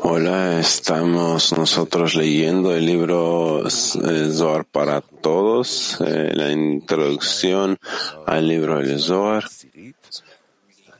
Hola, 0.00 0.60
estamos 0.60 1.56
nosotros 1.56 2.14
leyendo 2.14 2.74
el 2.74 2.84
libro 2.84 3.66
eh, 3.66 4.30
Zohar 4.30 4.66
para 4.66 5.00
todos, 5.00 5.98
eh, 6.02 6.32
la 6.34 6.52
introducción 6.52 7.78
al 8.26 8.46
libro 8.46 8.78
del 8.78 9.00
Zohar. 9.00 9.44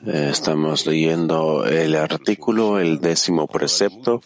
Eh, 0.07 0.29
estamos 0.31 0.87
leyendo 0.87 1.67
el 1.67 1.95
artículo, 1.95 2.79
el 2.81 2.99
décimo 2.99 3.47
precepto. 3.47 4.23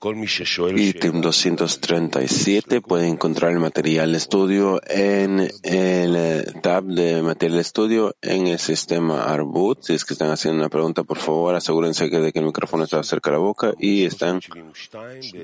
Ítem 0.00 1.20
237 1.20 2.80
puede 2.80 3.08
encontrar 3.08 3.50
el 3.50 3.58
material 3.58 4.12
de 4.12 4.18
estudio 4.18 4.80
en 4.86 5.40
el 5.40 6.14
eh, 6.16 6.44
tab 6.62 6.84
de 6.84 7.20
material 7.20 7.56
de 7.56 7.62
estudio 7.62 8.16
en 8.22 8.46
el 8.46 8.60
sistema 8.60 9.24
Arbut. 9.24 9.82
Si 9.82 9.94
es 9.94 10.04
que 10.04 10.14
están 10.14 10.30
haciendo 10.30 10.60
una 10.60 10.68
pregunta, 10.68 11.02
por 11.02 11.18
favor, 11.18 11.56
asegúrense 11.56 12.08
de 12.08 12.32
que 12.32 12.38
el 12.38 12.44
micrófono 12.44 12.84
está 12.84 13.02
cerca 13.02 13.30
de 13.30 13.38
la 13.38 13.42
boca 13.42 13.74
y 13.76 14.04
están 14.04 14.40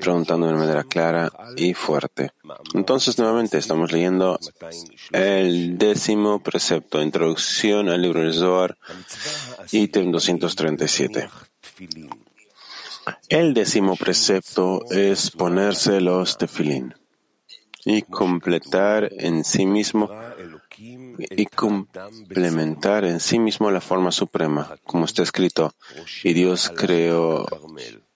preguntando 0.01 0.46
de 0.46 0.55
manera 0.55 0.84
clara 0.84 1.32
y 1.57 1.74
fuerte. 1.74 2.30
Entonces, 2.74 3.18
nuevamente, 3.18 3.59
estamos 3.59 3.91
leyendo 3.91 4.38
el 5.10 5.77
décimo 5.79 6.41
precepto, 6.41 7.02
introducción 7.02 7.88
al 7.88 8.02
libro 8.02 8.23
de 8.23 8.32
Zohar, 8.32 8.79
ítem 9.73 10.12
237. 10.12 11.29
El 13.29 13.55
décimo 13.55 13.97
precepto 13.97 14.85
es 14.91 15.31
ponerse 15.31 16.01
los 16.01 16.39
tefilín 16.39 16.95
y 17.85 18.03
completar 18.03 19.11
en 19.19 19.45
sí 19.45 19.67
mismo 19.67 20.11
y 20.79 21.47
complementar 21.47 23.05
en 23.05 23.21
sí 23.21 23.39
mismo 23.39 23.71
la 23.71 23.80
forma 23.80 24.11
suprema, 24.11 24.77
como 24.85 25.05
está 25.05 25.23
escrito, 25.23 25.75
y 26.23 26.33
Dios 26.33 26.73
creó 26.74 27.46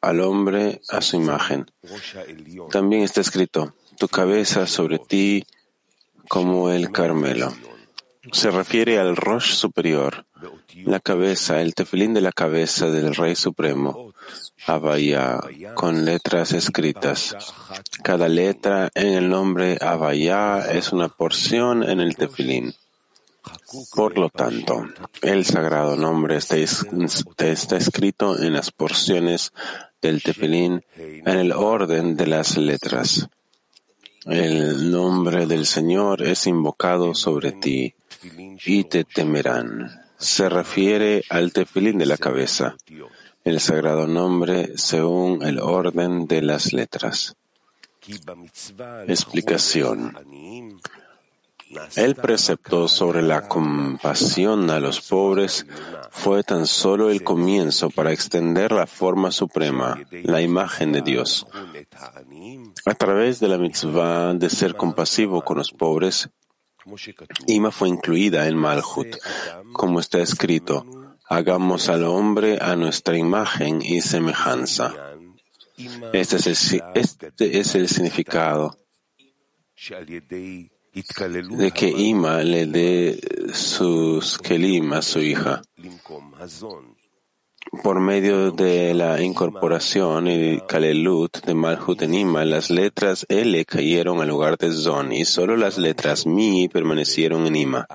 al 0.01 0.21
hombre 0.21 0.81
a 0.89 1.01
su 1.01 1.17
imagen. 1.17 1.71
También 2.71 3.03
está 3.03 3.21
escrito, 3.21 3.75
tu 3.99 4.09
cabeza 4.09 4.67
sobre 4.67 4.99
ti 4.99 5.45
como 6.29 6.71
el 6.71 6.91
Carmelo. 6.91 7.53
Se 8.33 8.51
refiere 8.51 8.99
al 8.99 9.17
Rosh 9.17 9.55
superior, 9.55 10.27
la 10.85 11.01
cabeza, 11.01 11.63
el 11.63 11.75
tefilín 11.75 12.15
de 12.15 12.21
la 12.21 12.33
cabeza 12.33 12.91
del 12.91 13.15
Rey 13.15 13.35
Supremo, 13.35 14.13
Abaya, 14.67 15.41
con 15.75 16.05
letras 16.05 16.53
escritas. 16.53 17.37
Cada 18.03 18.29
letra 18.29 18.91
en 18.95 19.09
el 19.15 19.29
nombre 19.29 19.79
Abaya 19.81 20.71
es 20.73 20.93
una 20.93 21.09
porción 21.09 21.89
en 21.89 22.01
el 22.01 22.17
tefilín. 22.17 22.75
Por 23.95 24.19
lo 24.19 24.29
tanto, 24.29 24.87
el 25.23 25.45
sagrado 25.45 25.97
nombre 25.97 26.37
está, 26.37 26.57
está 26.57 27.77
escrito 27.77 28.39
en 28.39 28.53
las 28.53 28.71
porciones 28.71 29.53
del 30.03 30.23
tefilín 30.23 30.85
en 30.97 31.39
el 31.39 31.53
orden 31.53 32.17
de 32.17 32.27
las 32.27 32.57
letras. 32.57 33.29
El 34.27 34.91
nombre 34.91 35.47
del 35.47 35.65
Señor 35.65 36.23
es 36.23 36.47
invocado 36.47 37.15
sobre 37.15 37.53
ti 37.53 37.95
y 38.67 38.85
te 38.85 39.05
temerán. 39.05 39.91
Se 40.19 40.49
refiere 40.49 41.25
al 41.31 41.53
tefilín 41.53 41.99
de 41.99 42.07
la 42.07 42.17
cabeza 42.17 42.77
el 43.49 43.61
sagrado 43.61 44.07
nombre 44.07 44.77
según 44.77 45.43
el 45.43 45.59
orden 45.59 46.27
de 46.27 46.43
las 46.43 46.75
letras. 46.75 47.35
Explicación. 49.07 50.17
El 51.97 52.15
precepto 52.15 52.89
sobre 52.89 53.23
la 53.23 53.49
compasión 53.49 54.71
a 54.71 54.81
los 54.81 55.01
pobres 55.01 55.67
fue 56.11 56.43
tan 56.43 56.67
solo 56.67 57.11
el 57.11 57.23
comienzo 57.23 57.91
para 57.91 58.13
extender 58.13 58.73
la 58.73 58.87
forma 58.87 59.31
suprema, 59.31 59.99
la 60.11 60.43
imagen 60.43 60.93
de 60.93 61.03
Dios. 61.03 61.47
A 62.85 62.95
través 62.95 63.41
de 63.41 63.49
la 63.49 63.59
mitzvah 63.59 64.35
de 64.35 64.51
ser 64.51 64.75
compasivo 64.77 65.43
con 65.43 65.59
los 65.59 65.73
pobres, 65.73 66.29
Ima 67.47 67.71
fue 67.71 67.89
incluida 67.89 68.47
en 68.47 68.57
Malhut, 68.57 69.17
como 69.73 70.01
está 70.01 70.21
escrito, 70.21 70.87
hagamos 71.29 71.89
al 71.89 72.05
hombre 72.05 72.59
a 72.61 72.77
nuestra 72.77 73.17
imagen 73.17 73.83
y 73.83 74.01
semejanza. 74.01 74.95
Este 76.13 76.37
es 76.37 76.73
el, 76.73 76.83
este 76.95 77.59
es 77.59 77.75
el 77.75 77.89
significado 77.89 78.77
de 81.51 81.71
que 81.71 81.89
Ima 81.89 82.43
le 82.43 82.67
dé 82.67 83.21
sus 83.53 84.39
kelim 84.39 84.93
a 84.93 85.03
su 85.03 85.21
hija 85.21 85.63
por 87.83 88.01
medio 88.01 88.51
de 88.51 88.95
la 88.95 89.21
incorporación 89.23 90.27
y 90.27 90.61
Kalelut 90.61 91.45
de 91.45 91.55
Malhut 91.55 92.03
en 92.03 92.15
Ima, 92.15 92.45
las 92.45 92.71
letras 92.71 93.27
L 93.29 93.65
cayeron 93.65 94.21
al 94.21 94.29
lugar 94.29 94.57
de 94.59 94.73
Zon 94.73 95.13
y 95.13 95.25
solo 95.25 95.57
las 95.57 95.79
letras 95.79 96.27
Mi 96.27 96.69
permanecieron 96.69 97.47
en 97.47 97.57
Ima. 97.57 97.87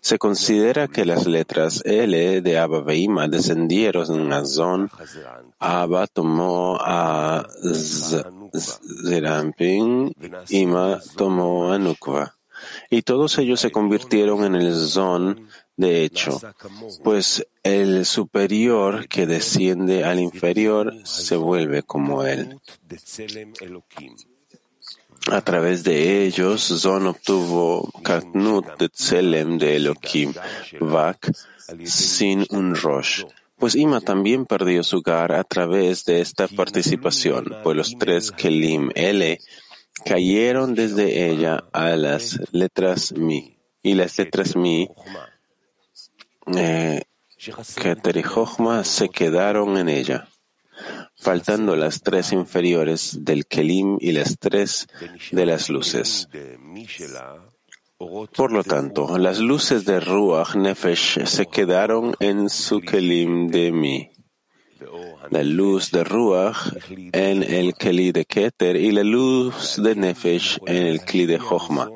Se 0.00 0.18
considera 0.18 0.88
que 0.88 1.04
las 1.04 1.26
letras 1.26 1.82
L 1.84 2.40
de 2.40 2.58
Abba 2.58 2.84
descendieron 3.28 4.32
a 4.32 4.44
Zon. 4.44 4.90
Abba 5.58 6.06
tomó 6.06 6.78
a 6.80 7.46
Zerampin, 9.06 10.14
Ima 10.48 11.00
tomó 11.16 11.72
a 11.72 11.78
Nukva. 11.78 12.36
Y 12.90 13.02
todos 13.02 13.38
ellos 13.38 13.60
se 13.60 13.70
convirtieron 13.70 14.44
en 14.44 14.54
el 14.54 14.74
Zon 14.74 15.48
de 15.76 16.04
hecho, 16.04 16.40
pues 17.02 17.46
el 17.62 18.06
superior 18.06 19.08
que 19.08 19.26
desciende 19.26 20.04
al 20.04 20.20
inferior 20.20 20.94
se 21.04 21.36
vuelve 21.36 21.82
como 21.82 22.24
él. 22.24 22.60
A 25.32 25.40
través 25.40 25.82
de 25.82 26.24
ellos, 26.24 26.62
Zon 26.62 27.06
obtuvo 27.06 27.90
Katnut 28.02 28.78
de 28.78 28.88
Tselem 28.88 29.58
de 29.58 29.76
Elohim, 29.76 30.34
Vak, 30.80 31.32
sin 31.84 32.46
un 32.50 32.76
Rosh. 32.76 33.24
Pues 33.56 33.74
Ima 33.74 34.00
también 34.00 34.44
perdió 34.44 34.82
su 34.82 35.00
gar 35.00 35.32
a 35.32 35.42
través 35.44 36.04
de 36.04 36.20
esta 36.20 36.46
participación, 36.46 37.56
pues 37.62 37.76
los 37.76 37.96
tres 37.98 38.30
Kelim 38.30 38.90
L 38.94 39.40
cayeron 40.04 40.74
desde 40.74 41.30
ella 41.30 41.64
a 41.72 41.96
las 41.96 42.38
letras 42.52 43.12
Mi, 43.12 43.56
y 43.82 43.94
las 43.94 44.18
letras 44.18 44.56
Mi 44.56 44.88
eh, 46.46 47.02
Keter 47.76 48.16
y 48.16 48.22
se 48.84 49.08
quedaron 49.08 49.76
en 49.76 49.88
ella, 49.88 50.28
faltando 51.16 51.76
las 51.76 52.02
tres 52.02 52.32
inferiores 52.32 53.24
del 53.24 53.46
Kelim 53.46 53.98
y 54.00 54.12
las 54.12 54.38
tres 54.38 54.86
de 55.30 55.46
las 55.46 55.68
luces. 55.68 56.28
Por 57.96 58.52
lo 58.52 58.64
tanto, 58.64 59.18
las 59.18 59.38
luces 59.38 59.84
de 59.84 60.00
Ruach 60.00 60.56
Nefesh 60.56 61.24
se 61.26 61.46
quedaron 61.46 62.14
en 62.20 62.50
su 62.50 62.80
Kelim 62.80 63.48
de 63.48 63.72
Mi. 63.72 64.10
La 65.30 65.42
luz 65.42 65.90
de 65.90 66.04
Ruach 66.04 66.72
en 67.12 67.42
el 67.42 67.74
Keli 67.74 68.12
de 68.12 68.24
Keter 68.26 68.76
y 68.76 68.90
la 68.90 69.02
luz 69.02 69.80
de 69.82 69.94
Nefesh 69.94 70.58
en 70.66 70.86
el 70.86 71.00
Kli 71.00 71.26
de 71.26 71.38
Chochma. 71.38 71.88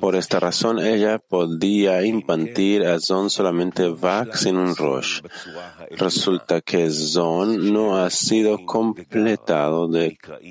Por 0.00 0.16
esta 0.16 0.40
razón, 0.40 0.78
ella 0.78 1.18
podía 1.18 2.04
impartir 2.04 2.86
a 2.86 2.98
Zon 3.00 3.30
solamente 3.30 3.88
Vak 3.88 4.34
sin 4.34 4.56
un 4.56 4.74
Rosh. 4.76 5.20
Resulta 5.90 6.60
que 6.60 6.90
Zon 6.90 7.72
no 7.72 7.96
ha 7.96 8.10
sido 8.10 8.64
completado 8.64 9.88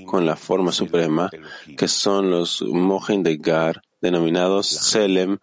con 0.06 0.26
la 0.26 0.36
forma 0.36 0.72
suprema, 0.72 1.30
que 1.78 1.88
son 1.88 2.32
los 2.32 2.62
Mohin 2.62 3.24
de 3.24 3.38
Gar, 3.38 3.82
denominados 4.02 4.68
Selem 4.68 5.38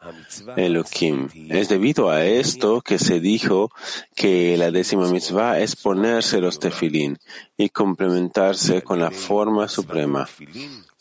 Elohim. 0.56 1.28
Es 1.49 1.69
debido 1.69 2.11
a 2.11 2.25
esto 2.25 2.81
que 2.81 2.99
se 2.99 3.20
dijo 3.20 3.70
que 4.14 4.56
la 4.56 4.70
décima 4.70 5.08
mitzvah 5.08 5.61
es 5.61 5.76
ponerse 5.76 6.40
los 6.40 6.58
tefilín 6.58 7.19
y 7.56 7.69
complementarse 7.69 8.82
con 8.82 9.00
la 9.00 9.11
forma 9.11 9.69
suprema. 9.69 10.28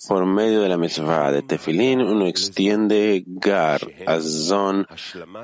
Por 0.07 0.25
medio 0.25 0.61
de 0.61 0.69
la 0.69 0.77
mitzvah 0.77 1.31
de 1.31 1.43
tefilín, 1.43 2.01
uno 2.01 2.27
extiende 2.27 3.23
gar, 3.25 3.81
azon, 4.05 4.85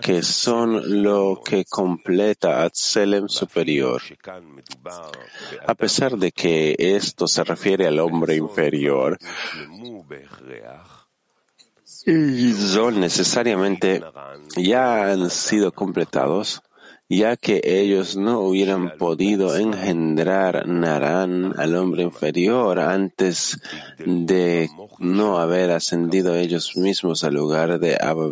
que 0.02 0.22
son 0.22 1.02
lo 1.02 1.42
que 1.44 1.64
completa 1.64 2.64
a 2.64 2.70
Tselem 2.70 3.30
superior. 3.30 4.02
A 5.66 5.76
pesar 5.76 6.18
de 6.18 6.34
que 6.34 6.76
esto 6.78 7.26
se 7.28 7.44
refiere 7.46 7.88
al 7.88 8.00
hombre 8.00 8.36
inferior, 8.36 9.18
y 12.06 12.54
Zon 12.54 13.00
necesariamente 13.00 14.02
ya 14.56 15.12
han 15.12 15.30
sido 15.30 15.72
completados, 15.72 16.62
ya 17.10 17.36
que 17.36 17.62
ellos 17.64 18.16
no 18.16 18.42
hubieran 18.42 18.98
podido 18.98 19.56
engendrar 19.58 20.68
Narán 20.68 21.54
al 21.58 21.76
hombre 21.76 22.04
inferior 22.04 22.80
antes 22.80 23.60
de 23.98 24.70
no 25.00 25.40
haber 25.40 25.72
ascendido 25.72 26.36
ellos 26.36 26.78
mismos 26.78 27.24
al 27.24 27.34
lugar 27.34 27.80
de 27.80 27.98
Abba 28.00 28.30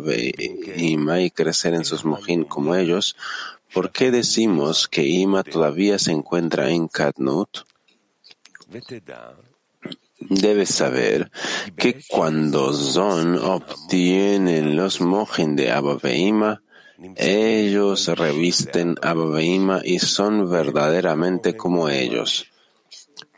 Ima 0.76 1.20
y 1.20 1.30
crecer 1.30 1.74
en 1.74 1.84
sus 1.84 2.04
mojín 2.04 2.44
como 2.44 2.76
ellos, 2.76 3.16
¿por 3.74 3.90
qué 3.90 4.10
decimos 4.10 4.86
que 4.88 5.04
Ima 5.04 5.42
todavía 5.42 5.98
se 5.98 6.12
encuentra 6.12 6.70
en 6.70 6.88
Katnut? 6.88 7.48
Debes 10.20 10.70
saber 10.70 11.30
que 11.76 12.02
cuando 12.08 12.72
Zon 12.72 13.38
obtienen 13.38 14.76
los 14.76 15.00
mojín 15.00 15.56
de 15.56 15.70
Abba 15.70 15.98
Ima, 16.12 16.62
ellos 17.16 18.08
revisten 18.08 18.96
a 19.02 19.14
Babaima 19.14 19.82
y 19.84 20.00
son 20.00 20.50
verdaderamente 20.50 21.56
como 21.56 21.88
ellos. 21.88 22.46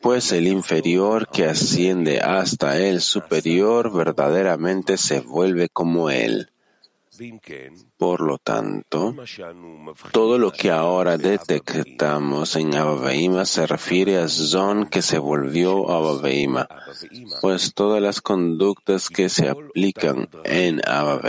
Pues 0.00 0.32
el 0.32 0.46
inferior 0.46 1.28
que 1.28 1.44
asciende 1.44 2.20
hasta 2.20 2.78
el 2.78 3.02
superior 3.02 3.92
verdaderamente 3.92 4.96
se 4.96 5.20
vuelve 5.20 5.68
como 5.68 6.08
él. 6.08 6.50
Por 7.98 8.22
lo 8.22 8.38
tanto, 8.38 9.14
todo 10.10 10.38
lo 10.38 10.52
que 10.52 10.70
ahora 10.70 11.18
detectamos 11.18 12.56
en 12.56 12.74
Abba 12.74 13.44
se 13.44 13.66
refiere 13.66 14.18
a 14.18 14.28
Zon 14.28 14.86
que 14.86 15.02
se 15.02 15.18
volvió 15.18 15.90
Abba 15.90 16.68
pues 17.42 17.74
todas 17.74 18.00
las 18.00 18.22
conductas 18.22 19.10
que 19.10 19.28
se 19.28 19.50
aplican 19.50 20.28
en 20.44 20.80
Abba 20.88 21.20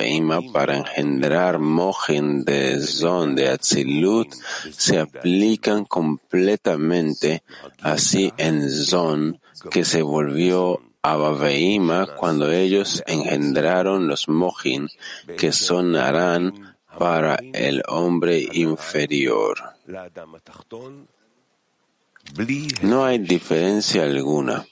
para 0.53 0.77
engendrar 0.77 1.59
Mojen 1.59 2.45
de 2.45 2.79
Zon 2.79 3.35
de 3.35 3.49
Atzilut 3.49 4.33
se 4.71 4.99
aplican 4.99 5.83
completamente 5.85 7.43
así 7.81 8.31
en 8.37 8.69
Zon 8.69 9.41
que 9.69 9.83
se 9.83 10.01
volvió 10.01 10.81
Abba 11.03 12.05
cuando 12.15 12.51
ellos 12.51 13.01
engendraron 13.07 14.07
los 14.07 14.29
Mohin, 14.29 14.87
que 15.35 15.51
son 15.51 15.95
Arán 15.95 16.75
para 16.99 17.39
el 17.53 17.81
hombre 17.87 18.47
inferior. 18.51 19.57
No 22.83 23.03
hay 23.03 23.17
diferencia 23.17 24.03
alguna. 24.03 24.63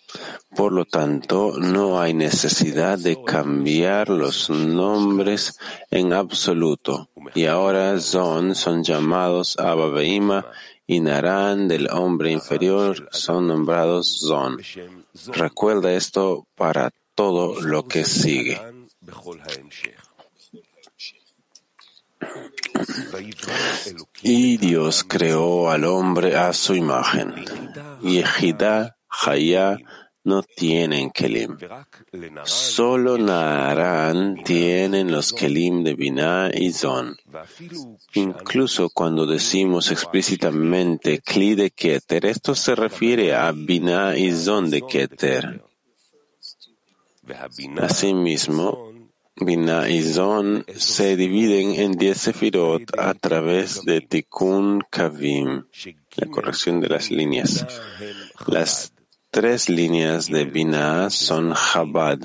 Por 0.55 0.71
lo 0.71 0.85
tanto, 0.85 1.53
no 1.57 1.99
hay 1.99 2.13
necesidad 2.13 2.99
de 2.99 3.23
cambiar 3.23 4.09
los 4.09 4.51
nombres 4.51 5.57
en 5.89 6.13
absoluto. 6.13 7.09
Y 7.33 7.45
ahora 7.45 7.99
Zon 7.99 8.53
son 8.53 8.83
llamados 8.83 9.57
Abba 9.57 9.99
y 10.85 10.99
Narán 10.99 11.67
del 11.67 11.89
hombre 11.91 12.31
inferior 12.31 13.09
son 13.11 13.47
nombrados 13.47 14.19
Zon. 14.19 14.57
Recuerda 15.27 15.93
esto 15.93 16.47
para 16.55 16.91
todo 17.15 17.61
lo 17.61 17.87
que 17.87 18.05
sigue. 18.05 18.59
Y 24.21 24.57
Dios 24.57 25.03
creó 25.03 25.69
al 25.69 25.85
hombre 25.85 26.35
a 26.35 26.53
su 26.53 26.75
imagen. 26.75 27.33
Y 28.01 28.19
Ejidá, 28.19 28.97
Hayá 29.09 29.77
no 30.23 30.43
tienen 30.43 31.11
Kelim. 31.11 31.57
Solo 32.43 33.17
Naarán 33.17 34.43
tienen 34.43 35.11
los 35.11 35.33
Kelim 35.33 35.83
de 35.83 35.93
Binah 35.95 36.51
y 36.53 36.71
Zon. 36.71 37.15
Incluso 38.13 38.89
cuando 38.89 39.25
decimos 39.25 39.91
explícitamente 39.91 41.21
Kli 41.21 41.55
de 41.55 41.71
Keter, 41.71 42.25
esto 42.25 42.53
se 42.55 42.75
refiere 42.75 43.33
a 43.33 43.51
Binah 43.51 44.17
y 44.17 44.31
Zon 44.31 44.69
de 44.69 44.81
Keter. 44.81 45.63
Asimismo, 47.77 48.91
Binah 49.35 49.89
y 49.89 50.01
Zon 50.01 50.65
se 50.75 51.15
dividen 51.15 51.75
en 51.79 51.93
diez 51.93 52.17
sefirot 52.17 52.97
a 52.97 53.13
través 53.13 53.83
de 53.85 54.01
Tikkun 54.01 54.83
Kavim, 54.89 55.65
la 56.15 56.27
corrección 56.27 56.81
de 56.81 56.89
las 56.89 57.09
líneas. 57.09 57.65
Las 58.47 58.91
tres 59.31 59.69
líneas 59.69 60.27
de 60.27 60.45
Binah 60.45 61.09
son 61.09 61.53
Chabad. 61.53 62.19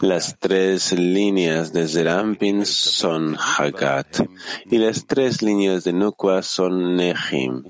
Las 0.00 0.38
tres 0.38 0.92
líneas 0.92 1.72
de 1.72 1.88
Zerampin 1.88 2.66
son 2.66 3.36
Hagat. 3.36 4.26
Y 4.70 4.78
las 4.78 5.06
tres 5.06 5.42
líneas 5.42 5.84
de 5.84 5.92
Nukwa 5.92 6.42
son 6.42 6.96
Nehim. 6.96 7.64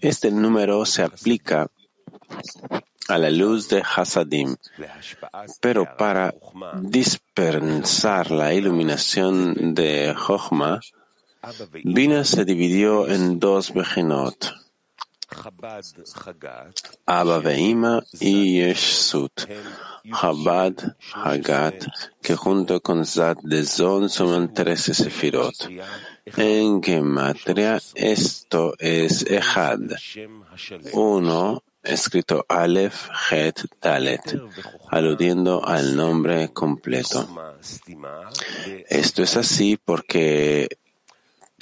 Este 0.00 0.30
número 0.30 0.84
se 0.84 1.02
aplica 1.02 1.68
a 3.08 3.18
la 3.18 3.30
luz 3.30 3.68
de 3.68 3.82
Hasadim, 3.82 4.56
pero 5.60 5.96
para 5.96 6.34
dispensar 6.80 8.30
la 8.30 8.54
iluminación 8.54 9.74
de 9.74 10.14
Jochma, 10.16 10.80
Bina 11.84 12.24
se 12.24 12.44
dividió 12.44 13.08
en 13.08 13.40
dos 13.40 13.74
Bejinot. 13.74 14.61
Abba 17.06 17.38
Veima 17.40 18.02
y 18.20 18.60
Yeshut, 18.60 19.46
Chabad, 20.04 20.96
Hagat, 21.14 21.86
que 22.20 22.36
junto 22.36 22.80
con 22.80 23.04
Zad 23.04 23.38
de 23.42 23.64
Zon 23.64 24.08
suman 24.08 24.52
trece 24.52 24.94
sefirot. 24.94 25.68
En 26.36 26.82
Gematria 26.82 27.80
esto 27.94 28.74
es 28.78 29.24
Echad, 29.28 29.80
uno 30.92 31.62
escrito 31.82 32.44
Aleph, 32.48 33.08
Het, 33.30 33.64
Dalet, 33.80 34.40
aludiendo 34.90 35.64
al 35.66 35.96
nombre 35.96 36.52
completo. 36.52 37.28
Esto 38.88 39.22
es 39.22 39.36
así 39.36 39.76
porque 39.76 40.68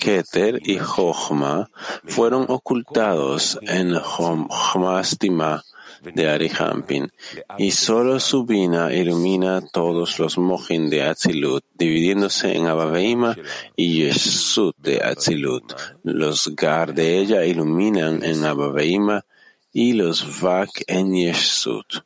Keter 0.01 0.61
y 0.63 0.79
Jochma 0.79 1.71
fueron 2.07 2.47
ocultados 2.49 3.59
en 3.63 3.95
Jochma 3.95 5.63
de 6.03 6.31
Arihampin, 6.31 7.13
y 7.59 7.73
solo 7.73 8.19
su 8.19 8.47
Bina 8.47 8.93
ilumina 8.95 9.61
todos 9.61 10.19
los 10.19 10.39
Mojin 10.39 10.89
de 10.89 11.03
Atzilut, 11.03 11.63
dividiéndose 11.75 12.57
en 12.57 12.67
Abaveima 12.67 13.37
y 13.77 13.99
Yeshut 13.99 14.75
de 14.79 15.03
Atzilut. 15.05 15.75
Los 16.03 16.55
Gar 16.57 16.95
de 16.95 17.19
ella 17.19 17.45
iluminan 17.45 18.25
en 18.25 18.43
Abaveima 18.45 19.27
y 19.73 19.93
los 19.93 20.41
Vak 20.41 20.71
en 20.87 21.15
Yeshut. 21.15 22.03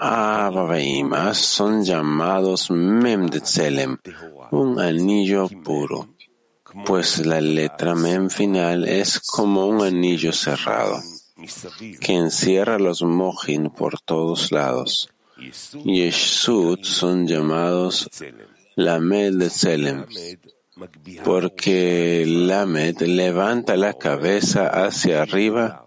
Abaveima 0.00 1.34
son 1.34 1.84
llamados 1.84 2.70
Mem 2.70 3.28
de 3.28 3.40
Tselem, 3.40 3.96
un 4.50 4.80
anillo 4.80 5.48
puro 5.62 6.17
pues 6.86 7.24
la 7.24 7.40
letra 7.40 7.94
mem 7.94 8.30
final 8.30 8.86
es 8.86 9.20
como 9.20 9.66
un 9.66 9.82
anillo 9.82 10.32
cerrado 10.32 11.00
que 12.00 12.14
encierra 12.14 12.78
los 12.78 13.02
mojin 13.02 13.70
por 13.70 14.00
todos 14.00 14.50
lados. 14.50 15.08
Yeshut 15.84 16.84
son 16.84 17.26
llamados 17.26 18.08
Lamed 18.74 19.34
de 19.34 19.48
Tselem, 19.48 20.06
porque 21.24 22.24
Lamed 22.26 23.02
levanta 23.02 23.76
la 23.76 23.94
cabeza 23.94 24.66
hacia 24.66 25.22
arriba, 25.22 25.86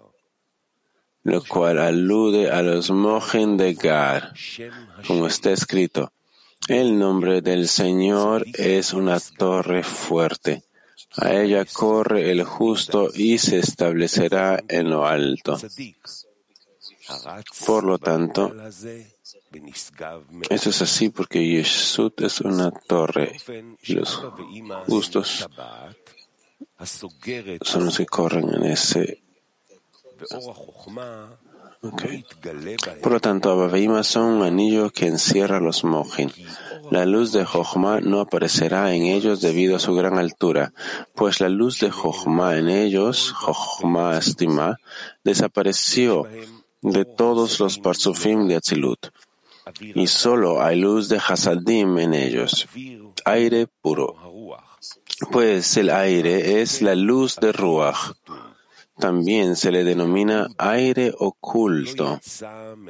lo 1.23 1.43
cual 1.43 1.79
alude 1.79 2.49
a 2.49 2.61
los 2.61 2.89
mojin 2.91 3.57
de 3.57 3.73
Gar, 3.73 4.33
como 5.05 5.27
está 5.27 5.51
escrito. 5.51 6.13
El 6.67 6.97
nombre 6.97 7.41
del 7.41 7.67
Señor 7.67 8.45
es 8.53 8.93
una 8.93 9.19
torre 9.19 9.83
fuerte 9.83 10.63
a 11.17 11.33
ella 11.33 11.65
corre 11.65 12.31
el 12.31 12.43
justo 12.43 13.09
y 13.13 13.37
se 13.37 13.59
establecerá 13.59 14.63
en 14.67 14.89
lo 14.89 15.05
alto. 15.05 15.59
Por 17.65 17.83
lo 17.83 17.97
tanto, 17.99 18.53
eso 20.49 20.69
es 20.69 20.81
así 20.81 21.09
porque 21.09 21.45
Yeshut 21.45 22.21
es 22.21 22.41
una 22.41 22.71
torre 22.71 23.37
y 23.83 23.93
los 23.93 24.15
justos 24.87 25.47
son 27.61 27.85
los 27.85 27.97
que 27.97 28.05
corren 28.05 28.53
en 28.53 28.63
ese 28.63 29.21
por 33.01 33.11
lo 33.11 33.19
tanto, 33.19 33.51
Abaveima 33.51 34.03
son 34.03 34.25
un 34.25 34.43
anillo 34.43 34.91
que 34.91 35.07
encierra 35.07 35.59
los 35.59 35.83
mojin. 35.83 36.31
La 36.91 37.05
luz 37.05 37.31
de 37.31 37.45
Jochma 37.45 38.01
no 38.01 38.19
aparecerá 38.19 38.93
en 38.93 39.03
ellos 39.03 39.39
debido 39.39 39.77
a 39.77 39.79
su 39.79 39.95
gran 39.95 40.17
altura, 40.17 40.73
pues 41.15 41.39
la 41.39 41.47
luz 41.47 41.79
de 41.79 41.89
Jochma 41.89 42.57
en 42.57 42.67
ellos, 42.67 43.31
Jochma 43.31 44.17
estima, 44.17 44.77
desapareció 45.23 46.27
de 46.81 47.05
todos 47.05 47.61
los 47.61 47.79
parsufim 47.79 48.45
de 48.49 48.57
Atzilut. 48.57 49.07
Y 49.79 50.07
solo 50.07 50.61
hay 50.61 50.81
luz 50.81 51.07
de 51.07 51.17
Hasadim 51.17 51.97
en 51.97 52.13
ellos, 52.13 52.67
aire 53.23 53.67
puro. 53.81 54.17
Pues 55.31 55.77
el 55.77 55.91
aire 55.91 56.61
es 56.61 56.81
la 56.81 56.95
luz 56.95 57.37
de 57.37 57.53
Ruach. 57.53 58.11
También 59.01 59.55
se 59.55 59.71
le 59.71 59.83
denomina 59.83 60.47
aire 60.59 61.11
oculto, 61.17 62.19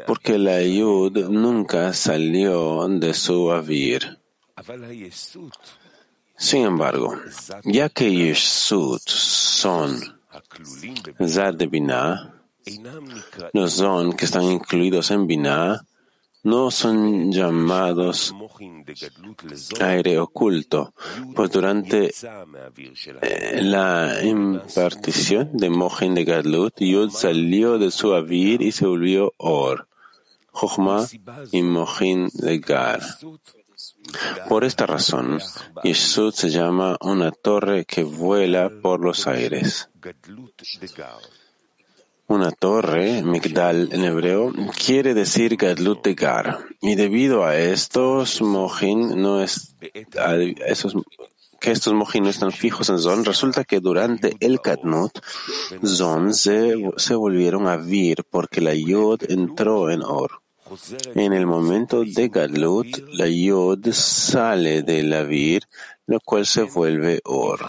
porque 0.05 0.37
la 0.37 0.61
Yud 0.61 1.29
nunca 1.29 1.93
salió 1.93 2.85
de 2.89 3.13
su 3.13 3.49
avir. 3.49 4.19
Sin 6.35 6.63
embargo, 6.63 7.15
ya 7.63 7.87
que 7.87 8.13
Yeshut 8.13 9.07
son 9.07 10.01
Zad 11.25 11.53
de 11.53 11.67
Binah, 11.67 12.35
los 13.53 13.73
Zon 13.73 14.11
que 14.11 14.25
están 14.25 14.43
incluidos 14.43 15.11
en 15.11 15.27
Binah, 15.27 15.85
no 16.43 16.71
son 16.71 17.31
llamados 17.31 18.33
aire 19.79 20.19
oculto, 20.19 20.93
pues 21.35 21.51
durante 21.51 22.11
eh, 23.21 23.61
la 23.61 24.23
impartición 24.23 25.51
de 25.53 25.69
Mohin 25.69 26.15
de 26.15 26.25
Gadlut, 26.25 26.79
Yud 26.79 27.11
salió 27.11 27.77
de 27.77 27.91
su 27.91 28.13
avir 28.13 28.61
y 28.61 28.71
se 28.71 28.85
volvió 28.85 29.33
Or, 29.37 29.87
Jochma 30.51 31.05
y 31.51 31.61
Mohin 31.61 32.29
de 32.33 32.59
Gar. 32.59 33.01
Por 34.49 34.63
esta 34.63 34.85
razón, 34.85 35.39
Yeshut 35.83 36.33
se 36.33 36.49
llama 36.49 36.97
una 37.01 37.31
torre 37.31 37.85
que 37.85 38.03
vuela 38.03 38.71
por 38.81 38.99
los 38.99 39.27
aires. 39.27 39.89
Una 42.31 42.51
torre, 42.51 43.23
Migdal 43.23 43.89
en 43.91 44.05
hebreo, 44.05 44.53
quiere 44.85 45.13
decir 45.13 45.57
Gadlut 45.57 46.01
de 46.01 46.13
Gar. 46.13 46.59
Y 46.79 46.95
debido 46.95 47.43
a 47.43 47.57
estos 47.57 48.41
Mohin 48.41 49.21
no 49.21 49.41
es, 49.41 49.75
esos, 50.65 50.95
que 51.59 51.71
estos 51.71 51.93
Mohin 51.93 52.23
no 52.23 52.29
están 52.29 52.53
fijos 52.53 52.87
en 52.87 52.99
Zon, 52.99 53.25
resulta 53.25 53.65
que 53.65 53.81
durante 53.81 54.37
el 54.39 54.61
Katnut, 54.61 55.19
Zon 55.85 56.33
se, 56.33 56.75
se 56.95 57.15
volvieron 57.15 57.67
a 57.67 57.75
Vir 57.75 58.23
porque 58.29 58.61
la 58.61 58.75
Yod 58.75 59.29
entró 59.29 59.89
en 59.91 60.01
Or. 60.01 60.31
En 61.15 61.33
el 61.33 61.45
momento 61.45 62.05
de 62.05 62.29
Gadlut, 62.29 62.87
la 63.11 63.27
Yod 63.27 63.91
sale 63.91 64.83
de 64.83 65.03
la 65.03 65.23
Vir 65.23 65.63
lo 66.07 66.19
cual 66.19 66.45
se 66.45 66.63
vuelve 66.63 67.21
Or. 67.25 67.59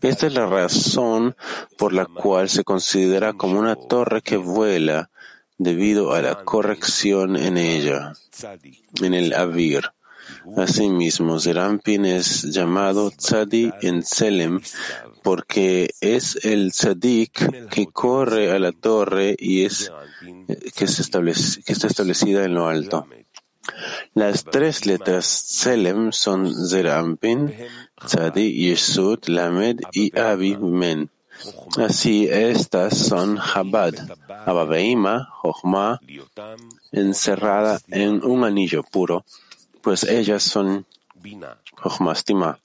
Esta 0.00 0.26
es 0.26 0.34
la 0.34 0.46
razón 0.46 1.36
por 1.78 1.92
la 1.92 2.06
cual 2.06 2.48
se 2.48 2.64
considera 2.64 3.32
como 3.32 3.58
una 3.58 3.76
torre 3.76 4.22
que 4.22 4.36
vuela 4.36 5.10
debido 5.58 6.12
a 6.14 6.22
la 6.22 6.44
corrección 6.44 7.36
en 7.36 7.58
ella, 7.58 8.12
en 9.02 9.14
el 9.14 9.34
Avir. 9.34 9.90
Asimismo, 10.56 11.38
Zerampin 11.38 12.04
es 12.04 12.42
llamado 12.44 13.10
Tzadi 13.10 13.72
en 13.82 14.02
Selem 14.02 14.60
porque 15.22 15.90
es 16.00 16.44
el 16.44 16.72
Tzadik 16.72 17.68
que 17.68 17.86
corre 17.86 18.50
a 18.52 18.58
la 18.58 18.72
torre 18.72 19.36
y 19.38 19.64
es 19.64 19.92
que, 20.74 20.86
se 20.86 21.02
establece, 21.02 21.62
que 21.62 21.72
está 21.72 21.86
establecida 21.86 22.44
en 22.44 22.54
lo 22.54 22.68
alto. 22.68 23.06
Las 24.14 24.44
tres 24.44 24.86
letras 24.86 25.24
Selem 25.26 26.12
son 26.12 26.52
Zerampin, 26.68 27.54
Tzadi, 28.04 28.52
Yesud, 28.52 29.20
Lamed 29.26 29.80
y 29.92 30.18
Abi 30.18 30.56
Men. 30.56 31.10
Así 31.78 32.28
estas 32.28 32.98
son 32.98 33.38
Chabad, 33.38 33.94
Abaveima, 34.46 35.28
Jochma, 35.40 36.00
encerrada 36.92 37.80
en 37.88 38.22
un 38.24 38.44
anillo 38.44 38.82
puro, 38.82 39.24
pues 39.80 40.04
ellas 40.04 40.42
son 40.42 40.86
Jochma 41.76 42.14
Stima. 42.14 42.58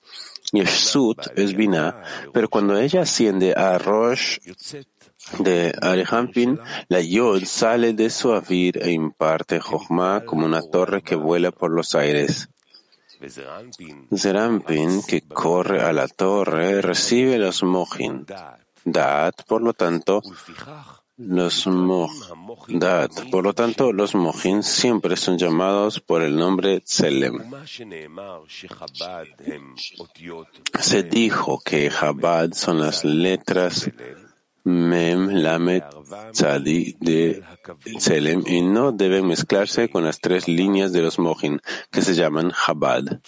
Yeshut 0.52 1.20
es 1.36 1.54
Bina, 1.56 2.04
pero 2.32 2.50
cuando 2.50 2.78
ella 2.78 3.02
asciende 3.02 3.54
a 3.54 3.78
Rosh 3.78 4.40
de 5.40 5.74
Arihampin, 5.82 6.60
la 6.88 7.02
Yod 7.02 7.44
sale 7.46 7.94
de 7.94 8.10
su 8.10 8.34
avir 8.34 8.78
e 8.82 8.92
imparte 8.92 9.60
Jochma 9.60 10.24
como 10.26 10.46
una 10.46 10.62
torre 10.62 11.02
que 11.02 11.16
vuela 11.16 11.52
por 11.52 11.72
los 11.72 11.96
aires. 11.96 12.50
Zerampin, 14.16 15.02
que 15.04 15.22
corre 15.22 15.82
a 15.82 15.92
la 15.94 16.08
torre, 16.08 16.82
recibe 16.82 17.38
los 17.38 17.64
Mojin. 17.64 18.26
Daat, 18.84 19.44
por 19.48 19.64
lo 19.64 19.74
tanto, 19.74 20.22
los 21.18 21.64
tanto, 23.56 23.94
los 23.94 24.16
Mojin 24.16 24.62
siempre 24.62 25.16
son 25.16 25.38
llamados 25.38 26.02
por 26.02 26.22
el 26.22 26.36
nombre 26.36 26.82
Tselem. 26.82 27.52
Se 30.80 31.04
dijo 31.04 31.62
que 31.66 31.90
Chabad 31.90 32.52
son 32.54 32.82
las 32.82 33.04
letras 33.04 33.90
Mem, 34.66 35.30
Lamed, 35.30 35.84
Tzadi 36.34 36.98
de 37.00 37.44
Tselem 37.98 38.44
y 38.48 38.64
no 38.64 38.92
deben 38.92 39.28
mezclarse 39.28 39.90
con 39.90 40.04
las 40.04 40.20
tres 40.20 40.48
líneas 40.48 40.92
de 40.92 41.04
los 41.04 41.20
Mohin, 41.20 41.62
que 41.92 42.02
se 42.02 42.16
llaman 42.16 42.52
Chabad. 42.52 43.22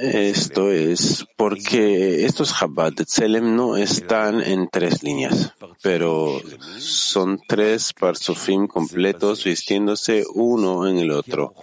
Esto 0.00 0.72
es 0.72 1.24
porque 1.36 2.24
estos 2.24 2.52
Chabad 2.58 2.92
de 2.94 3.04
Tselem 3.04 3.54
no 3.54 3.76
están 3.76 4.40
en 4.40 4.68
tres 4.68 5.04
líneas, 5.04 5.54
pero 5.82 6.40
son 6.78 7.40
tres 7.46 7.92
parsufim 7.92 8.66
completos 8.66 9.44
vistiéndose 9.44 10.24
uno 10.34 10.88
en 10.88 10.98
el 10.98 11.12
otro. 11.12 11.54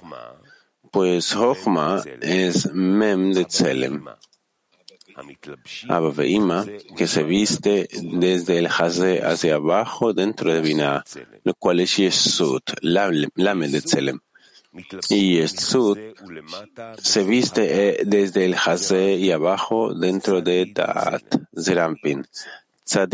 Pues 0.91 1.33
Jochma 1.33 2.01
es 2.21 2.71
Mem 2.73 3.33
de 3.33 3.43
Tselem. 3.43 4.05
Abba 5.89 6.65
que 6.95 7.07
se 7.07 7.23
viste 7.23 7.89
desde 7.91 8.59
el 8.59 8.67
Hazé 8.67 9.23
hacia 9.23 9.55
abajo 9.55 10.13
dentro 10.13 10.53
de 10.53 10.61
Binah, 10.61 11.03
lo 11.43 11.55
cual 11.55 11.79
es 11.79 11.97
Yesud, 11.97 12.61
Lamed 12.81 13.71
de 13.71 13.81
Tselem. 13.81 14.19
Y 15.09 15.39
Yesud 15.39 15.97
se 17.01 17.23
viste 17.23 17.89
eh, 17.89 18.03
desde 18.05 18.45
el 18.45 18.53
Hazé 18.53 19.15
y 19.15 19.31
abajo 19.31 19.91
dentro 19.93 20.41
de 20.41 20.71
Da'at, 20.71 21.23
Zerampin. 21.59 22.23
Se 22.85 23.07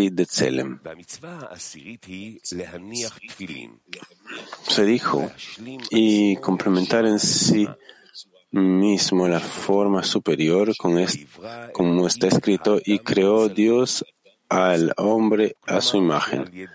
dijo, 4.84 5.32
y 5.90 6.36
complementar 6.38 7.06
en 7.06 7.20
sí 7.20 7.68
mismo 8.54 9.28
la 9.28 9.40
forma 9.40 10.04
superior 10.04 10.76
con 10.78 10.96
como 11.74 12.08
está 12.08 12.28
escrito, 12.28 12.80
y 12.84 13.00
creó 13.00 13.50
Dios 13.50 14.06
al 14.48 14.94
hombre 14.98 15.58
a 15.66 15.82
su 15.82 15.98
imagen. 15.98 16.70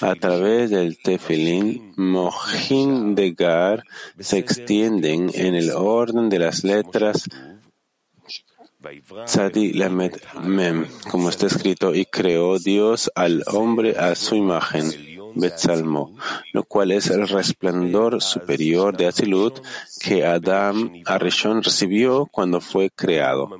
A 0.00 0.14
través 0.14 0.70
del 0.70 0.98
tefilín, 0.98 1.94
Mohin 1.96 3.14
de 3.14 3.32
Gar 3.32 3.82
se 4.18 4.38
extienden 4.38 5.30
en 5.34 5.54
el 5.54 5.70
orden 5.70 6.28
de 6.28 6.38
las 6.38 6.62
letras 6.62 7.26
Tzadi 9.26 9.72
Lamed 9.72 10.16
Mem, 10.42 10.86
como 11.10 11.30
está 11.30 11.46
escrito, 11.46 11.94
y 11.94 12.04
creó 12.04 12.58
Dios 12.58 13.10
al 13.14 13.44
hombre 13.46 13.96
a 13.96 14.14
su 14.14 14.34
imagen. 14.34 15.11
Betzalmo, 15.34 16.16
lo 16.52 16.64
cual 16.64 16.92
es 16.92 17.08
el 17.08 17.28
resplandor 17.28 18.22
superior 18.22 18.96
de 18.96 19.06
Atzilut 19.06 19.60
que 20.00 20.24
Adam 20.24 20.92
Arishon 21.06 21.62
recibió 21.62 22.26
cuando 22.26 22.60
fue 22.60 22.90
creado. 22.90 23.50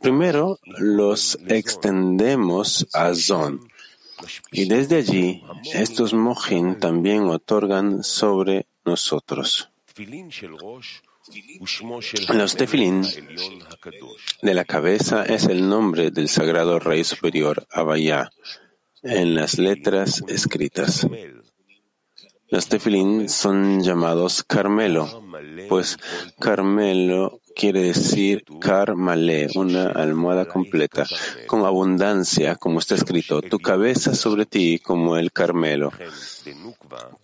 Primero 0.00 0.58
los 0.78 1.38
extendemos 1.48 2.86
a 2.92 3.14
Zon, 3.14 3.60
y 4.50 4.66
desde 4.66 4.96
allí 4.96 5.42
estos 5.74 6.14
Mohin 6.14 6.78
también 6.78 7.24
otorgan 7.24 8.02
sobre 8.02 8.66
nosotros. 8.84 9.70
Los 12.28 12.56
tefilín 12.56 13.02
de 14.42 14.54
la 14.54 14.64
cabeza 14.64 15.24
es 15.24 15.44
el 15.46 15.68
nombre 15.68 16.10
del 16.10 16.28
sagrado 16.28 16.78
Rey 16.78 17.02
Superior, 17.02 17.66
Abayá, 17.70 18.30
en 19.08 19.34
las 19.34 19.58
letras 19.58 20.22
escritas. 20.28 21.06
Los 22.48 22.68
tefilín 22.68 23.28
son 23.28 23.82
llamados 23.82 24.44
Carmelo, 24.44 25.22
pues 25.68 25.98
Carmelo 26.38 27.40
quiere 27.56 27.82
decir 27.82 28.44
Carmale, 28.60 29.48
una 29.56 29.88
almohada 29.88 30.44
completa, 30.44 31.06
con 31.46 31.64
abundancia, 31.64 32.54
como 32.54 32.78
está 32.78 32.94
escrito, 32.94 33.42
tu 33.42 33.58
cabeza 33.58 34.14
sobre 34.14 34.46
ti 34.46 34.78
como 34.78 35.16
el 35.16 35.32
Carmelo. 35.32 35.90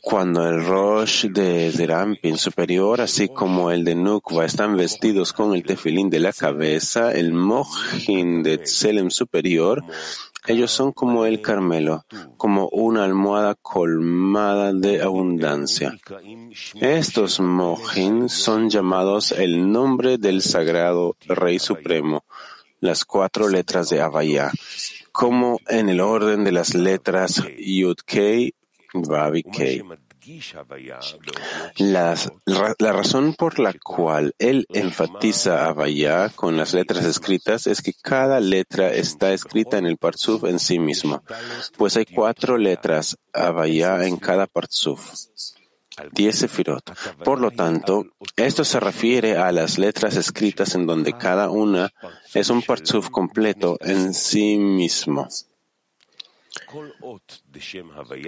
Cuando 0.01 0.49
el 0.49 0.65
Rosh 0.65 1.27
de 1.27 1.71
Zerampin 1.71 2.39
superior, 2.39 3.01
así 3.01 3.29
como 3.29 3.71
el 3.71 3.85
de 3.85 3.95
Nukva, 3.95 4.47
están 4.47 4.77
vestidos 4.77 5.33
con 5.33 5.55
el 5.55 5.63
tefilín 5.63 6.11
de 6.11 6.19
la 6.19 6.33
cabeza, 6.33 7.13
el 7.13 7.33
Mojin 7.33 8.43
de 8.43 8.59
Tselem 8.59 9.11
superior 9.11 9.85
Ellos 10.47 10.73
son 10.73 10.93
como 10.93 11.25
el 11.25 11.41
Carmelo, 11.41 12.05
como 12.37 12.69
una 12.69 13.05
almohada 13.05 13.55
colmada 13.55 14.73
de 14.73 15.01
abundancia. 15.01 15.97
Estos 16.81 17.39
mohin 17.41 18.29
son 18.29 18.69
llamados 18.69 19.33
el 19.33 19.71
nombre 19.71 20.19
del 20.19 20.43
sagrado 20.43 21.17
Rey 21.27 21.59
Supremo, 21.61 22.25
las 22.81 23.05
cuatro 23.05 23.49
letras 23.49 23.89
de 23.89 24.01
Avaya, 24.01 24.51
como 25.13 25.61
en 25.69 25.89
el 25.89 26.01
orden 26.01 26.43
de 26.43 26.53
las 26.53 26.75
letras 26.75 27.43
Yud 27.59 27.99
Kei, 28.05 28.53
La, 31.79 32.15
la, 32.79 32.93
razón 32.93 33.35
por 33.35 33.59
la 33.59 33.75
cual 33.83 34.35
él 34.39 34.67
enfatiza 34.69 35.67
Avaya 35.67 36.29
con 36.29 36.57
las 36.57 36.75
letras 36.75 37.05
escritas 37.05 37.67
es 37.67 37.83
que 37.83 37.93
cada 37.93 38.39
letra 38.39 38.93
está 38.93 39.33
escrita 39.33 39.79
en 39.79 39.87
el 39.87 39.97
Parsuf 39.97 40.45
en 40.45 40.59
sí 40.59 40.79
mismo, 40.79 41.23
pues 41.77 41.97
hay 41.97 42.07
cuatro 42.07 42.57
letras 42.57 43.17
Avaya 43.33 44.07
en 44.07 44.17
cada 44.17 44.47
Parsuf. 44.47 45.13
Diez 46.13 46.39
sefirot. 46.39 46.91
Por 47.25 47.41
lo 47.41 47.51
tanto, 47.51 48.07
esto 48.37 48.65
se 48.65 48.81
refiere 48.81 49.37
a 49.37 49.53
las 49.53 49.77
letras 49.79 50.17
escritas 50.17 50.75
en 50.75 50.87
donde 50.87 51.13
cada 51.13 51.51
una 51.51 51.91
es 52.33 52.49
un 52.49 52.63
Parsuf 52.63 53.11
completo 53.11 53.77
en 53.81 54.15
sí 54.15 54.57
mismo. 54.57 55.29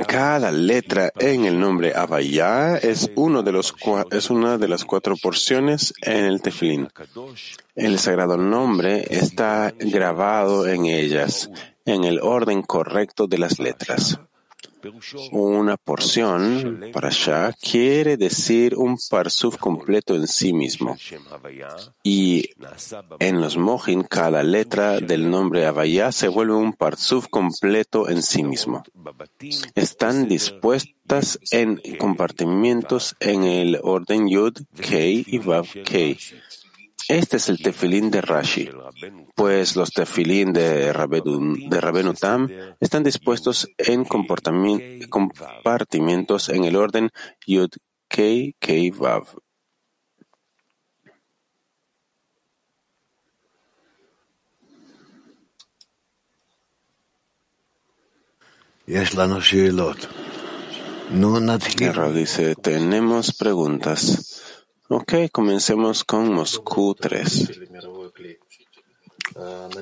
Cada 0.06 0.50
letra 0.50 1.10
en 1.18 1.44
el 1.44 1.58
nombre 1.58 1.92
Avaya 1.94 2.76
es, 2.76 3.10
uno 3.16 3.42
de 3.42 3.52
los, 3.52 3.74
es 4.10 4.30
una 4.30 4.58
de 4.58 4.68
las 4.68 4.84
cuatro 4.84 5.14
porciones 5.16 5.92
en 6.02 6.24
el 6.24 6.40
tefilín. 6.40 6.88
El 7.74 7.98
sagrado 7.98 8.36
nombre 8.36 9.04
está 9.10 9.74
grabado 9.78 10.66
en 10.66 10.86
ellas, 10.86 11.50
en 11.84 12.04
el 12.04 12.20
orden 12.20 12.62
correcto 12.62 13.26
de 13.26 13.38
las 13.38 13.58
letras. 13.58 14.18
Una 15.32 15.76
porción, 15.76 16.90
para 16.92 17.08
allá, 17.08 17.52
quiere 17.52 18.16
decir 18.16 18.74
un 18.76 18.98
parsuf 19.10 19.56
completo 19.56 20.14
en 20.14 20.26
sí 20.26 20.52
mismo. 20.52 20.96
Y 22.02 22.50
en 23.18 23.40
los 23.40 23.56
mojin, 23.56 24.02
cada 24.02 24.42
letra 24.42 25.00
del 25.00 25.30
nombre 25.30 25.66
Avaya 25.66 26.12
se 26.12 26.28
vuelve 26.28 26.54
un 26.54 26.72
parsuf 26.72 27.28
completo 27.28 28.08
en 28.08 28.22
sí 28.22 28.42
mismo. 28.42 28.82
Están 29.74 30.28
dispuestas 30.28 31.38
en 31.50 31.80
compartimientos 31.98 33.16
en 33.20 33.44
el 33.44 33.78
orden 33.82 34.28
Yud, 34.28 34.58
Kei 34.80 35.24
y 35.26 35.38
Vav, 35.38 35.66
Kei. 35.84 36.18
Este 37.08 37.36
es 37.36 37.50
el 37.50 37.60
tefilín 37.60 38.10
de 38.10 38.22
Rashi, 38.22 38.70
pues 39.34 39.76
los 39.76 39.90
tefilín 39.90 40.52
de 40.52 40.92
Rabenu 40.92 42.14
Tam 42.14 42.48
están 42.80 43.02
dispuestos 43.02 43.68
en 43.76 44.04
compartimientos 44.04 46.48
en 46.48 46.64
el 46.64 46.76
orden 46.76 47.10
Yud 47.46 47.70
Kei 48.08 48.54
Kei 48.58 48.90
Vav. 48.90 49.26
El 58.86 59.06
dice, 62.14 62.54
tenemos 62.54 63.34
preguntas. 63.34 64.33
Ok, 64.88 65.14
comencemos 65.32 66.04
con 66.04 66.30
Moscú 66.34 66.94
3. 66.94 67.48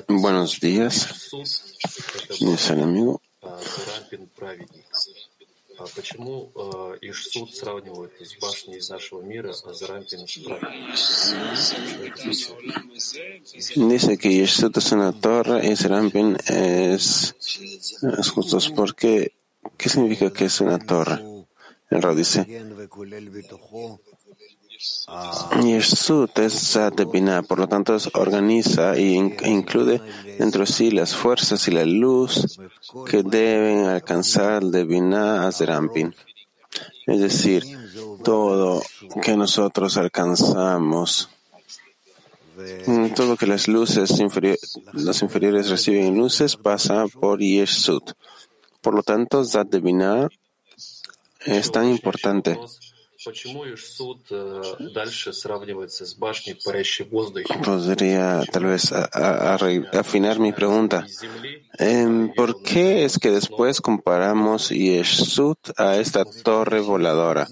Buenos 0.07 0.61
días, 0.61 1.29
mi 2.39 2.81
amigo. 2.81 3.21
Dice 13.75 14.17
que 14.17 14.33
Yeshut 14.33 14.77
es 14.77 14.91
una 14.93 15.11
torre 15.11 15.67
y 15.67 15.75
Serampin 15.75 16.37
es, 16.47 17.35
es 18.19 18.29
justo. 18.29 18.57
¿Por 18.73 18.95
qué? 18.95 19.33
¿Qué 19.77 19.89
significa 19.89 20.31
que 20.31 20.45
es 20.45 20.61
una 20.61 20.79
torre? 20.79 21.21
El 21.89 22.01
Rab 22.01 22.15
dice, 22.15 22.47
Yeshut 25.63 26.39
es 26.39 26.77
Binah, 27.11 27.43
por 27.43 27.59
lo 27.59 27.67
tanto 27.67 27.95
organiza 28.13 28.95
e 28.95 29.13
incluye 29.45 30.01
dentro 30.37 30.61
de 30.61 30.71
sí 30.71 30.91
las 30.91 31.15
fuerzas 31.15 31.67
y 31.67 31.71
la 31.71 31.85
luz 31.85 32.59
que 33.05 33.23
deben 33.23 33.85
alcanzar 33.85 34.63
de 34.63 34.83
Binah 34.83 35.47
a 35.47 35.51
Zerampin. 35.51 36.13
Es 37.05 37.19
decir, 37.19 37.63
todo 38.23 38.81
que 39.21 39.37
nosotros 39.37 39.97
alcanzamos, 39.97 41.29
todo 43.15 43.37
que 43.37 43.47
las 43.47 43.67
luces 43.67 44.19
las 44.93 45.21
inferiores 45.21 45.69
reciben 45.69 46.17
luces 46.17 46.55
pasa 46.55 47.05
por 47.07 47.39
Yeshut. 47.39 48.13
Por 48.81 48.95
lo 48.95 49.03
tanto, 49.03 49.45
Zat 49.45 49.69
de 49.69 49.79
Binah 49.79 50.27
es 51.45 51.71
tan 51.71 51.89
importante. 51.89 52.59
Podría 57.63 58.43
tal 58.51 58.65
vez 58.65 58.91
afinar 58.91 60.39
mi 60.39 60.51
pregunta. 60.51 61.05
Em, 61.77 62.33
¿Por 62.33 62.61
qué 62.61 63.05
es 63.05 63.17
que 63.17 63.31
después 63.31 63.81
comparamos 63.81 64.69
Yeshut 64.69 65.57
a 65.77 65.97
esta 65.97 66.25
torre 66.25 66.81
voladora? 66.81 67.47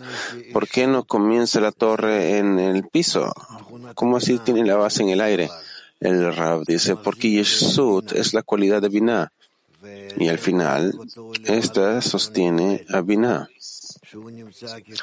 ¿Por 0.54 0.68
qué 0.68 0.88
no 0.88 1.04
comienza 1.04 1.60
la 1.60 1.72
torre 1.72 2.38
en 2.38 2.60
el 2.60 2.88
piso? 2.88 3.34
¿Cómo 3.96 4.18
así 4.18 4.40
tiene 4.40 4.66
la 4.66 4.76
base 4.76 5.04
en 5.04 5.10
el 5.10 5.22
aire? 5.22 5.50
El 6.00 6.36
Rab 6.36 6.66
dice, 6.66 6.96
porque 6.96 7.30
Yeshut 7.30 8.12
es 8.14 8.34
la 8.34 8.42
cualidad 8.42 8.82
de 8.82 8.90
Binah. 8.90 9.32
Y 10.18 10.28
al 10.28 10.38
final, 10.38 10.94
esta 11.46 12.02
sostiene 12.02 12.86
a 12.90 13.02
Binah. 13.02 13.50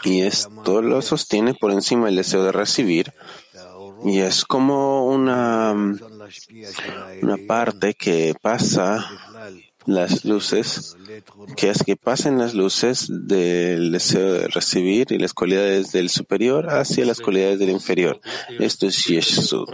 Y 0.04 0.22
esto 0.22 0.82
lo 0.82 1.02
sostiene 1.02 1.54
por 1.54 1.72
encima 1.72 2.06
del 2.06 2.16
deseo 2.16 2.44
de 2.44 2.52
recibir. 2.52 3.12
Y 4.04 4.20
es 4.20 4.44
como 4.44 5.06
una, 5.06 5.72
una 5.72 7.36
parte 7.46 7.94
que 7.94 8.34
pasa 8.40 9.04
las 9.86 10.24
luces, 10.24 10.96
que 11.56 11.70
es 11.70 11.82
que 11.82 11.96
pasen 11.96 12.38
las 12.38 12.54
luces 12.54 13.06
del 13.08 13.90
deseo 13.90 14.34
de 14.34 14.48
recibir 14.48 15.10
y 15.10 15.18
las 15.18 15.32
cualidades 15.32 15.92
del 15.92 16.10
superior 16.10 16.68
hacia 16.68 17.06
las 17.06 17.20
cualidades 17.20 17.58
del 17.58 17.70
inferior. 17.70 18.20
Esto 18.58 18.86
es 18.86 19.06
Yeshut. 19.06 19.70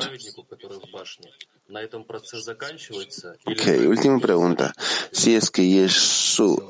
Ok, 3.46 3.62
última 3.88 4.20
pregunta. 4.20 4.72
Si 5.10 5.34
es 5.34 5.50
que 5.50 5.68
Yeshut 5.68 6.60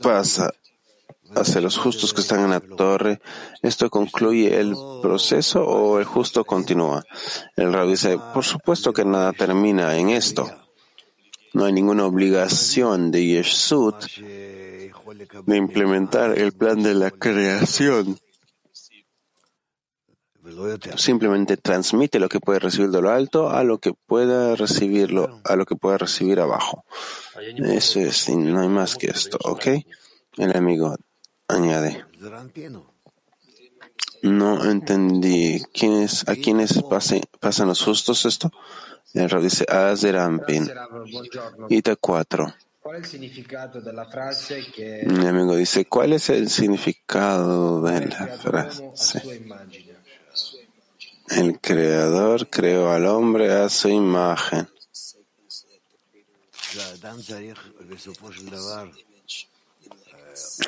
pasa 0.00 0.52
hacia 1.34 1.60
los 1.60 1.78
justos 1.78 2.12
que 2.14 2.20
están 2.20 2.40
en 2.40 2.50
la 2.50 2.60
torre, 2.60 3.20
¿esto 3.62 3.90
concluye 3.90 4.58
el 4.58 4.74
proceso 5.02 5.64
o 5.64 5.98
el 5.98 6.04
justo 6.04 6.44
continúa? 6.44 7.04
El 7.56 7.72
rabbi 7.72 7.92
dice, 7.92 8.18
por 8.32 8.44
supuesto 8.44 8.92
que 8.92 9.04
nada 9.04 9.32
termina 9.32 9.96
en 9.96 10.10
esto. 10.10 10.50
No 11.54 11.64
hay 11.64 11.72
ninguna 11.72 12.04
obligación 12.04 13.10
de 13.10 13.24
Yeshut 13.24 13.96
de 15.46 15.56
implementar 15.56 16.38
el 16.38 16.52
plan 16.52 16.82
de 16.82 16.94
la 16.94 17.10
creación. 17.10 18.18
Simplemente 20.96 21.56
transmite 21.56 22.20
lo 22.20 22.28
que 22.28 22.40
puede 22.40 22.60
recibir 22.60 22.90
de 22.90 23.02
lo 23.02 23.10
alto 23.10 23.50
a 23.50 23.64
lo 23.64 23.78
que 23.78 23.92
pueda 23.94 24.54
recibirlo, 24.54 25.40
a 25.44 25.56
lo 25.56 25.64
que 25.66 25.76
pueda 25.76 25.98
recibir 25.98 26.40
abajo. 26.40 26.84
Eso 27.56 28.00
es, 28.00 28.28
no 28.28 28.60
hay 28.60 28.68
más 28.68 28.96
que 28.96 29.08
esto, 29.08 29.38
¿ok? 29.42 29.66
El 30.36 30.56
amigo 30.56 30.94
añade. 31.48 32.04
No 34.22 34.64
entendí. 34.64 35.62
¿Quiénes, 35.72 36.28
¿A 36.28 36.34
quiénes 36.34 36.82
pasan 37.40 37.68
los 37.68 37.82
justos 37.82 38.24
esto? 38.24 38.50
El 39.14 39.42
dice 39.42 39.64
Azerampin. 39.68 40.70
Ita 41.70 41.96
4. 41.96 42.54
Mi 45.06 45.26
amigo 45.26 45.56
dice, 45.56 45.86
¿cuál 45.86 46.12
es 46.12 46.28
el 46.30 46.50
significado 46.50 47.82
de 47.82 48.06
la 48.06 48.26
frase? 48.26 48.90
El 51.28 51.58
Creador 51.60 52.48
creó 52.48 52.92
al 52.92 53.06
hombre 53.06 53.52
a 53.52 53.68
su 53.68 53.88
imagen. 53.88 54.68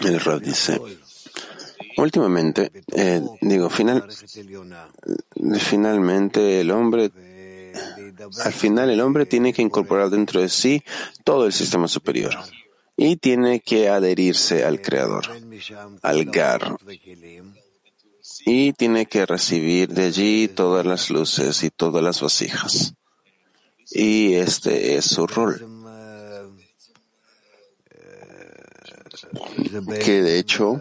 El 0.04 0.20
Rab 0.20 0.40
dice, 0.40 0.80
últimamente, 1.96 2.70
eh, 2.94 3.22
digo, 3.40 3.70
final, 3.70 4.08
finalmente 5.58 6.60
el 6.60 6.70
hombre 6.70 7.10
al 8.44 8.52
final 8.52 8.90
el 8.90 9.00
hombre 9.00 9.26
tiene 9.26 9.52
que 9.52 9.62
incorporar 9.62 10.10
dentro 10.10 10.40
de 10.40 10.48
sí 10.48 10.82
todo 11.24 11.46
el 11.46 11.52
sistema 11.52 11.88
superior 11.88 12.34
y 12.96 13.16
tiene 13.16 13.60
que 13.60 13.88
adherirse 13.88 14.64
al 14.64 14.82
Creador, 14.82 15.26
al 16.02 16.24
Gar, 16.24 16.76
y 18.44 18.72
tiene 18.72 19.06
que 19.06 19.24
recibir 19.24 19.88
de 19.88 20.06
allí 20.06 20.48
todas 20.48 20.84
las 20.84 21.10
luces 21.10 21.62
y 21.62 21.70
todas 21.70 22.02
las 22.02 22.20
vasijas. 22.20 22.94
Y 23.90 24.34
este 24.34 24.96
es 24.96 25.04
su 25.04 25.26
rol. 25.26 25.77
Que 30.04 30.22
de 30.22 30.38
hecho 30.38 30.80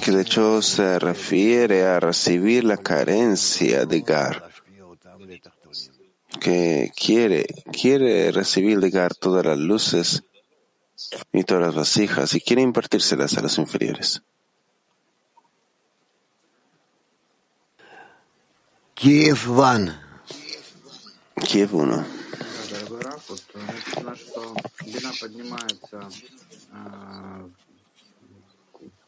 que 0.00 0.12
de 0.12 0.22
hecho 0.22 0.62
se 0.62 0.98
refiere 0.98 1.84
a 1.84 2.00
recibir 2.00 2.64
la 2.64 2.76
carencia 2.76 3.84
de 3.84 4.00
Gar, 4.00 4.50
que 6.40 6.92
quiere, 6.96 7.46
quiere 7.72 8.30
recibir 8.32 8.80
de 8.80 8.90
Gar 8.90 9.14
todas 9.14 9.44
las 9.44 9.58
luces 9.58 10.22
y 11.32 11.44
todas 11.44 11.62
las 11.64 11.74
vasijas 11.74 12.34
y 12.34 12.40
quiere 12.40 12.62
impartírselas 12.62 13.36
a 13.36 13.42
los 13.42 13.58
inferiores. 13.58 14.22
Kiev 18.94 19.38
1. 21.40 21.46
Kiev 21.46 21.74
1. 21.74 22.04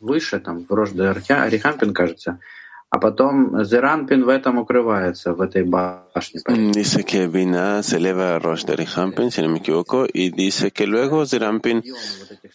выше, 0.02 0.40
там, 0.40 0.64
в 0.64 0.72
Рожде 0.72 1.04
Арихампин, 1.04 1.94
кажется, 1.94 2.40
а 2.91 2.99
потом 2.99 3.63
Зеранпин 3.65 4.23
в 4.23 4.29
этом 4.29 4.59
укрывается, 4.59 5.33
в 5.33 5.41
этой 5.41 5.63
башне. 5.63 6.39
Dice 6.71 7.03
que 7.03 7.27
Bina 7.27 7.83
se 7.83 7.97
eleva 7.97 8.35
a 8.35 8.39
Rosh 8.39 8.63
de 8.63 8.73
Arihampin, 8.73 9.29
si 9.29 9.41
no 9.41 9.49
me 9.49 9.59
equivoco, 9.59 10.07
y 10.11 10.29
dice 10.29 10.71
que 10.71 10.87
luego 10.87 11.25
Zerampin 11.25 11.83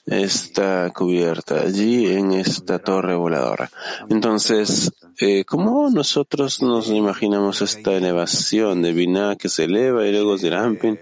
está 0.07 0.91
cubierta 0.95 1.61
allí 1.61 2.11
en 2.13 2.33
esta 2.33 2.79
torre 2.79 3.15
voladora. 3.15 3.71
Entonces, 4.09 4.91
eh, 5.21 5.45
¿cómo 5.45 5.91
nosotros 5.91 6.63
nos 6.63 6.89
imaginamos 6.89 7.61
esta 7.61 7.93
elevación 7.93 8.81
de 8.81 8.93
Bina 8.93 9.37
que 9.37 9.51
se 9.51 9.65
eleva 9.65 10.07
y 10.07 10.13
luego 10.13 10.39
Zerampin? 10.39 10.99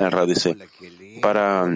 La 0.00 0.26
dice, 0.26 0.56
para 1.22 1.66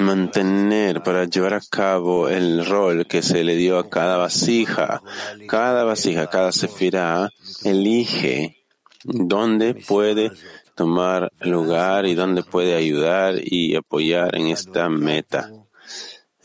mantener, 0.00 1.02
para 1.02 1.24
llevar 1.24 1.54
a 1.54 1.60
cabo 1.60 2.28
el 2.28 2.66
rol 2.66 3.06
que 3.06 3.22
se 3.22 3.44
le 3.44 3.56
dio 3.56 3.78
a 3.78 3.88
cada 3.88 4.16
vasija. 4.16 5.02
Cada 5.48 5.84
vasija, 5.84 6.28
cada 6.28 6.52
sefirá 6.52 7.30
elige 7.64 8.64
dónde 9.04 9.74
puede 9.74 10.30
tomar 10.74 11.32
lugar 11.40 12.06
y 12.06 12.14
dónde 12.14 12.42
puede 12.42 12.74
ayudar 12.74 13.36
y 13.42 13.74
apoyar 13.76 14.36
en 14.36 14.48
esta 14.48 14.88
meta, 14.88 15.50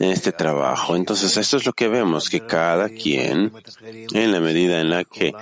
en 0.02 0.10
este 0.10 0.32
trabajo. 0.32 0.96
Entonces, 0.96 1.36
esto 1.36 1.56
es 1.56 1.64
lo 1.64 1.72
que 1.72 1.86
vemos, 1.86 2.28
que 2.28 2.40
cada 2.40 2.88
quien, 2.88 3.52
en 4.12 4.32
la 4.32 4.40
medida 4.40 4.80
en 4.80 4.90
la 4.90 5.04
que 5.04 5.32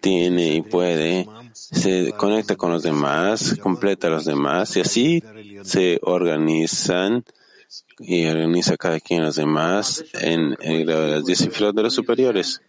tiene 0.00 0.56
y 0.56 0.62
puede, 0.62 1.28
se 1.52 2.12
conecta 2.12 2.56
con 2.56 2.72
los 2.72 2.82
demás, 2.82 3.56
completa 3.62 4.08
a 4.08 4.10
los 4.10 4.24
demás 4.24 4.76
y 4.76 4.80
así 4.80 5.22
se 5.62 6.00
organizan 6.02 7.24
y 8.00 8.26
organiza 8.26 8.76
cada 8.76 8.98
quien 8.98 9.22
los 9.22 9.36
demás 9.36 10.04
en, 10.14 10.56
en 10.60 10.84
las 10.84 11.24
diez 11.24 11.48
de 11.48 11.82
los 11.82 11.94
superiores. 11.94 12.60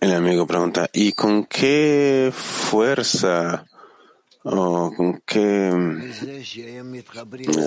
El 0.00 0.12
amigo 0.12 0.44
pregunta, 0.48 0.90
¿y 0.92 1.12
con 1.12 1.44
qué 1.44 2.32
fuerza 2.34 3.66
o 4.44 4.92
con 4.96 5.22
qué 5.24 5.72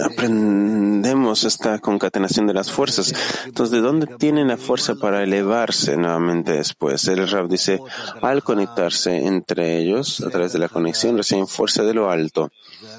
aprendemos 0.03 1.43
esta 1.43 1.79
concatenación 1.79 2.47
de 2.47 2.53
las 2.53 2.71
fuerzas. 2.71 3.13
Entonces, 3.45 3.71
¿de 3.71 3.81
dónde 3.81 4.07
tienen 4.17 4.49
la 4.49 4.57
fuerza 4.57 4.95
para 4.95 5.23
elevarse 5.23 5.95
nuevamente 5.95 6.53
después? 6.53 7.07
El 7.07 7.27
Rab 7.27 7.47
dice, 7.47 7.79
al 8.21 8.43
conectarse 8.43 9.25
entre 9.25 9.77
ellos, 9.77 10.21
a 10.21 10.29
través 10.29 10.53
de 10.53 10.59
la 10.59 10.69
conexión, 10.69 11.17
reciben 11.17 11.47
fuerza 11.47 11.83
de 11.83 11.93
lo 11.93 12.09
alto, 12.09 12.51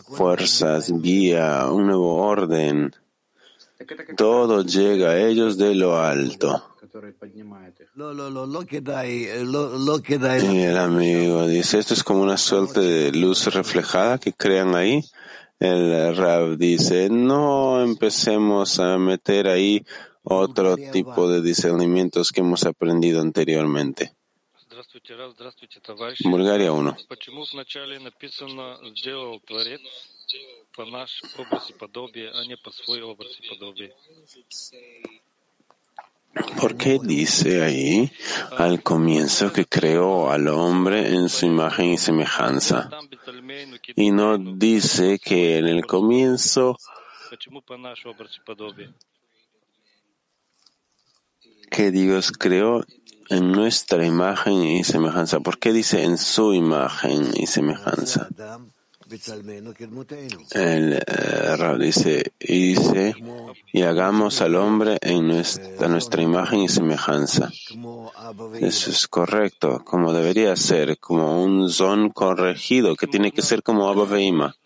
fuerzas, 0.08 0.92
guía, 1.00 1.66
un 1.70 1.86
nuevo 1.86 2.16
orden. 2.16 2.94
Todo 4.16 4.62
llega 4.62 5.10
a 5.10 5.18
ellos 5.18 5.58
de 5.58 5.74
lo 5.74 5.98
alto. 5.98 6.75
Y 10.52 10.62
el 10.62 10.76
amigo 10.76 11.46
dice, 11.46 11.78
esto 11.78 11.94
es 11.94 12.02
como 12.02 12.22
una 12.22 12.36
suerte 12.36 12.80
de 12.80 13.12
luz 13.12 13.46
reflejada 13.52 14.18
que 14.18 14.32
crean 14.32 14.74
ahí. 14.74 15.02
El 15.58 16.16
Rab 16.16 16.56
dice, 16.56 17.08
no 17.08 17.82
empecemos 17.82 18.78
a 18.78 18.98
meter 18.98 19.48
ahí 19.48 19.84
otro 20.22 20.76
tipo 20.76 21.28
de 21.30 21.40
discernimientos 21.40 22.32
que 22.32 22.40
hemos 22.40 22.64
aprendido 22.64 23.20
anteriormente. 23.20 24.12
Bulgaria 26.24 26.72
1. 26.72 26.96
¿Por 36.60 36.76
qué 36.76 36.98
dice 37.02 37.62
ahí 37.62 38.10
al 38.56 38.82
comienzo 38.82 39.52
que 39.52 39.64
creó 39.66 40.30
al 40.30 40.48
hombre 40.48 41.14
en 41.14 41.28
su 41.28 41.46
imagen 41.46 41.92
y 41.92 41.98
semejanza? 41.98 42.90
Y 43.94 44.10
no 44.10 44.36
dice 44.38 45.18
que 45.18 45.58
en 45.58 45.66
el 45.66 45.86
comienzo 45.86 46.76
que 51.70 51.90
Dios 51.90 52.32
creó 52.32 52.84
en 53.28 53.52
nuestra 53.52 54.06
imagen 54.06 54.62
y 54.62 54.84
semejanza. 54.84 55.40
¿Por 55.40 55.58
qué 55.58 55.72
dice 55.72 56.04
en 56.04 56.18
su 56.18 56.54
imagen 56.54 57.30
y 57.34 57.46
semejanza? 57.46 58.28
El 60.50 60.94
eh, 60.94 61.76
dice, 61.78 62.32
y 62.40 62.74
dice, 62.74 63.14
y 63.72 63.82
hagamos 63.82 64.40
al 64.40 64.56
hombre 64.56 64.98
en 65.00 65.28
nuestra, 65.28 65.86
nuestra 65.86 66.22
imagen 66.22 66.60
y 66.60 66.68
semejanza. 66.68 67.50
Eso 68.60 68.90
es 68.90 69.06
correcto, 69.06 69.84
como 69.84 70.12
debería 70.12 70.56
ser, 70.56 70.98
como 70.98 71.44
un 71.44 71.70
zon 71.70 72.10
corregido, 72.10 72.96
que 72.96 73.06
tiene 73.06 73.30
que 73.30 73.42
ser 73.42 73.62
como 73.62 73.88
Abba 73.88 74.06
Veima. 74.06 74.56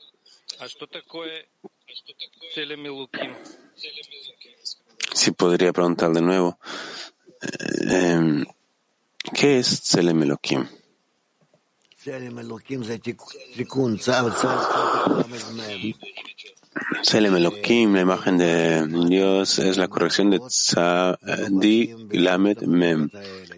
Si 5.12 5.32
podría 5.32 5.72
preguntar 5.72 6.12
de 6.12 6.22
nuevo, 6.22 6.58
eh, 7.90 8.44
¿qué 9.34 9.58
es 9.58 9.82
Tselem 9.82 10.22
Elohim? 10.22 10.79
Selem 17.02 17.36
Elohim, 17.36 17.94
la 17.94 18.00
imagen 18.00 18.38
de 18.38 18.86
Dios, 19.08 19.58
es 19.58 19.76
la 19.76 19.88
corrección 19.88 20.30
de 20.30 20.40
Tzadi 20.40 22.08
Lamed 22.12 22.62
Mem. 22.62 23.08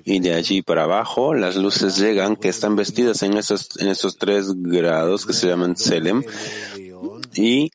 Y 0.05 0.21
de 0.21 0.35
allí 0.35 0.63
para 0.63 0.85
abajo, 0.85 1.35
las 1.35 1.57
luces 1.57 1.97
llegan 1.97 2.37
que 2.37 2.49
están 2.49 2.77
vestidas 2.77 3.23
en 3.23 3.37
esos, 3.37 3.69
en 3.79 3.89
esos 3.89 4.17
tres 4.17 4.53
grados 4.55 5.27
que 5.27 5.33
se 5.33 5.49
llaman 5.49 5.77
Selem. 5.77 6.23
Y, 7.35 7.71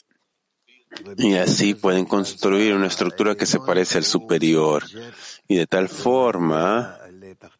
y 1.17 1.35
así 1.35 1.73
pueden 1.73 2.05
construir 2.05 2.73
una 2.73 2.87
estructura 2.87 3.35
que 3.35 3.45
se 3.45 3.59
parece 3.59 3.97
al 3.97 4.05
superior. 4.05 4.83
Y 5.47 5.55
de 5.55 5.67
tal 5.67 5.89
forma, 5.89 6.97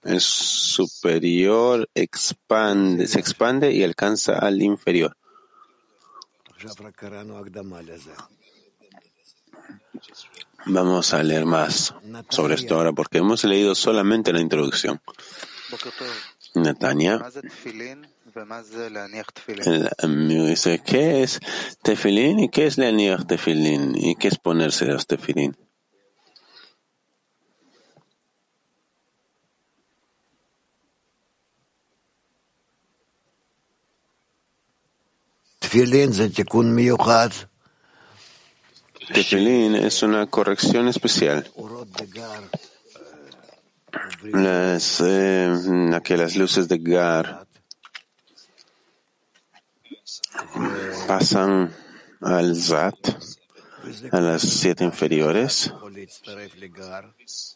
el 0.04 0.22
superior 0.22 1.90
expande, 1.94 3.08
se 3.08 3.20
expande 3.20 3.72
y 3.72 3.84
alcanza 3.84 4.40
al 4.40 4.62
inferior. 4.62 5.16
Vamos 10.66 11.14
a 11.14 11.24
leer 11.24 11.46
más 11.46 11.94
sobre 12.30 12.56
esto 12.56 12.76
ahora 12.76 12.92
porque 12.92 13.20
hemos 13.20 13.44
leído 13.44 13.76
solamente 13.76 14.34
la 14.34 14.42
introducción. 14.42 15.00
Natania, 16.56 17.22
el 19.66 20.28
dice, 20.28 20.82
¿qué 20.86 21.24
es 21.24 21.40
tefilín 21.82 22.40
y 22.40 22.50
qué 22.50 22.68
es 22.68 22.78
leaniach 22.78 23.26
tefilín? 23.26 23.94
¿Y 23.96 24.16
qué 24.16 24.30
es 24.30 24.38
ponerse 24.38 24.86
los 24.86 25.08
tefilín? 25.08 25.56
Tefilín 39.14 39.76
es 39.76 40.02
una 40.04 40.28
corrección 40.28 40.88
especial. 40.88 41.46
Las, 44.24 45.02
eh, 45.06 46.00
que 46.04 46.18
las 46.18 46.36
luces 46.36 46.68
de 46.68 46.78
Gar 46.78 47.48
pasan 51.08 51.74
al 52.22 52.56
Zat, 52.56 52.96
a 54.12 54.20
las 54.20 54.42
siete 54.42 54.84
inferiores, 54.84 55.74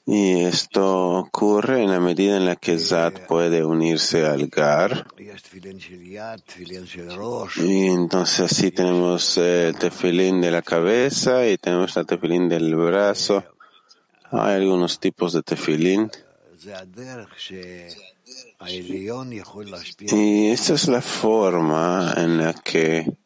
y 0.06 0.41
esto 0.41 1.12
ocurre 1.12 1.84
en 1.84 1.91
la 1.91 1.99
medida 1.99 2.38
en 2.38 2.45
la 2.45 2.56
que 2.56 2.80
Zat 2.80 3.27
puede 3.27 3.63
unirse 3.63 4.25
al 4.25 4.47
Gar. 4.47 5.08
Y 7.58 7.86
entonces 7.88 8.39
así 8.39 8.71
tenemos 8.71 9.38
el 9.38 9.75
tefilín 9.77 10.41
de 10.41 10.51
la 10.51 10.62
cabeza 10.62 11.47
y 11.47 11.58
tenemos 11.58 11.95
el 11.97 12.06
tefilín 12.06 12.49
del 12.49 12.75
brazo. 12.75 13.43
Hay 14.32 14.56
algunos 14.56 14.99
tipos 14.99 15.34
de 15.34 15.43
tefilín. 15.43 16.10
Y 19.99 20.47
esta 20.49 20.73
es 20.73 20.88
la 20.88 21.01
forma 21.01 22.13
en 22.17 22.38
la 22.38 22.54
que 22.54 23.17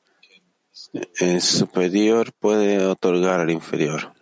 el 1.19 1.41
superior 1.41 2.34
puede 2.34 2.86
otorgar 2.86 3.41
al 3.41 3.51
inferior. 3.51 4.14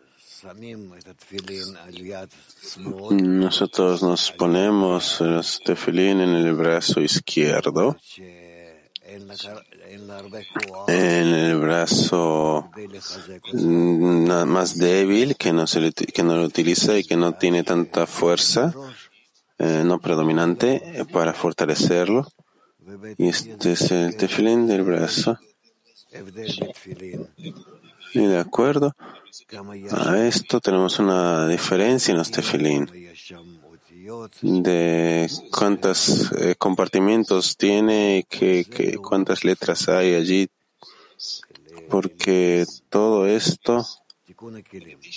Nosotros 3.12 4.03
nos 4.03 4.32
ponemos 4.32 5.21
los 5.21 5.60
tefilín 5.60 6.21
en 6.21 6.36
el 6.36 6.53
brazo 6.53 7.01
izquierdo, 7.01 7.95
en 10.88 11.27
el 11.27 11.58
brazo 11.58 12.69
más 14.47 14.77
débil 14.77 15.36
que 15.36 15.53
no, 15.53 15.67
se, 15.67 15.91
que 15.91 16.23
no 16.23 16.36
lo 16.36 16.43
utiliza 16.43 16.97
y 16.97 17.03
que 17.03 17.15
no 17.15 17.34
tiene 17.34 17.63
tanta 17.63 18.06
fuerza, 18.06 18.73
eh, 19.60 19.84
no 19.86 19.99
predominante, 19.99 21.06
para 21.12 21.34
fortalecerlo. 21.34 22.27
Y 23.17 23.29
este 23.29 23.73
es 23.73 23.91
el 23.91 24.17
tefilín 24.17 24.67
del 24.67 24.84
brazo. 24.84 25.39
Y 28.13 28.19
de 28.19 28.38
acuerdo 28.38 28.95
a 29.91 30.19
esto 30.19 30.60
tenemos 30.60 30.99
una 30.99 31.47
diferencia 31.47 32.12
en 32.12 32.17
los 32.17 32.32
tefilín 32.32 32.89
de 34.41 35.30
cuántos 35.52 36.32
eh, 36.34 36.56
compartimientos 36.58 37.58
tiene, 37.58 38.26
que, 38.30 38.65
que, 38.65 38.97
cuántas 38.97 39.43
letras 39.43 39.88
hay 39.88 40.13
allí, 40.13 40.49
porque 41.89 42.65
todo 42.89 43.26
esto 43.26 43.86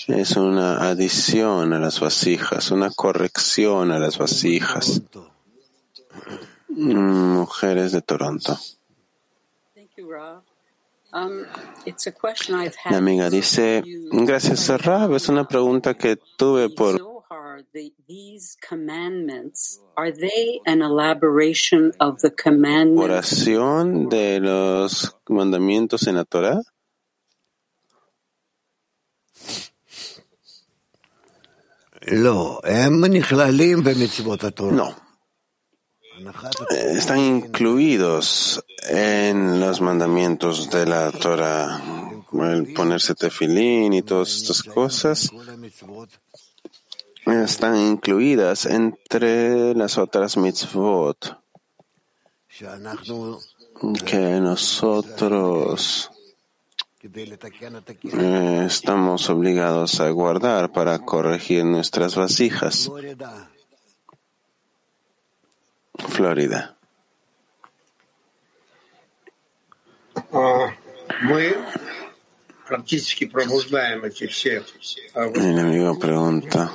es 0.06 0.36
una 0.36 0.88
adición 0.88 1.72
a 1.72 1.78
las 1.80 1.98
vasijas, 2.00 2.70
una 2.70 2.90
corrección 2.90 3.90
a 3.90 3.98
las 3.98 4.18
vasijas. 4.18 5.02
Mujeres 6.68 7.92
de 7.92 8.02
Toronto. 8.02 8.58
La 12.90 12.98
amiga 12.98 13.30
dice, 13.30 13.82
gracias 14.12 14.68
a 14.70 14.76
Rab, 14.76 15.14
es 15.14 15.28
una 15.28 15.48
pregunta 15.48 15.94
que 15.94 16.18
tuve 16.36 16.68
por 16.70 17.00
oración 22.98 24.08
de 24.08 24.40
los 24.40 25.16
mandamientos 25.28 26.06
en 26.06 26.16
la 26.16 26.24
Torah. 26.24 26.60
No. 34.70 35.05
Están 36.70 37.18
incluidos 37.18 38.64
en 38.88 39.60
los 39.60 39.80
mandamientos 39.80 40.70
de 40.70 40.86
la 40.86 41.10
Torah, 41.12 41.82
el 42.32 42.72
ponerse 42.72 43.14
tefilín 43.14 43.92
y 43.92 44.02
todas 44.02 44.34
estas 44.34 44.62
cosas 44.62 45.30
están 47.26 47.76
incluidas 47.76 48.66
entre 48.66 49.74
las 49.74 49.98
otras 49.98 50.36
mitzvot 50.36 51.38
que 54.04 54.40
nosotros 54.40 56.10
eh, 57.02 58.64
estamos 58.66 59.28
obligados 59.28 60.00
a 60.00 60.10
guardar 60.10 60.72
para 60.72 60.98
corregir 61.00 61.64
nuestras 61.64 62.14
vasijas. 62.14 62.90
Florida. 65.98 66.76
El 75.34 75.58
amigo 75.58 75.98
pregunta. 75.98 76.72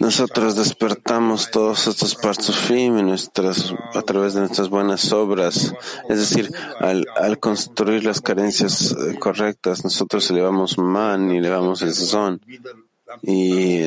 Nosotros 0.00 0.56
despertamos 0.56 1.50
todos 1.50 1.86
estos 1.86 2.16
parzufim 2.16 2.96
nuestras, 3.02 3.72
a 3.94 4.02
través 4.02 4.34
de 4.34 4.40
nuestras 4.40 4.68
buenas 4.68 5.12
obras. 5.12 5.72
Es 6.08 6.18
decir, 6.18 6.50
al, 6.80 7.06
al 7.16 7.38
construir 7.38 8.04
las 8.04 8.20
carencias 8.20 8.96
correctas, 9.20 9.84
nosotros 9.84 10.28
elevamos 10.30 10.76
man 10.78 11.30
y 11.30 11.38
elevamos 11.38 11.82
el 11.82 11.94
son. 11.94 12.40
Y, 13.22 13.78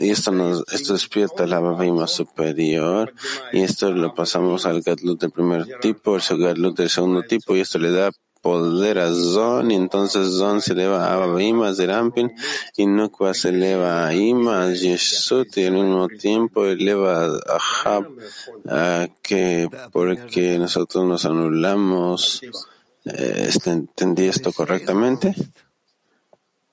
esto 0.00 0.32
nos 0.32 0.64
esto 0.72 0.92
despierta 0.92 1.46
la 1.46 1.60
Bavima 1.60 2.06
superior 2.06 3.12
y 3.52 3.62
esto 3.62 3.92
lo 3.92 4.14
pasamos 4.14 4.66
al 4.66 4.82
Gatlut 4.82 5.20
del 5.20 5.30
primer 5.30 5.78
tipo, 5.80 6.16
el 6.16 6.38
Gatlut 6.38 6.76
del 6.76 6.90
segundo 6.90 7.22
tipo 7.22 7.54
y 7.54 7.60
esto 7.60 7.78
le 7.78 7.90
da 7.90 8.10
poder 8.42 8.98
a 8.98 9.12
Zon 9.12 9.70
y 9.70 9.74
entonces 9.74 10.28
Zon 10.36 10.60
se 10.60 10.72
eleva 10.74 11.12
a 11.12 11.16
Bavima, 11.16 11.74
Zerampin 11.74 12.32
y 12.76 12.86
Nukva 12.86 13.34
se 13.34 13.48
eleva 13.48 14.06
a 14.06 14.14
Ima, 14.14 14.72
Yeshut 14.72 15.56
y 15.56 15.66
al 15.66 15.72
mismo 15.72 16.08
tiempo 16.08 16.64
eleva 16.64 17.26
a 17.26 17.58
Hab 17.84 18.06
a 18.68 19.08
que 19.22 19.68
porque 19.92 20.58
nosotros 20.58 21.04
nos 21.04 21.24
anulamos 21.24 22.42
eh, 23.04 23.50
¿entendí 23.64 24.26
esto 24.26 24.52
correctamente? 24.52 25.34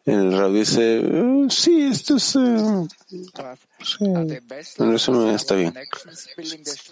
El 0.05 0.37
Rab 0.37 0.51
dice, 0.51 0.99
eh, 0.99 1.47
sí, 1.49 1.83
esto 1.83 2.17
es... 2.17 2.35
Eh, 2.35 2.87
sí, 3.83 4.05
está 5.33 5.55
bien. 5.55 5.73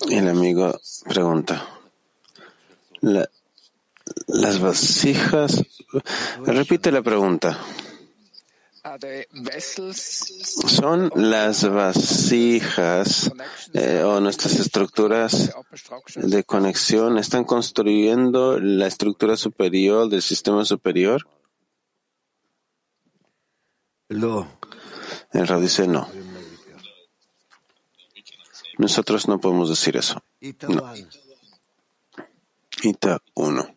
El 0.09 0.29
amigo 0.29 0.79
pregunta, 1.05 1.67
la, 3.01 3.29
las 4.27 4.59
vasijas... 4.59 5.61
Repite 6.45 6.89
la 6.91 7.01
pregunta. 7.01 7.59
¿Son 10.67 11.11
las 11.15 11.69
vasijas 11.69 13.31
eh, 13.73 14.01
o 14.03 14.19
nuestras 14.19 14.55
estructuras 14.55 15.53
de 16.15 16.43
conexión 16.43 17.17
están 17.19 17.43
construyendo 17.43 18.59
la 18.59 18.87
estructura 18.87 19.37
superior 19.37 20.09
del 20.09 20.21
sistema 20.23 20.65
superior? 20.65 21.27
El 25.31 25.47
Rab 25.47 25.61
dice 25.61 25.87
no. 25.87 26.07
Nosotros 28.77 29.27
no 29.27 29.39
podemos 29.39 29.69
decir 29.69 29.95
eso. 29.95 30.21
No. 30.67 30.93
Ita 32.83 33.21
1. 33.35 33.75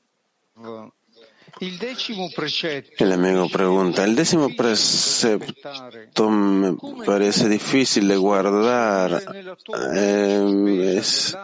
El 2.99 3.13
amigo 3.13 3.49
pregunta, 3.49 4.05
el 4.05 4.17
décimo 4.17 4.49
precepto 4.57 6.31
me 6.31 6.77
parece 7.07 7.49
difícil 7.49 8.09
de 8.09 8.17
guardar. 8.17 9.23
Eh, 9.95 10.97
es, 10.97 11.37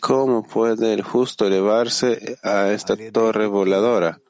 ¿Cómo 0.00 0.46
puede 0.46 0.92
el 0.92 1.02
justo 1.02 1.46
elevarse 1.46 2.38
a 2.42 2.70
esta 2.70 2.96
torre 3.10 3.46
voladora? 3.46 4.20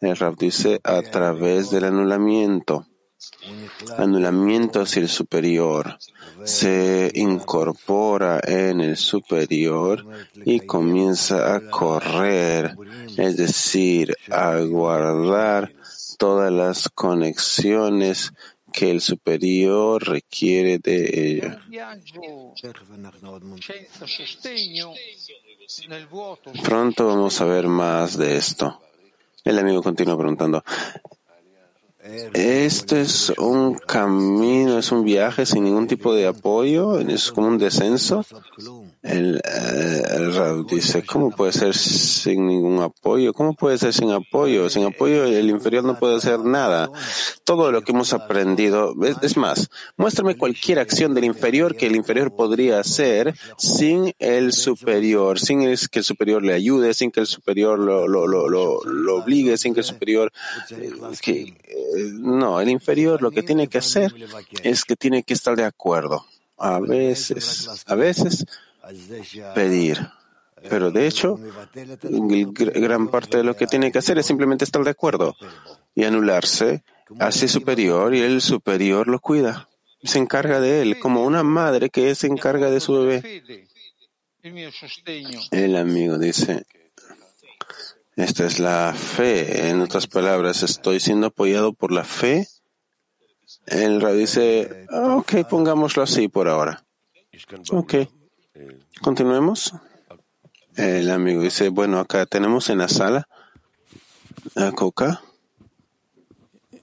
El 0.00 0.16
Rab 0.16 0.36
dice 0.36 0.80
a 0.82 1.02
través 1.02 1.70
del 1.70 1.84
anulamiento. 1.84 2.86
Anulamiento 3.98 4.80
hacia 4.80 5.02
el 5.02 5.08
superior. 5.08 5.98
Se 6.44 7.10
incorpora 7.14 8.40
en 8.42 8.80
el 8.80 8.96
superior 8.96 10.06
y 10.46 10.60
comienza 10.60 11.54
a 11.54 11.68
correr, 11.68 12.76
es 13.18 13.36
decir, 13.36 14.16
a 14.30 14.56
guardar 14.60 15.74
todas 16.16 16.50
las 16.50 16.88
conexiones 16.88 18.32
que 18.72 18.90
el 18.90 19.02
superior 19.02 20.02
requiere 20.08 20.78
de 20.78 21.10
ella. 21.12 21.60
Pronto 26.64 27.06
vamos 27.06 27.40
a 27.40 27.44
ver 27.44 27.66
más 27.66 28.16
de 28.16 28.36
esto. 28.36 28.80
El 29.44 29.58
amigo 29.58 29.82
continúa 29.82 30.16
preguntando. 30.16 30.62
Este 32.34 33.02
es 33.02 33.30
un 33.38 33.74
camino, 33.74 34.78
es 34.78 34.90
un 34.90 35.04
viaje 35.04 35.46
sin 35.46 35.64
ningún 35.64 35.86
tipo 35.86 36.14
de 36.14 36.26
apoyo, 36.26 36.98
es 36.98 37.30
como 37.30 37.48
un 37.48 37.58
descenso. 37.58 38.24
El, 39.02 39.40
eh, 39.42 40.64
dice, 40.68 41.02
¿cómo 41.04 41.30
puede 41.30 41.52
ser 41.52 41.74
sin 41.74 42.46
ningún 42.46 42.82
apoyo? 42.82 43.32
¿Cómo 43.32 43.54
puede 43.54 43.78
ser 43.78 43.94
sin 43.94 44.10
apoyo? 44.10 44.68
Sin 44.68 44.84
apoyo 44.84 45.24
el 45.24 45.48
inferior 45.48 45.84
no 45.84 45.98
puede 45.98 46.16
hacer 46.16 46.40
nada. 46.40 46.90
Todo 47.44 47.72
lo 47.72 47.82
que 47.82 47.92
hemos 47.92 48.12
aprendido, 48.12 48.94
es, 49.22 49.36
más, 49.36 49.70
muéstrame 49.96 50.36
cualquier 50.36 50.78
acción 50.78 51.14
del 51.14 51.24
inferior 51.24 51.76
que 51.76 51.86
el 51.86 51.96
inferior 51.96 52.34
podría 52.34 52.78
hacer 52.78 53.34
sin 53.56 54.12
el 54.18 54.52
superior, 54.52 55.38
sin 55.38 55.60
que 55.60 55.98
el 55.98 56.04
superior 56.04 56.44
le 56.44 56.52
ayude, 56.52 56.92
sin 56.92 57.10
que 57.10 57.20
el 57.20 57.26
superior 57.26 57.78
lo, 57.78 58.06
lo, 58.06 58.26
lo, 58.26 58.48
lo, 58.48 59.16
obligue, 59.16 59.56
sin 59.56 59.72
que 59.72 59.80
el 59.80 59.86
superior... 59.86 60.30
Eh, 60.70 60.92
que, 61.22 61.40
eh, 61.40 61.56
no, 62.12 62.60
el 62.60 62.68
inferior 62.68 63.22
lo 63.22 63.30
que 63.30 63.42
tiene 63.42 63.68
que 63.68 63.78
hacer 63.78 64.14
es 64.62 64.84
que 64.84 64.96
tiene 64.96 65.22
que 65.22 65.32
estar 65.34 65.56
de 65.56 65.64
acuerdo. 65.64 66.26
A 66.58 66.78
veces, 66.78 67.84
a 67.86 67.94
veces 67.94 68.44
pedir. 69.54 70.08
Pero 70.68 70.90
de 70.90 71.06
hecho, 71.06 71.38
gran 72.02 73.08
parte 73.08 73.38
de 73.38 73.44
lo 73.44 73.56
que 73.56 73.66
tiene 73.66 73.90
que 73.90 73.98
hacer 73.98 74.18
es 74.18 74.26
simplemente 74.26 74.64
estar 74.64 74.84
de 74.84 74.90
acuerdo 74.90 75.34
y 75.94 76.04
anularse 76.04 76.84
hacia 77.18 77.48
superior 77.48 78.14
y 78.14 78.20
el 78.20 78.40
superior 78.40 79.08
lo 79.08 79.20
cuida. 79.20 79.68
Se 80.02 80.18
encarga 80.18 80.60
de 80.60 80.82
él, 80.82 80.98
como 80.98 81.24
una 81.24 81.42
madre 81.42 81.90
que 81.90 82.14
se 82.14 82.26
encarga 82.26 82.70
de 82.70 82.80
su 82.80 82.94
bebé. 82.94 83.42
El 85.50 85.76
amigo 85.76 86.18
dice, 86.18 86.64
esta 88.16 88.46
es 88.46 88.58
la 88.58 88.94
fe. 88.94 89.68
En 89.68 89.80
otras 89.80 90.06
palabras, 90.06 90.62
estoy 90.62 91.00
siendo 91.00 91.28
apoyado 91.28 91.72
por 91.72 91.92
la 91.92 92.04
fe. 92.04 92.46
El 93.66 94.00
rey 94.00 94.18
dice, 94.18 94.86
ok, 94.90 95.46
pongámoslo 95.48 96.02
así 96.02 96.28
por 96.28 96.48
ahora. 96.48 96.84
Ok. 97.70 97.94
Continuemos. 99.00 99.74
El 100.76 101.10
amigo 101.10 101.42
dice, 101.42 101.70
bueno, 101.70 101.98
acá 101.98 102.26
tenemos 102.26 102.68
en 102.68 102.78
la 102.78 102.88
sala 102.88 103.26
a 104.56 104.72
Coca. 104.72 105.22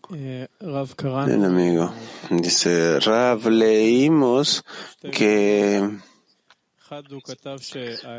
El 0.10 1.46
amigo 1.46 1.94
dice, 2.30 3.00
Rav, 3.00 3.48
leímos 3.48 4.64
que 5.12 6.00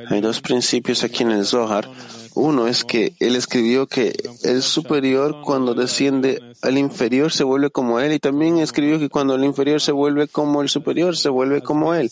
hay 0.08 0.20
dos 0.20 0.40
principios 0.40 1.04
aquí 1.04 1.22
en 1.22 1.30
el 1.30 1.44
Zohar. 1.44 1.88
Uno 2.34 2.66
es 2.66 2.84
que 2.84 3.14
él 3.18 3.36
escribió 3.36 3.86
que 3.86 4.14
el 4.42 4.62
superior 4.62 5.42
cuando 5.42 5.74
desciende 5.74 6.40
al 6.62 6.78
inferior 6.78 7.32
se 7.32 7.44
vuelve 7.44 7.70
como 7.70 8.00
él 8.00 8.12
y 8.12 8.18
también 8.18 8.58
escribió 8.58 8.98
que 8.98 9.08
cuando 9.08 9.34
el 9.34 9.44
inferior 9.44 9.80
se 9.80 9.92
vuelve 9.92 10.28
como 10.28 10.62
el 10.62 10.68
superior 10.68 11.16
se 11.16 11.28
vuelve 11.28 11.62
como 11.62 11.94
él, 11.94 12.10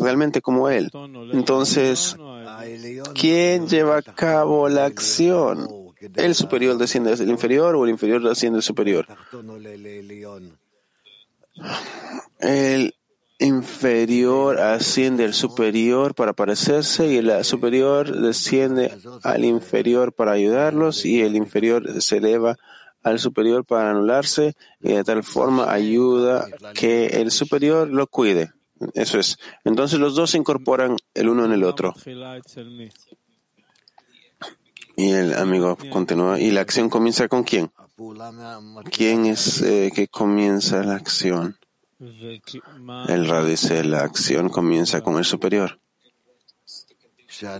realmente 0.00 0.40
como 0.40 0.68
él. 0.68 0.90
Entonces, 1.32 2.16
¿quién 3.14 3.68
lleva 3.68 3.98
a 3.98 4.02
cabo 4.02 4.68
la 4.68 4.86
acción? 4.86 5.68
¿El 6.16 6.34
superior 6.34 6.76
desciende 6.78 7.12
al 7.12 7.28
inferior 7.28 7.76
o 7.76 7.84
el 7.84 7.90
inferior 7.90 8.22
desciende 8.22 8.58
al 8.58 8.62
superior? 8.62 9.06
El 12.40 12.94
inferior 13.42 14.60
asciende 14.60 15.24
al 15.24 15.34
superior 15.34 16.14
para 16.14 16.32
parecerse 16.32 17.08
y 17.08 17.16
el 17.16 17.44
superior 17.44 18.20
desciende 18.20 18.92
al 19.22 19.44
inferior 19.44 20.12
para 20.12 20.32
ayudarlos 20.32 21.04
y 21.04 21.20
el 21.20 21.36
inferior 21.36 22.00
se 22.00 22.18
eleva 22.18 22.56
al 23.02 23.18
superior 23.18 23.64
para 23.64 23.90
anularse 23.90 24.54
y 24.80 24.92
de 24.92 25.04
tal 25.04 25.24
forma 25.24 25.72
ayuda 25.72 26.46
que 26.74 27.06
el 27.06 27.30
superior 27.30 27.88
lo 27.88 28.06
cuide. 28.06 28.52
Eso 28.94 29.18
es. 29.18 29.38
Entonces 29.64 29.98
los 29.98 30.14
dos 30.14 30.30
se 30.30 30.38
incorporan 30.38 30.96
el 31.14 31.28
uno 31.28 31.44
en 31.44 31.52
el 31.52 31.64
otro. 31.64 31.94
Y 34.96 35.10
el 35.10 35.34
amigo 35.34 35.76
continúa. 35.90 36.38
¿Y 36.38 36.50
la 36.50 36.60
acción 36.60 36.88
comienza 36.88 37.28
con 37.28 37.44
quién? 37.44 37.70
¿Quién 38.90 39.26
es 39.26 39.62
eh, 39.62 39.90
que 39.94 40.08
comienza 40.08 40.82
la 40.82 40.96
acción? 40.96 41.56
El 43.08 43.28
Ra 43.28 43.44
dice, 43.44 43.84
la 43.84 44.02
acción 44.02 44.48
comienza 44.48 45.02
con 45.02 45.18
el 45.18 45.24
superior. 45.24 45.78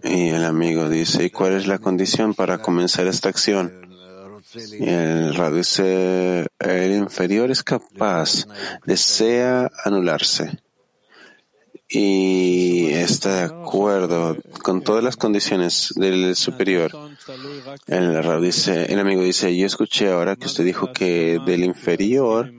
Y 0.03 0.29
el 0.31 0.45
amigo 0.45 0.89
dice, 0.89 1.25
¿y 1.25 1.31
cuál 1.31 1.55
es 1.55 1.67
la 1.67 1.79
condición 1.79 2.35
para 2.35 2.59
comenzar 2.59 3.07
esta 3.07 3.29
acción? 3.29 3.89
Y 4.55 4.89
el 4.89 5.35
Ra 5.35 5.51
dice, 5.51 6.47
el 6.59 6.93
inferior 6.93 7.51
es 7.51 7.63
capaz, 7.63 8.47
desea 8.85 9.71
anularse 9.85 10.63
y 11.95 12.89
está 12.91 13.37
de 13.37 13.43
acuerdo 13.43 14.37
con 14.63 14.83
todas 14.83 15.05
las 15.05 15.17
condiciones 15.17 15.93
del 15.95 16.35
superior. 16.37 16.91
El, 17.87 18.41
dice, 18.41 18.91
el 18.91 18.99
amigo 18.99 19.23
dice, 19.23 19.55
yo 19.55 19.67
escuché 19.67 20.11
ahora 20.11 20.37
que 20.37 20.47
usted 20.47 20.65
dijo 20.65 20.93
que 20.93 21.39
del 21.45 21.65
inferior 21.65 22.51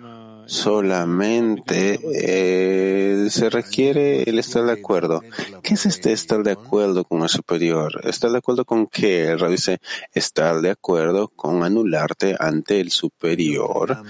solamente 0.46 2.00
eh, 2.14 3.28
se 3.30 3.50
requiere 3.50 4.24
el 4.24 4.40
estar 4.40 4.66
de 4.66 4.74
acuerdo. 4.74 5.22
¿Qué 5.62 5.76
es 5.76 5.86
este 5.86 6.12
estar 6.12 6.44
de 6.44 6.52
acuerdo 6.52 7.04
con 7.04 7.24
el 7.24 7.30
superior? 7.30 8.02
¿Estar 8.04 8.32
de 8.32 8.40
acuerdo 8.40 8.66
con 8.66 8.88
qué? 8.88 9.32
El 9.32 9.50
dice, 9.50 9.80
estar 10.12 10.62
de 10.62 10.72
acuerdo 10.72 11.30
con 11.30 11.64
anularte 11.64 12.36
ante 12.40 12.80
el 12.80 12.92
superior 12.92 14.04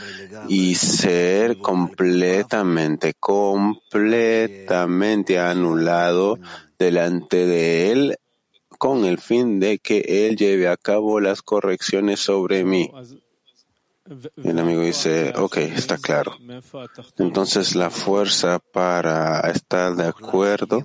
y 0.47 0.75
ser 0.75 1.57
completamente, 1.57 3.13
completamente 3.19 5.39
anulado 5.39 6.39
delante 6.77 7.45
de 7.45 7.91
él 7.91 8.17
con 8.83 9.05
el 9.05 9.17
fin 9.17 9.61
de 9.61 9.79
que 9.79 10.27
él 10.27 10.35
lleve 10.35 10.67
a 10.67 10.75
cabo 10.75 11.21
las 11.21 11.41
correcciones 11.41 12.19
sobre 12.19 12.65
mí. 12.65 12.91
El 14.05 14.59
amigo 14.59 14.81
dice, 14.81 15.33
ok, 15.35 15.57
está 15.57 15.97
claro. 15.97 16.35
Entonces 17.17 17.75
la 17.75 17.89
fuerza 17.89 18.59
para 18.59 19.39
estar 19.49 19.95
de 19.95 20.07
acuerdo, 20.07 20.83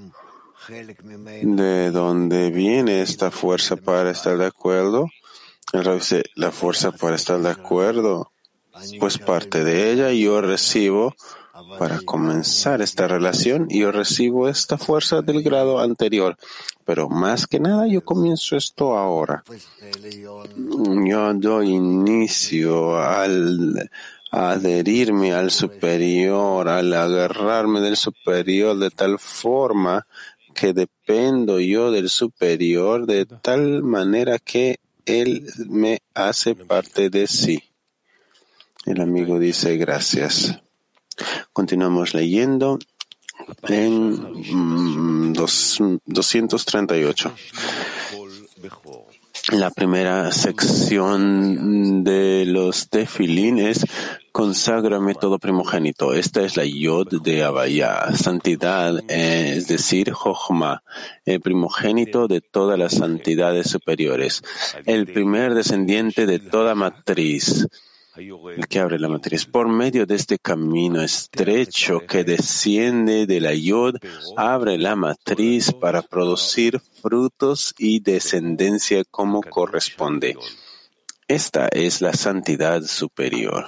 ¿de 0.68 1.90
dónde 1.90 2.50
viene 2.50 3.02
esta 3.02 3.30
fuerza 3.30 3.76
para 3.76 4.10
estar 4.10 4.38
de 4.38 4.46
acuerdo? 4.46 5.10
El 5.72 5.92
dice, 5.94 6.22
la 6.36 6.52
fuerza 6.52 6.92
para 6.92 7.16
estar 7.16 7.40
de 7.40 7.50
acuerdo, 7.50 8.32
pues 9.00 9.18
parte 9.18 9.64
de 9.64 9.90
ella 9.90 10.12
yo 10.12 10.40
recibo 10.40 11.14
para 11.78 12.00
comenzar 12.00 12.80
esta 12.80 13.08
relación 13.08 13.66
y 13.68 13.80
yo 13.80 13.92
recibo 13.92 14.48
esta 14.48 14.78
fuerza 14.78 15.22
del 15.22 15.42
grado 15.42 15.80
anterior. 15.80 16.36
Pero 16.84 17.08
más 17.08 17.46
que 17.46 17.60
nada 17.60 17.86
yo 17.86 18.02
comienzo 18.02 18.56
esto 18.56 18.96
ahora. 18.96 19.44
Yo 21.04 21.34
doy 21.34 21.70
inicio 21.70 22.96
al 22.96 23.90
adherirme 24.30 25.32
al 25.32 25.50
superior, 25.50 26.68
al 26.68 26.92
agarrarme 26.92 27.80
del 27.80 27.96
superior 27.96 28.78
de 28.78 28.90
tal 28.90 29.18
forma 29.18 30.06
que 30.54 30.72
dependo 30.72 31.60
yo 31.60 31.90
del 31.90 32.08
superior 32.08 33.06
de 33.06 33.26
tal 33.26 33.82
manera 33.82 34.38
que 34.38 34.80
él 35.06 35.46
me 35.68 36.00
hace 36.14 36.54
parte 36.54 37.10
de 37.10 37.26
sí. 37.26 37.62
El 38.84 39.00
amigo 39.00 39.38
dice 39.38 39.76
gracias. 39.76 40.62
Continuamos 41.52 42.14
leyendo 42.14 42.78
en 43.68 45.32
238. 45.32 47.30
Mm, 47.30 47.34
La 49.52 49.70
primera 49.70 50.30
sección 50.30 52.04
de 52.04 52.44
los 52.46 52.90
tefilín 52.90 53.58
es 53.58 53.84
Conságrame 54.30 55.14
todo 55.14 55.38
primogénito. 55.38 56.12
Esta 56.12 56.42
es 56.42 56.56
la 56.56 56.64
Yod 56.64 57.22
de 57.22 57.42
Abaya, 57.42 58.14
santidad, 58.14 59.02
es 59.08 59.66
decir, 59.66 60.12
Jochma, 60.12 60.82
el 61.24 61.40
primogénito 61.40 62.28
de 62.28 62.40
todas 62.40 62.78
las 62.78 62.94
santidades 62.94 63.70
superiores, 63.70 64.42
el 64.84 65.06
primer 65.06 65.54
descendiente 65.54 66.26
de 66.26 66.38
toda 66.38 66.74
matriz 66.74 67.66
que 68.68 68.80
abre 68.80 68.98
la 68.98 69.08
matriz. 69.08 69.46
Por 69.46 69.68
medio 69.68 70.06
de 70.06 70.14
este 70.14 70.38
camino 70.38 71.02
estrecho 71.02 72.00
que 72.00 72.24
desciende 72.24 73.26
de 73.26 73.40
la 73.40 73.54
yod, 73.54 73.96
abre 74.36 74.78
la 74.78 74.96
matriz 74.96 75.72
para 75.72 76.02
producir 76.02 76.80
frutos 77.02 77.74
y 77.78 78.00
descendencia 78.00 79.04
como 79.04 79.42
corresponde. 79.42 80.36
Esta 81.26 81.68
es 81.68 82.00
la 82.00 82.12
santidad 82.14 82.82
superior. 82.82 83.66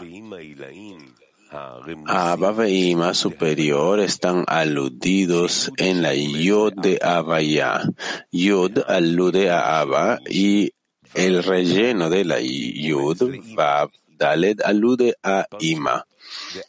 Abba 2.06 2.66
e 2.66 2.70
Ima 2.70 3.12
superior 3.12 3.98
están 3.98 4.44
aludidos 4.46 5.70
en 5.76 6.00
la 6.00 6.14
Yod 6.14 6.74
de 6.74 6.98
Abaya. 7.02 7.82
Yod 8.30 8.78
alude 8.86 9.50
a 9.50 9.80
Abba 9.80 10.20
y 10.28 10.70
el 11.14 11.42
relleno 11.42 12.08
de 12.08 12.24
la 12.24 12.40
Yud, 12.40 13.40
Vav, 13.56 13.90
Dalet 14.20 14.60
alude 14.62 15.16
a 15.22 15.46
Ima. 15.60 16.04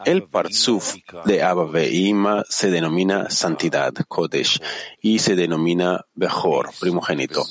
El 0.05 0.23
parzuf 0.23 0.95
de 1.25 1.43
Abba 1.43 1.83
Ima 1.83 2.45
se 2.47 2.71
denomina 2.71 3.29
santidad, 3.29 3.93
Kodesh, 4.07 4.61
y 5.01 5.19
se 5.19 5.35
denomina 5.35 6.05
Bejor, 6.15 6.69
primogénito. 6.79 7.43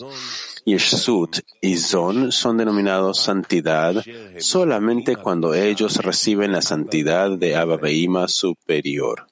Yeshut 0.64 1.40
y 1.60 1.76
Zon 1.76 2.32
son 2.32 2.56
denominados 2.56 3.20
santidad 3.20 4.02
solamente 4.38 5.16
cuando 5.16 5.54
ellos 5.54 5.96
reciben 5.96 6.52
la 6.52 6.62
santidad 6.62 7.30
de 7.36 7.56
Abba 7.56 7.90
Ima 7.90 8.26
superior. 8.26 9.26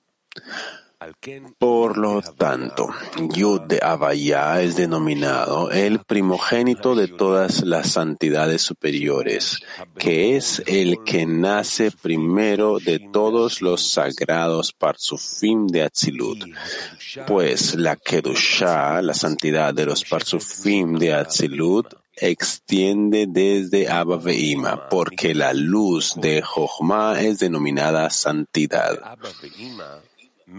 Por 1.59 1.97
lo 1.97 2.21
tanto, 2.23 2.89
Yud 3.33 3.63
de 3.63 3.79
Abaya 3.81 4.61
es 4.61 4.75
denominado 4.75 5.71
el 5.71 6.01
primogénito 6.01 6.97
de 6.97 7.07
todas 7.07 7.63
las 7.63 7.93
santidades 7.93 8.63
superiores, 8.63 9.61
que 9.97 10.37
es 10.37 10.61
el 10.67 11.05
que 11.05 11.25
nace 11.25 11.93
primero 11.93 12.81
de 12.81 12.99
todos 12.99 13.63
los 13.63 13.93
sagrados 13.93 14.73
parsufim 14.73 15.69
de 15.69 15.83
Atzilut. 15.83 16.45
Pues 17.29 17.77
la 17.77 17.95
Kedushá, 17.95 19.01
la 19.01 19.15
santidad 19.15 19.73
de 19.73 19.87
los 19.87 20.05
parsufim 20.05 20.99
de 20.99 21.15
Atzilut, 21.15 21.95
extiende 22.17 23.27
desde 23.29 23.89
Abba 23.89 24.17
Veima, 24.17 24.89
porque 24.89 25.33
la 25.33 25.53
luz 25.53 26.15
de 26.17 26.43
Jochma 26.43 27.21
es 27.21 27.39
denominada 27.39 28.11
santidad 28.11 28.99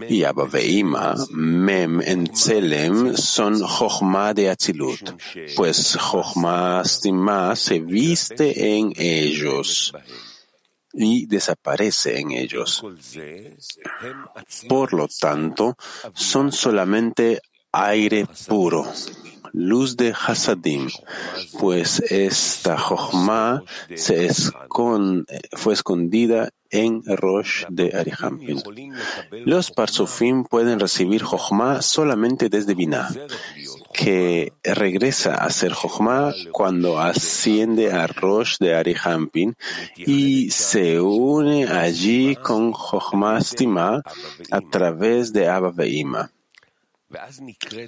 y 0.08 0.24
Abba 0.24 0.44
Veima, 0.44 1.14
Mem 1.30 2.00
en 2.02 2.26
Tselem 2.28 3.16
son 3.16 3.60
Jochma 3.60 4.32
de 4.34 4.50
Atzilut, 4.50 5.16
pues 5.56 5.96
Jochma 5.96 6.82
Stima 6.84 7.56
se 7.56 7.80
viste 7.80 8.76
en 8.76 8.92
ellos 8.96 9.92
y 10.92 11.26
desaparece 11.26 12.18
en 12.20 12.32
ellos. 12.32 12.84
Por 14.68 14.92
lo 14.92 15.08
tanto, 15.08 15.76
son 16.14 16.52
solamente 16.52 17.40
aire 17.72 18.26
puro, 18.46 18.86
luz 19.52 19.96
de 19.96 20.12
Hasadim, 20.12 20.88
pues 21.58 22.00
esta 22.10 22.78
Jochma 22.78 23.62
se 23.94 24.30
fue 25.52 25.74
escondida 25.74 26.50
en 26.70 27.02
Rosh 27.04 27.64
de 27.68 27.96
Arihampin. 27.96 28.62
Los 29.44 29.70
Parsufim 29.70 30.44
pueden 30.44 30.80
recibir 30.80 31.22
Jochma 31.22 31.82
solamente 31.82 32.48
desde 32.48 32.74
Binah, 32.74 33.10
que 33.92 34.52
regresa 34.62 35.34
a 35.34 35.50
ser 35.50 35.72
Jochma 35.72 36.32
cuando 36.52 36.98
asciende 36.98 37.92
a 37.92 38.06
Rosh 38.06 38.58
de 38.58 38.74
Arihampin 38.74 39.56
y 39.96 40.50
se 40.50 41.00
une 41.00 41.66
allí 41.66 42.36
con 42.36 42.72
Jochma 42.72 43.40
Stima 43.40 44.02
a 44.50 44.60
través 44.60 45.32
de 45.32 45.48
Abba 45.48 45.70
Veima. 45.70 46.30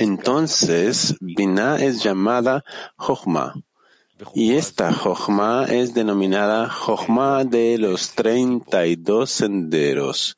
Entonces, 0.01 1.17
Binah 1.21 1.77
es 1.77 2.03
llamada 2.03 2.65
Jochma. 2.97 3.55
Y 4.35 4.55
esta 4.55 4.93
Jochma 4.93 5.67
es 5.69 5.95
denominada 5.95 6.69
Jochma 6.69 7.45
de 7.45 7.79
los 7.79 8.11
32 8.15 9.31
senderos. 9.31 10.37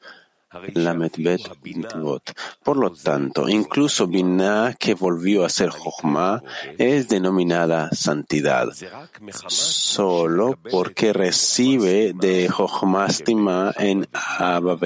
Por 2.62 2.76
lo 2.76 2.91
tanto, 2.91 3.49
incluso 3.49 4.07
Binah, 4.07 4.74
que 4.78 4.95
volvió 4.95 5.45
a 5.45 5.49
ser 5.49 5.70
Jochma, 5.70 6.43
es 6.78 7.09
denominada 7.09 7.91
santidad, 7.91 8.68
solo 9.49 10.57
porque 10.70 11.12
recibe 11.12 12.12
de 12.14 12.49
Jochma 12.49 13.09
Stima 13.11 13.72
en 13.76 14.07
Abba 14.12 14.78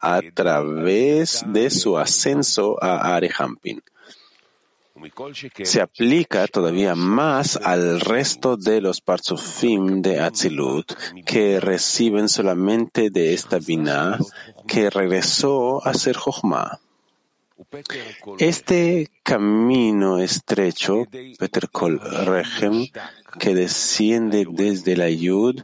a 0.00 0.22
través 0.32 1.44
de 1.48 1.70
su 1.70 1.98
ascenso 1.98 2.82
a 2.82 3.16
Arehampin 3.16 3.82
se 5.62 5.80
aplica 5.80 6.46
todavía 6.46 6.94
más 6.94 7.56
al 7.56 8.00
resto 8.00 8.56
de 8.56 8.80
los 8.80 9.00
parzufim 9.00 10.02
de 10.02 10.20
Atzilut 10.20 10.92
que 11.24 11.60
reciben 11.60 12.28
solamente 12.28 13.10
de 13.10 13.34
esta 13.34 13.58
Binah 13.58 14.18
que 14.66 14.90
regresó 14.90 15.84
a 15.86 15.94
ser 15.94 16.16
Jochma. 16.16 16.80
Este 18.38 19.10
camino 19.22 20.18
estrecho, 20.18 21.04
Peter 21.38 21.68
Kol 21.70 22.00
Rechem, 22.00 22.86
que 23.38 23.54
desciende 23.54 24.46
desde 24.48 24.96
la 24.96 25.08
Yud, 25.08 25.62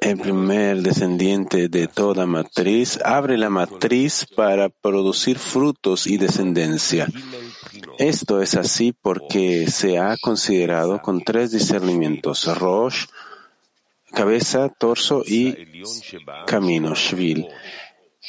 el 0.00 0.18
primer 0.18 0.82
descendiente 0.82 1.68
de 1.68 1.88
toda 1.88 2.26
matriz 2.26 3.00
abre 3.04 3.36
la 3.36 3.50
matriz 3.50 4.26
para 4.36 4.68
producir 4.68 5.38
frutos 5.38 6.06
y 6.06 6.16
descendencia. 6.16 7.08
Esto 7.98 8.40
es 8.40 8.54
así 8.54 8.92
porque 8.92 9.66
se 9.68 9.98
ha 9.98 10.16
considerado 10.16 11.02
con 11.02 11.22
tres 11.22 11.50
discernimientos, 11.50 12.46
Rosh, 12.56 13.06
cabeza, 14.12 14.68
torso 14.68 15.22
y 15.26 15.82
camino, 16.46 16.94
Shvil. 16.94 17.48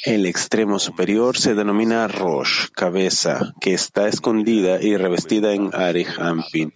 El 0.03 0.25
extremo 0.25 0.77
superior 0.79 1.37
se 1.37 1.53
denomina 1.53 2.07
Rosh, 2.07 2.67
cabeza, 2.73 3.53
que 3.61 3.73
está 3.73 4.07
escondida 4.07 4.81
y 4.81 4.97
revestida 4.97 5.53
en 5.53 5.69
Ampin. 6.19 6.73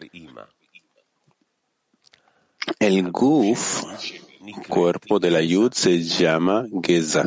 El 2.78 3.11
guf, 3.11 3.84
cuerpo 4.67 5.20
de 5.20 5.32
la 5.32 5.41
yud, 5.41 5.74
se 5.74 6.01
llama 6.03 6.65
geza, 6.84 7.24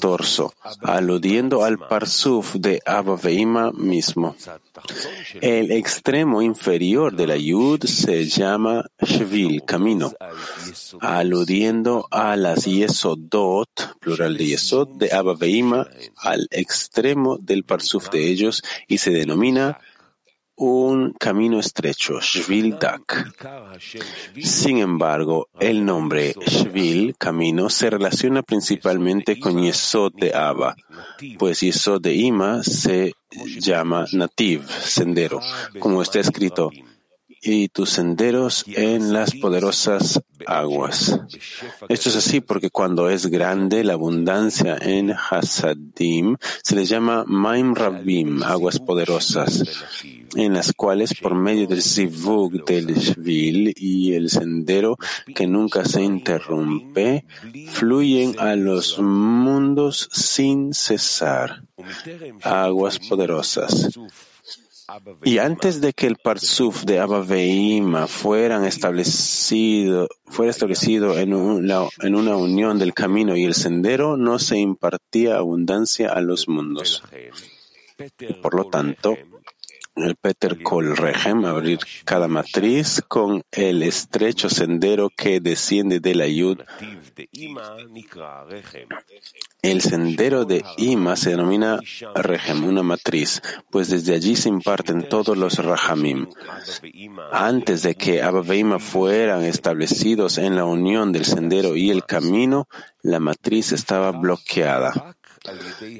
torso, 0.00 0.52
aludiendo 0.82 1.64
al 1.64 1.78
parsuf 1.78 2.54
de 2.56 2.80
Abba 2.84 3.18
mismo. 3.72 4.36
El 5.40 5.70
extremo 5.72 6.42
inferior 6.42 7.14
de 7.14 7.26
la 7.26 7.36
yud 7.36 7.84
se 7.84 8.26
llama 8.26 8.84
shvil, 9.00 9.64
camino, 9.64 10.12
aludiendo 11.00 12.06
a 12.10 12.36
las 12.36 12.64
yesodot, 12.64 13.98
plural 14.00 14.36
de 14.36 14.46
yesod, 14.46 14.88
de 14.96 15.12
Abba 15.12 15.36
al 16.16 16.48
extremo 16.50 17.38
del 17.38 17.64
parsuf 17.64 18.10
de 18.10 18.28
ellos 18.28 18.62
y 18.88 18.98
se 18.98 19.10
denomina 19.10 19.78
un 20.56 21.12
camino 21.12 21.60
estrecho, 21.60 22.20
Shvil 22.20 22.78
Dak. 22.78 23.78
Sin 24.40 24.78
embargo, 24.78 25.48
el 25.60 25.84
nombre 25.84 26.34
Shvil, 26.46 27.14
camino, 27.16 27.68
se 27.68 27.90
relaciona 27.90 28.42
principalmente 28.42 29.38
con 29.38 29.62
Yesod 29.62 30.12
de 30.14 30.34
Abba, 30.34 30.76
pues 31.38 31.60
Yesod 31.60 32.00
de 32.00 32.14
Ima 32.14 32.62
se 32.62 33.12
llama 33.58 34.06
Nativ, 34.12 34.66
sendero, 34.68 35.40
como 35.78 36.02
está 36.02 36.20
escrito, 36.20 36.70
y 37.46 37.68
tus 37.68 37.90
senderos 37.90 38.64
en 38.66 39.12
las 39.12 39.34
poderosas 39.34 40.20
aguas. 40.46 41.20
Esto 41.88 42.08
es 42.08 42.16
así 42.16 42.40
porque 42.40 42.70
cuando 42.70 43.08
es 43.08 43.26
grande 43.26 43.84
la 43.84 43.92
abundancia 43.92 44.76
en 44.80 45.12
Hasadim 45.12 46.36
se 46.62 46.74
le 46.74 46.84
llama 46.84 47.24
Maim 47.26 47.74
Rabim, 47.74 48.42
aguas 48.42 48.80
poderosas, 48.80 49.62
en 50.34 50.54
las 50.54 50.72
cuales 50.72 51.14
por 51.14 51.34
medio 51.34 51.68
del 51.68 51.82
Zivug 51.82 52.64
del 52.64 52.94
Shvil 52.94 53.72
y 53.76 54.14
el 54.14 54.28
sendero 54.28 54.96
que 55.34 55.46
nunca 55.46 55.84
se 55.84 56.02
interrumpe, 56.02 57.24
fluyen 57.68 58.38
a 58.40 58.56
los 58.56 58.98
mundos 58.98 60.08
sin 60.12 60.74
cesar. 60.74 61.62
Aguas 62.42 62.98
poderosas. 62.98 63.90
Y 65.24 65.38
antes 65.38 65.80
de 65.80 65.92
que 65.92 66.06
el 66.06 66.16
Parsuf 66.16 66.84
de 66.84 67.00
Abba 67.00 67.20
Veima 67.20 68.06
fueran 68.06 68.64
establecido, 68.64 70.08
fuera 70.26 70.50
establecido 70.50 71.18
en 71.18 71.34
una, 71.34 71.88
en 72.02 72.14
una 72.14 72.36
unión 72.36 72.78
del 72.78 72.94
camino 72.94 73.36
y 73.36 73.44
el 73.44 73.54
sendero, 73.54 74.16
no 74.16 74.38
se 74.38 74.58
impartía 74.58 75.38
abundancia 75.38 76.12
a 76.12 76.20
los 76.20 76.48
mundos. 76.48 77.02
por 78.42 78.54
lo 78.54 78.66
tanto, 78.66 79.16
el 79.96 80.14
Peter 80.16 80.62
Kol 80.62 80.96
Rehem, 80.96 81.44
abrir 81.46 81.78
cada 82.04 82.28
matriz 82.28 83.02
con 83.08 83.42
el 83.50 83.82
estrecho 83.82 84.50
sendero 84.50 85.08
que 85.08 85.40
desciende 85.40 86.00
de 86.00 86.14
la 86.14 86.26
Yud. 86.28 86.60
El 89.62 89.80
sendero 89.80 90.44
de 90.44 90.64
Ima 90.76 91.16
se 91.16 91.30
denomina 91.30 91.80
Rehem, 92.14 92.64
una 92.64 92.82
matriz, 92.82 93.42
pues 93.70 93.88
desde 93.88 94.14
allí 94.14 94.36
se 94.36 94.48
imparten 94.48 95.08
todos 95.08 95.36
los 95.36 95.58
Rahamim. 95.58 96.28
Antes 97.32 97.82
de 97.82 97.94
que 97.94 98.22
Abba 98.22 98.44
fueran 98.78 99.44
establecidos 99.44 100.38
en 100.38 100.56
la 100.56 100.64
unión 100.64 101.12
del 101.12 101.24
sendero 101.24 101.74
y 101.74 101.90
el 101.90 102.04
camino, 102.04 102.68
la 103.02 103.18
matriz 103.18 103.72
estaba 103.72 104.12
bloqueada 104.12 105.16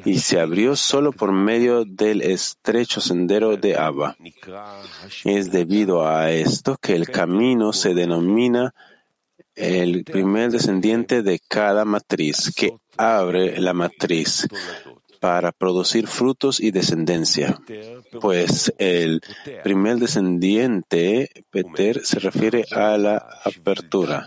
y 0.04 0.18
se 0.18 0.40
abrió 0.40 0.76
solo 0.76 1.12
por 1.12 1.32
medio 1.32 1.84
del 1.84 2.22
estrecho 2.22 3.00
sendero 3.00 3.56
de 3.56 3.76
Abba. 3.76 4.16
Es 5.24 5.50
debido 5.50 6.06
a 6.06 6.30
esto 6.30 6.76
que 6.80 6.94
el 6.94 7.08
camino 7.08 7.72
se 7.72 7.94
denomina 7.94 8.74
el 9.56 10.04
primer 10.04 10.52
descendiente 10.52 11.22
de 11.22 11.40
cada 11.48 11.84
matriz, 11.84 12.52
que 12.54 12.76
abre 12.96 13.58
la 13.60 13.72
matriz 13.72 14.46
para 15.20 15.52
producir 15.52 16.06
frutos 16.06 16.60
y 16.60 16.70
descendencia. 16.70 17.58
Pues 18.20 18.72
el 18.78 19.20
primer 19.64 19.96
descendiente, 19.96 21.30
Peter, 21.50 22.04
se 22.04 22.18
refiere 22.18 22.64
a 22.70 22.96
la 22.96 23.26
apertura. 23.44 24.26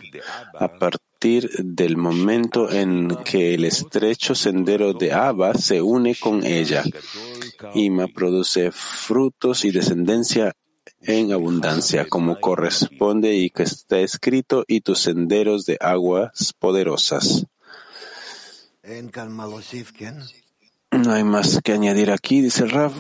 A 0.56 0.68
partir 0.68 1.50
del 1.64 1.98
momento 1.98 2.72
en 2.72 3.16
que 3.24 3.54
el 3.54 3.66
estrecho 3.66 4.36
sendero 4.36 4.94
de 4.94 5.14
Abba 5.14 5.54
se 5.54 5.82
une 5.82 6.16
con 6.16 6.46
ella. 6.46 6.84
Ima 7.74 8.08
produce 8.08 8.72
frutos 8.72 9.66
y 9.66 9.72
descendencia 9.72 10.54
en 11.02 11.32
abundancia, 11.32 12.08
como 12.08 12.40
corresponde 12.40 13.36
y 13.36 13.50
que 13.50 13.64
está 13.64 14.00
escrito, 14.00 14.66
y 14.68 14.82
tus 14.82 15.00
senderos 15.00 15.66
de 15.66 15.78
aguas 15.80 16.54
poderosas. 16.54 17.46
No 20.92 21.14
hay 21.14 21.24
más 21.24 21.62
que 21.64 21.74
añadir 21.74 22.12
aquí, 22.12 22.42
dice 22.42 22.64
el 22.64 22.72
Rav. 22.72 22.94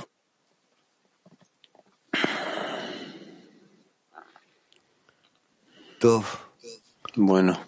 Bueno, 7.15 7.59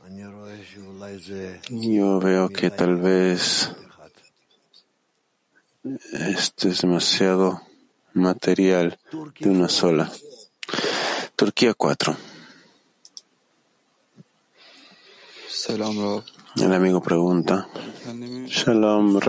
yo 1.70 2.20
veo 2.20 2.50
que 2.50 2.70
tal 2.70 2.96
vez 2.96 3.72
este 6.14 6.70
es 6.70 6.82
demasiado 6.82 7.62
material 8.14 9.00
de 9.40 9.50
una 9.50 9.70
sola. 9.70 10.12
Turquía 11.36 11.74
4. 11.74 12.16
Selam 15.50 15.98
Rav. 16.00 16.24
El 16.58 16.74
amigo 16.74 17.02
pregunta. 17.02 17.68
Shalom, 18.48 19.20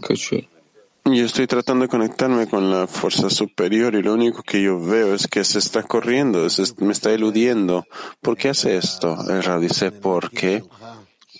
kaçıyor? 0.00 0.44
Yo 1.06 1.26
estoy 1.26 1.46
tratando 1.46 1.82
de 1.82 1.88
conectarme 1.88 2.46
con 2.46 2.70
la 2.70 2.86
fuerza 2.86 3.28
superior 3.28 3.94
y 3.94 4.02
lo 4.02 4.14
único 4.14 4.42
que 4.42 4.62
yo 4.62 4.80
veo 4.80 5.14
es 5.14 5.26
que 5.26 5.44
se 5.44 5.58
está 5.58 5.82
corriendo, 5.82 6.48
se, 6.48 6.62
me 6.78 6.92
está 6.92 7.12
eludiendo. 7.12 7.84
¿Por 8.22 8.38
qué 8.38 8.48
hace 8.48 8.78
esto? 8.78 9.18
El 9.28 9.42
Rav 9.42 9.60
dice, 9.60 9.92
porque 9.92 10.64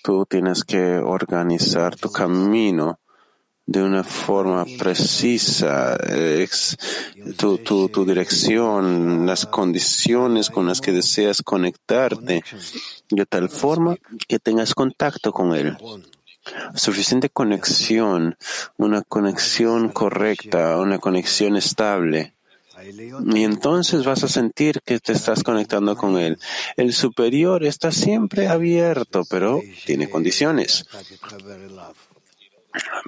tú 0.05 0.27
tienes 0.27 0.65
que 0.65 0.99
organizar 0.99 1.97
tu 1.97 2.13
camino 2.13 3.01
de 3.65 3.83
una 3.83 4.05
forma 4.05 4.67
precisa, 4.79 5.97
tu 7.39 8.05
dirección, 8.05 9.25
las 9.25 9.47
condiciones 9.47 10.51
con 10.51 10.67
las 10.67 10.83
que 10.83 10.93
deseas 10.93 11.41
conectarte, 11.41 12.45
de 13.09 13.25
tal 13.25 13.49
forma 13.49 13.97
que 14.29 14.39
tengas 14.39 14.75
contacto 14.75 15.33
con 15.33 15.55
él. 15.55 15.75
Suficiente 16.75 17.31
conexión, 17.31 18.37
una 18.77 19.01
conexión 19.01 19.89
correcta, 19.89 20.77
una 20.77 20.99
conexión 20.99 21.57
estable. 21.57 22.35
Y 23.35 23.45
entonces 23.45 24.05
vas 24.05 24.25
a 24.25 24.29
sentir 24.29 24.81
que 24.85 25.01
te 25.01 25.13
estás 25.13 25.43
conectando 25.43 25.97
con 25.97 26.19
él. 26.19 26.39
El 26.77 26.93
superior 26.93 27.65
está 27.65 27.93
siempre 27.93 28.49
abierto, 28.49 29.25
pero 29.29 29.61
tiene 29.85 30.09
condiciones 30.09 30.87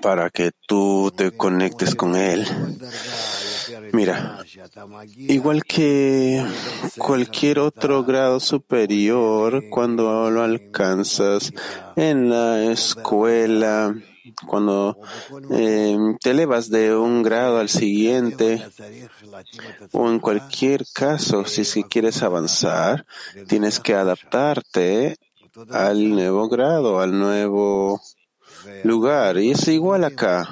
para 0.03 0.31
que 0.31 0.53
tú 0.67 1.13
te 1.17 1.33
conectes 1.33 1.95
con 1.95 2.17
él. 2.17 2.47
Mira, 3.93 4.39
igual 5.17 5.65
que 5.65 6.45
cualquier 6.97 7.59
otro 7.59 8.05
grado 8.05 8.39
superior, 8.39 9.65
cuando 9.71 10.31
lo 10.31 10.43
alcanzas 10.43 11.53
en 11.97 12.31
la 12.31 12.71
escuela, 12.71 13.95
cuando 14.47 14.99
eh, 15.51 15.97
te 16.21 16.31
elevas 16.31 16.69
de 16.71 16.95
un 16.95 17.23
grado 17.23 17.59
al 17.59 17.69
siguiente, 17.69 18.65
o 19.93 20.09
en 20.09 20.19
cualquier 20.19 20.85
caso, 20.93 21.45
si 21.45 21.63
es 21.63 21.75
que 21.75 21.85
quieres 21.85 22.23
avanzar, 22.23 23.07
tienes 23.47 23.81
que 23.81 23.95
adaptarte 23.95 25.17
al 25.71 26.11
nuevo 26.11 26.49
grado, 26.49 27.01
al 27.01 27.19
nuevo 27.19 28.01
lugar. 28.85 29.39
Y 29.39 29.53
es 29.53 29.69
igual 29.69 30.05
acá. 30.05 30.49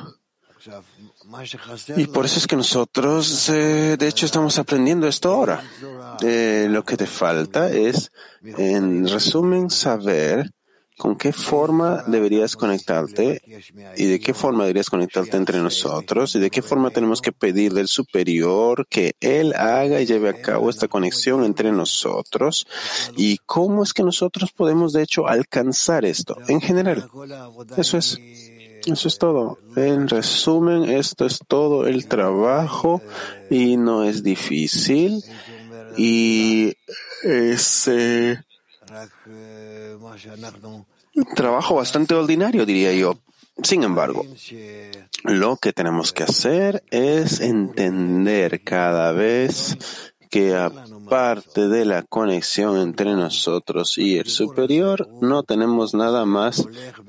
Y 1.97 2.07
por 2.07 2.27
eso 2.27 2.39
es 2.39 2.47
que 2.47 2.57
nosotros, 2.57 3.49
eh, 3.49 3.97
de 3.99 4.09
hecho, 4.09 4.27
estamos 4.27 4.59
aprendiendo 4.59 5.07
esto 5.07 5.33
ahora. 5.33 5.62
Eh, 6.22 6.68
lo 6.70 6.85
que 6.85 6.97
te 6.97 7.07
falta 7.07 7.70
es, 7.70 8.12
en 8.43 9.09
resumen, 9.09 9.68
saber 9.70 10.51
con 11.05 11.16
qué 11.16 11.34
forma 11.34 12.02
deberías 12.07 12.57
conectarte 12.57 13.42
y 13.94 14.07
de 14.07 14.18
qué 14.20 14.32
forma 14.32 14.62
deberías 14.62 14.88
conectarte 14.88 15.36
entre 15.36 15.59
nosotros 15.59 16.34
y 16.34 16.38
de 16.38 16.48
qué 16.48 16.62
forma 16.62 16.88
tenemos 16.88 17.20
que 17.20 17.30
pedir 17.30 17.74
del 17.74 17.88
superior 17.88 18.86
que 18.88 19.14
él 19.20 19.52
haga 19.52 20.00
y 20.00 20.07
lleve 20.07 20.30
a 20.30 20.40
cabo 20.40 20.70
esta 20.70 20.88
conexión 20.88 21.44
entre 21.44 21.72
nosotros 21.72 22.66
y 23.18 23.36
cómo 23.44 23.82
es 23.82 23.92
que 23.92 24.02
nosotros 24.02 24.50
podemos, 24.52 24.94
de 24.94 25.02
hecho, 25.02 25.28
alcanzar 25.28 26.07
esto 26.07 26.38
en 26.48 26.62
general. 26.62 27.07
Eso 27.76 27.98
es. 27.98 28.18
Eso 28.86 29.09
es 29.09 29.18
todo. 29.18 29.59
En 29.76 30.09
resumen, 30.09 30.84
esto 30.84 31.26
es 31.26 31.38
todo 31.46 31.86
el 31.86 32.07
trabajo 32.07 33.02
y 33.50 33.76
no 33.76 34.05
es 34.05 34.22
difícil 34.22 35.22
y 35.98 36.72
es 37.22 37.88
eh, 37.88 38.38
trabajo 41.35 41.77
bastante 41.77 42.15
ordinario, 42.15 42.67
diría 42.67 42.93
yo. 42.93 43.19
Sin 43.62 43.85
embargo, 43.85 44.27
lo 45.23 45.57
que 45.57 45.73
tenemos 45.73 46.12
que 46.12 46.25
hacer 46.25 46.83
es 46.91 47.41
entender 47.41 48.62
cada 48.65 49.12
vez 49.12 49.79
que 50.35 50.57
aparte 50.57 51.69
de 51.69 51.85
la 51.85 52.03
conexión 52.03 52.77
entre 52.79 53.12
nosotros 53.12 53.99
y 53.99 54.19
el 54.19 54.27
superior, 54.27 55.09
no 55.21 55.45
tenemos 55.45 55.95
nada 55.95 56.25
más 56.25 56.67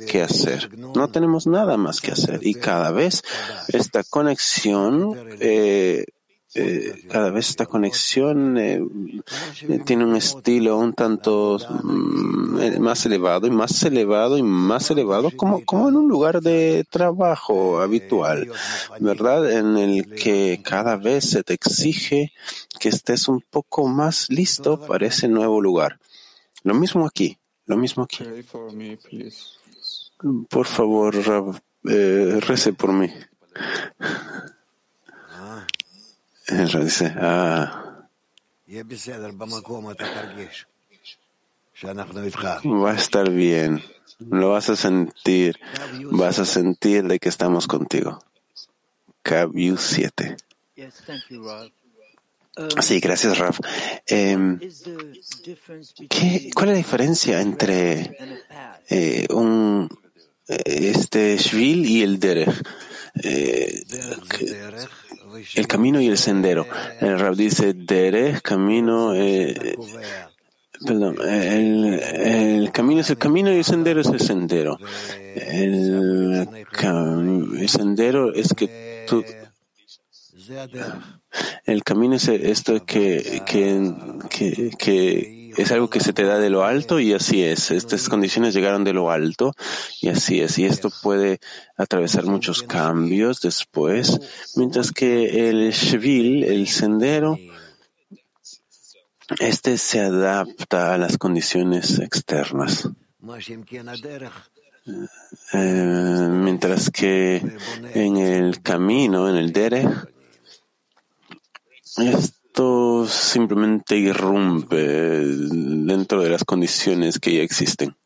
que 0.08 0.22
hacer. 0.22 0.70
No 0.78 1.08
tenemos 1.08 1.48
nada 1.48 1.76
más 1.76 2.02
que 2.02 2.12
hacer. 2.12 2.42
Y 2.44 2.54
cada 2.54 2.92
vez 2.92 3.24
esta 3.70 4.04
conexión, 4.04 5.18
eh, 5.40 6.06
eh, 6.58 7.04
cada 7.10 7.32
vez 7.32 7.50
esta 7.50 7.66
conexión 7.66 8.58
eh, 8.58 8.82
tiene 9.86 10.06
un 10.06 10.16
estilo 10.16 10.78
un 10.78 10.94
tanto 10.94 11.58
mm, 11.84 12.80
más 12.80 13.06
elevado 13.06 13.46
y 13.46 13.52
más 13.52 13.84
elevado 13.84 14.38
y 14.38 14.44
más 14.44 14.90
elevado 14.90 15.32
como, 15.36 15.66
como 15.66 15.90
en 15.90 15.98
un 15.98 16.08
lugar 16.08 16.40
de 16.42 16.86
trabajo 16.90 17.82
habitual, 17.82 18.50
¿verdad? 19.02 19.52
En 19.52 19.76
el 19.78 20.16
que 20.16 20.62
cada 20.64 20.96
vez 20.96 21.30
se 21.30 21.44
te 21.44 21.54
exige 21.54 22.32
que 22.80 22.88
estés 22.88 23.28
un 23.28 23.42
poco 23.42 23.90
más 23.90 24.30
listo 24.30 24.80
para 24.80 25.08
ese 25.08 25.28
nuevo 25.28 25.60
lugar. 25.60 26.00
Lo 26.64 26.74
mismo 26.74 27.06
aquí, 27.06 27.38
lo 27.66 27.76
mismo 27.76 28.04
aquí. 28.04 28.24
Por 30.50 30.66
favor, 30.66 31.16
eh, 31.90 32.40
rece 32.40 32.72
por 32.72 32.94
mí. 32.94 33.12
El 36.48 36.70
Rab 36.72 36.84
dice, 36.84 37.14
ah, 37.18 38.08
va 42.66 42.92
a 42.92 42.96
estar 42.96 43.30
bien, 43.32 43.84
lo 44.20 44.50
vas 44.52 44.70
a 44.70 44.76
sentir, 44.76 45.60
vas 46.12 46.40
a 46.40 46.46
sentir 46.46 47.04
de 47.04 47.20
que 47.20 47.30
estamos 47.30 47.68
contigo. 47.68 48.20
Cabu 49.24 49.78
7. 49.78 50.38
Yes, 50.76 51.02
thank 51.06 51.24
you, 51.30 51.44
Rob. 51.44 51.72
Sí, 52.82 53.00
gracias, 53.00 53.38
Raf. 53.38 53.60
Eh, 54.08 54.58
Is 54.62 54.84
the 54.84 54.96
difference 55.44 55.94
¿qué, 55.96 56.04
between 56.04 56.52
¿Cuál 56.52 56.70
es 56.70 56.74
la 56.74 56.78
diferencia 56.78 57.42
entre 57.42 58.18
eh, 58.90 59.28
un 59.32 59.90
este 60.48 61.38
Shvil 61.38 61.86
y 61.86 62.04
el 62.04 62.20
Derech, 62.20 62.56
eh, 63.24 63.84
el 65.56 65.68
camino 65.68 66.02
y 66.02 66.08
el 66.08 66.18
sendero. 66.18 66.66
El 67.00 67.20
Rab 67.20 67.36
dice 67.36 67.74
Derech, 67.74 68.42
camino, 68.42 69.14
eh, 69.16 69.78
perdón, 70.86 71.18
el, 71.28 72.00
el, 72.00 72.72
camino 72.72 73.02
es 73.02 73.10
el 73.10 73.18
camino 73.18 73.52
y 73.52 73.58
el 73.58 73.64
sendero 73.64 74.02
es 74.02 74.08
el 74.08 74.20
sendero. 74.20 74.78
El, 75.36 76.48
el 77.60 77.70
sendero 77.70 78.34
es 78.34 78.54
que 78.54 79.06
tú 79.08 79.24
el 81.66 81.84
camino 81.84 82.16
es 82.16 82.28
esto 82.28 82.86
que, 82.86 83.42
que, 83.46 83.94
que, 84.30 84.72
que, 84.78 85.45
es 85.58 85.72
algo 85.72 85.90
que 85.90 86.00
se 86.00 86.14
te 86.14 86.24
da 86.24 86.38
de 86.38 86.50
lo 86.50 86.64
alto 86.64 87.00
y 87.00 87.14
así 87.14 87.44
es. 87.44 87.72
Estas 87.72 88.10
condiciones 88.10 88.54
llegaron 88.54 88.84
de 88.84 88.94
lo 88.94 89.12
alto 89.12 89.54
y 90.02 90.10
así 90.10 90.42
es. 90.42 90.58
Y 90.58 90.66
esto 90.66 90.92
puede 91.02 91.40
atravesar 91.78 92.26
muchos 92.26 92.64
cambios 92.64 93.42
después, 93.42 94.20
mientras 94.56 94.92
que 94.92 95.50
el 95.50 95.72
shvil, 95.72 96.44
el 96.44 96.68
sendero, 96.68 97.38
este 99.40 99.78
se 99.78 100.02
adapta 100.02 100.94
a 100.94 100.98
las 100.98 101.18
condiciones 101.18 102.00
externas. 102.00 102.90
Eh, 105.54 106.28
mientras 106.30 106.92
que 106.92 107.42
en 107.94 108.18
el 108.18 108.62
camino, 108.62 109.28
en 109.28 109.36
el 109.36 109.52
derech, 109.52 109.90
esto 112.56 113.06
simplemente 113.06 113.98
irrumpe 113.98 114.78
dentro 114.78 116.22
de 116.22 116.30
las 116.30 116.46
condiciones 116.46 117.20
que 117.20 117.34
ya 117.34 117.44
existen. 117.44 117.98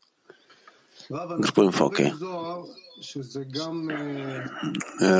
Grupo 1.08 1.62
enfoque. 1.62 2.12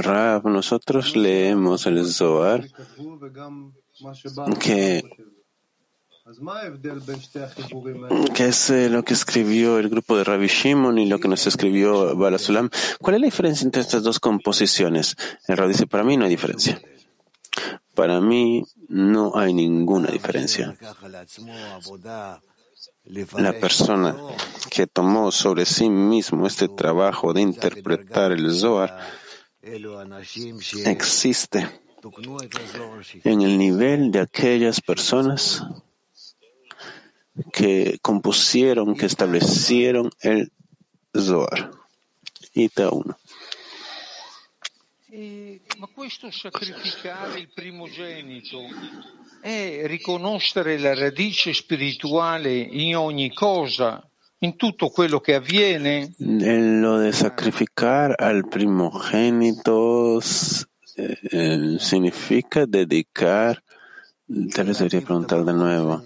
Rab, 0.03 0.49
nosotros 0.49 1.14
leemos 1.14 1.87
el 1.87 2.05
Zohar 2.07 2.66
que, 4.59 5.05
que 8.35 8.49
es 8.49 8.70
eh, 8.70 8.91
lo 8.91 9.05
que 9.05 9.14
escribió 9.14 9.78
el 9.78 9.89
grupo 9.89 10.16
de 10.16 10.24
Rabbi 10.24 10.49
Shimon 10.49 10.99
y 10.99 11.09
lo 11.09 11.20
que 11.20 11.28
nos 11.28 11.47
escribió 11.47 12.16
Balasulam. 12.16 12.68
¿Cuál 13.01 13.14
es 13.14 13.20
la 13.20 13.26
diferencia 13.26 13.64
entre 13.64 13.83
estas 13.83 14.03
dos 14.03 14.18
composiciones? 14.18 15.16
El 15.47 15.57
Rab 15.57 15.68
dice, 15.68 15.87
para 15.87 16.03
mí 16.03 16.16
no 16.16 16.24
hay 16.24 16.31
diferencia. 16.31 16.83
Para 17.95 18.20
mí 18.20 18.64
no 18.88 19.36
hay 19.36 19.53
ninguna 19.53 20.09
diferencia. 20.11 20.76
La 23.38 23.53
persona 23.59 24.16
que 24.70 24.86
tomó 24.86 25.32
sobre 25.32 25.66
sí 25.66 25.88
mismo 25.91 26.47
este 26.47 26.68
trabajo 26.68 27.32
de 27.32 27.43
interpretar 27.43 28.32
el 28.32 28.53
Zohar 28.55 29.01
existe 30.84 31.68
en 33.24 33.43
el 33.43 33.59
nivel 33.59 34.11
de 34.11 34.20
aquellas 34.20 34.80
personas 34.80 35.62
que 37.53 37.99
compusieron, 38.01 38.95
que 38.95 39.07
establecieron 39.07 40.11
el 40.20 40.53
Zohar. 41.16 41.70
Ita 42.55 42.91
1. 42.91 43.18
E, 45.12 45.61
ma 45.78 45.88
questo 45.92 46.30
sacrificare 46.30 47.40
il 47.40 47.50
primogenito 47.52 48.61
è 49.40 49.82
riconoscere 49.86 50.78
la 50.78 50.94
radice 50.94 51.52
spirituale 51.52 52.56
in 52.56 52.96
ogni 52.96 53.32
cosa, 53.32 54.08
in 54.38 54.54
tutto 54.54 54.88
quello 54.90 55.18
che 55.18 55.34
avviene. 55.34 56.14
Lo 56.18 56.98
de 56.98 57.11
sacrificar 57.11 58.14
al 58.16 58.46
primogénito 58.46 60.20
eh, 60.94 61.76
significa 61.80 62.64
dedicar, 62.66 63.61
tal 64.54 64.66
vez 64.66 64.78
debería 64.78 65.00
preguntar 65.00 65.44
de 65.44 65.52
nuevo. 65.52 66.04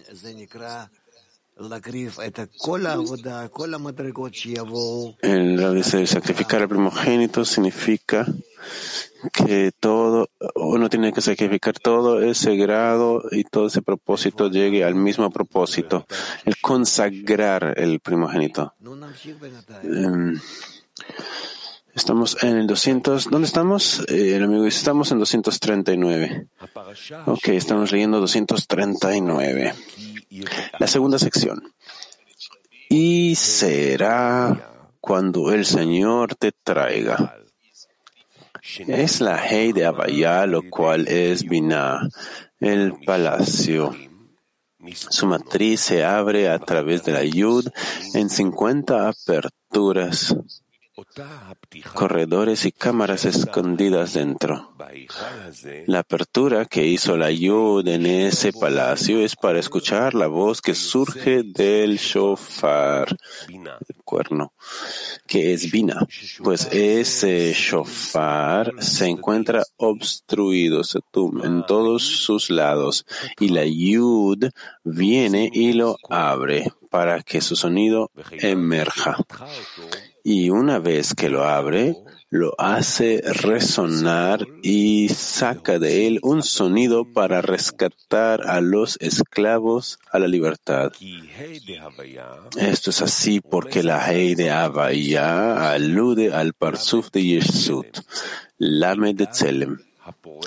El 5.23 5.57
de 5.57 6.07
sacrificar 6.07 6.63
al 6.63 6.69
primogénito 6.69 7.45
significa 7.45 8.27
que 9.33 9.71
todo, 9.79 10.31
uno 10.57 10.89
tiene 10.89 11.13
que 11.13 11.21
sacrificar 11.21 11.79
todo 11.79 12.23
ese 12.23 12.57
grado 12.57 13.23
y 13.31 13.45
todo 13.45 13.69
ese 13.69 13.83
propósito 13.83 14.51
llegue 14.51 14.85
al 14.85 14.97
mismo 14.97 15.31
propósito, 15.31 16.07
el 16.45 16.57
consagrar 16.61 17.75
el 17.79 18.01
primogénito. 18.01 18.75
Em, 19.85 20.41
estamos 21.95 22.43
en 22.43 22.57
el 22.57 22.67
200, 22.67 23.31
¿dónde 23.31 23.47
estamos? 23.47 24.05
Eh, 24.09 24.35
amigo 24.43 24.67
estamos 24.67 25.13
en 25.13 25.21
239. 25.21 26.49
Ok, 27.27 27.49
estamos 27.49 27.93
leyendo 27.93 28.21
239. 28.21 29.75
La 30.79 30.87
segunda 30.87 31.19
sección. 31.19 31.63
Y 32.89 33.35
será 33.35 34.89
cuando 35.01 35.53
el 35.53 35.65
Señor 35.65 36.35
te 36.35 36.53
traiga. 36.53 37.37
Es 38.87 39.21
la 39.21 39.47
Hei 39.47 39.73
de 39.73 39.85
Abaya, 39.85 40.47
lo 40.47 40.63
cual 40.71 41.07
es 41.09 41.45
Binah, 41.45 42.09
el 42.61 42.95
palacio. 43.05 43.95
Su 44.95 45.27
matriz 45.27 45.81
se 45.81 46.05
abre 46.05 46.49
a 46.49 46.59
través 46.59 47.05
de 47.05 47.13
la 47.13 47.25
Yud 47.25 47.69
en 48.15 48.31
50 48.31 49.09
aperturas 49.09 50.35
corredores 51.93 52.65
y 52.67 52.73
cámaras 52.73 53.25
escondidas 53.25 54.15
dentro. 54.15 54.75
La 55.87 56.01
apertura 56.01 56.67
que 56.67 56.87
hizo 56.87 57.17
la 57.17 57.31
Yud 57.31 57.87
en 57.89 58.07
ese 58.07 58.53
palacio 58.53 59.21
es 59.21 59.35
para 59.35 59.59
escuchar 59.59 60.15
la 60.15 60.29
voz 60.29 60.61
que 60.61 60.75
surge 60.75 61.43
del 61.43 61.97
shofar, 61.97 63.17
el 63.49 64.03
cuerno, 64.05 64.53
que 65.27 65.53
es 65.53 65.71
Bina, 65.71 66.07
pues 66.43 66.69
ese 66.71 67.53
shofar 67.53 68.73
se 68.79 69.07
encuentra 69.07 69.65
obstruido, 69.77 70.83
en 71.43 71.67
todos 71.67 72.03
sus 72.05 72.51
lados, 72.51 73.05
y 73.41 73.49
la 73.49 73.65
Yud 73.65 74.45
viene 74.85 75.51
y 75.53 75.73
lo 75.73 75.97
abre 76.09 76.71
para 76.91 77.23
que 77.23 77.41
su 77.41 77.57
sonido 77.57 78.11
emerja 78.41 79.17
y 80.25 80.49
una 80.49 80.79
vez 80.79 81.15
que 81.15 81.29
lo 81.29 81.45
abre, 81.45 81.95
lo 82.31 82.55
hace 82.59 83.23
resonar 83.23 84.45
y 84.63 85.11
saca 85.11 85.79
de 85.79 86.07
él 86.07 86.19
un 86.23 86.43
sonido 86.43 87.13
para 87.13 87.43
rescatar 87.43 88.49
a 88.49 88.63
los 88.63 88.97
esclavos 89.01 89.99
a 90.11 90.19
la 90.19 90.27
libertad. 90.27 90.93
Esto 92.57 92.91
es 92.91 93.03
así 93.03 93.41
porque 93.41 93.83
la 93.83 94.11
Hei 94.11 94.35
de 94.35 94.51
Havaya 94.51 95.71
alude 95.73 96.33
al 96.33 96.55
Parsuf 96.55 97.11
de 97.13 97.23
Yeshut, 97.23 97.99
Lame 98.57 99.13
de 99.13 99.27
Tselem, 99.27 99.79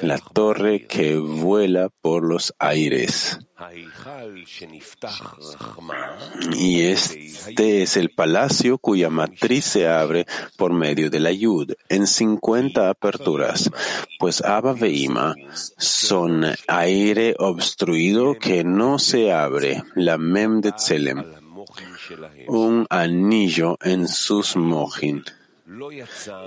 la 0.02 0.18
torre 0.18 0.86
que 0.86 1.18
vuela 1.18 1.90
por 2.02 2.24
los 2.24 2.54
aires. 2.60 3.40
Y 6.56 6.82
este 6.82 7.82
es 7.82 7.98
el 7.98 8.12
palacio 8.12 8.78
cuya 8.78 9.10
matriz 9.10 9.66
se 9.66 9.88
abre 9.88 10.28
por 10.58 10.74
medio 10.74 11.10
de 11.10 11.20
la 11.20 11.32
Yud 11.32 11.74
en 11.90 12.06
50 12.06 12.90
aperturas, 12.90 13.72
pues 14.20 14.44
Abba 14.44 14.74
Veima 14.74 15.34
son 15.78 16.46
aire 16.68 17.36
obstruido 17.40 18.36
que 18.36 18.64
no 18.64 19.00
se 19.00 19.32
abre, 19.32 19.84
la 19.96 20.20
Mem 20.20 20.62
de 20.62 20.72
Tselem, 20.74 21.24
un 22.48 22.86
anillo 22.90 23.78
en 23.82 24.08
sus 24.08 24.56
mojin 24.56 25.24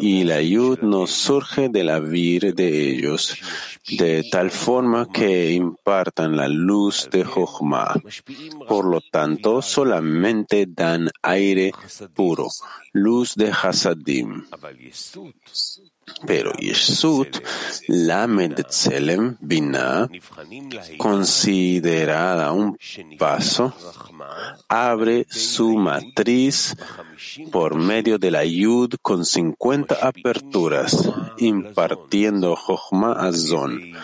y 0.01 0.25
la 0.25 0.41
yud 0.41 0.81
no 0.81 1.07
surge 1.07 1.69
de 1.69 1.85
la 1.85 1.99
vir 2.01 2.55
de 2.55 2.91
ellos, 2.91 3.37
de 3.87 4.25
tal 4.31 4.51
forma 4.51 5.11
que 5.13 5.53
impartan 5.53 6.37
la 6.37 6.49
luz 6.49 7.09
de 7.11 7.25
Jochma. 7.25 7.95
Por 8.67 8.87
lo 8.87 9.01
tanto, 9.01 9.61
solamente 9.61 10.67
dan 10.67 11.11
aire 11.23 11.73
puro, 12.15 12.49
luz 12.93 13.35
de 13.35 13.51
Hasadim. 13.51 14.47
Pero 16.27 16.53
Yeshut, 16.59 17.39
la 17.89 18.27
Tselem, 18.69 19.37
Binah, 19.41 20.09
considerada 20.99 22.53
un 22.53 22.77
paso, 23.19 23.73
abre 24.69 25.27
su 25.29 25.77
matriz 25.77 26.77
por 27.51 27.75
medio 27.75 28.19
de 28.19 28.31
la 28.31 28.45
Yud 28.45 28.95
con 29.03 29.25
50 29.25 29.95
aperturas, 29.95 31.11
impartiendo 31.39 32.57
Jochma 32.57 33.13
Azon 33.13 33.95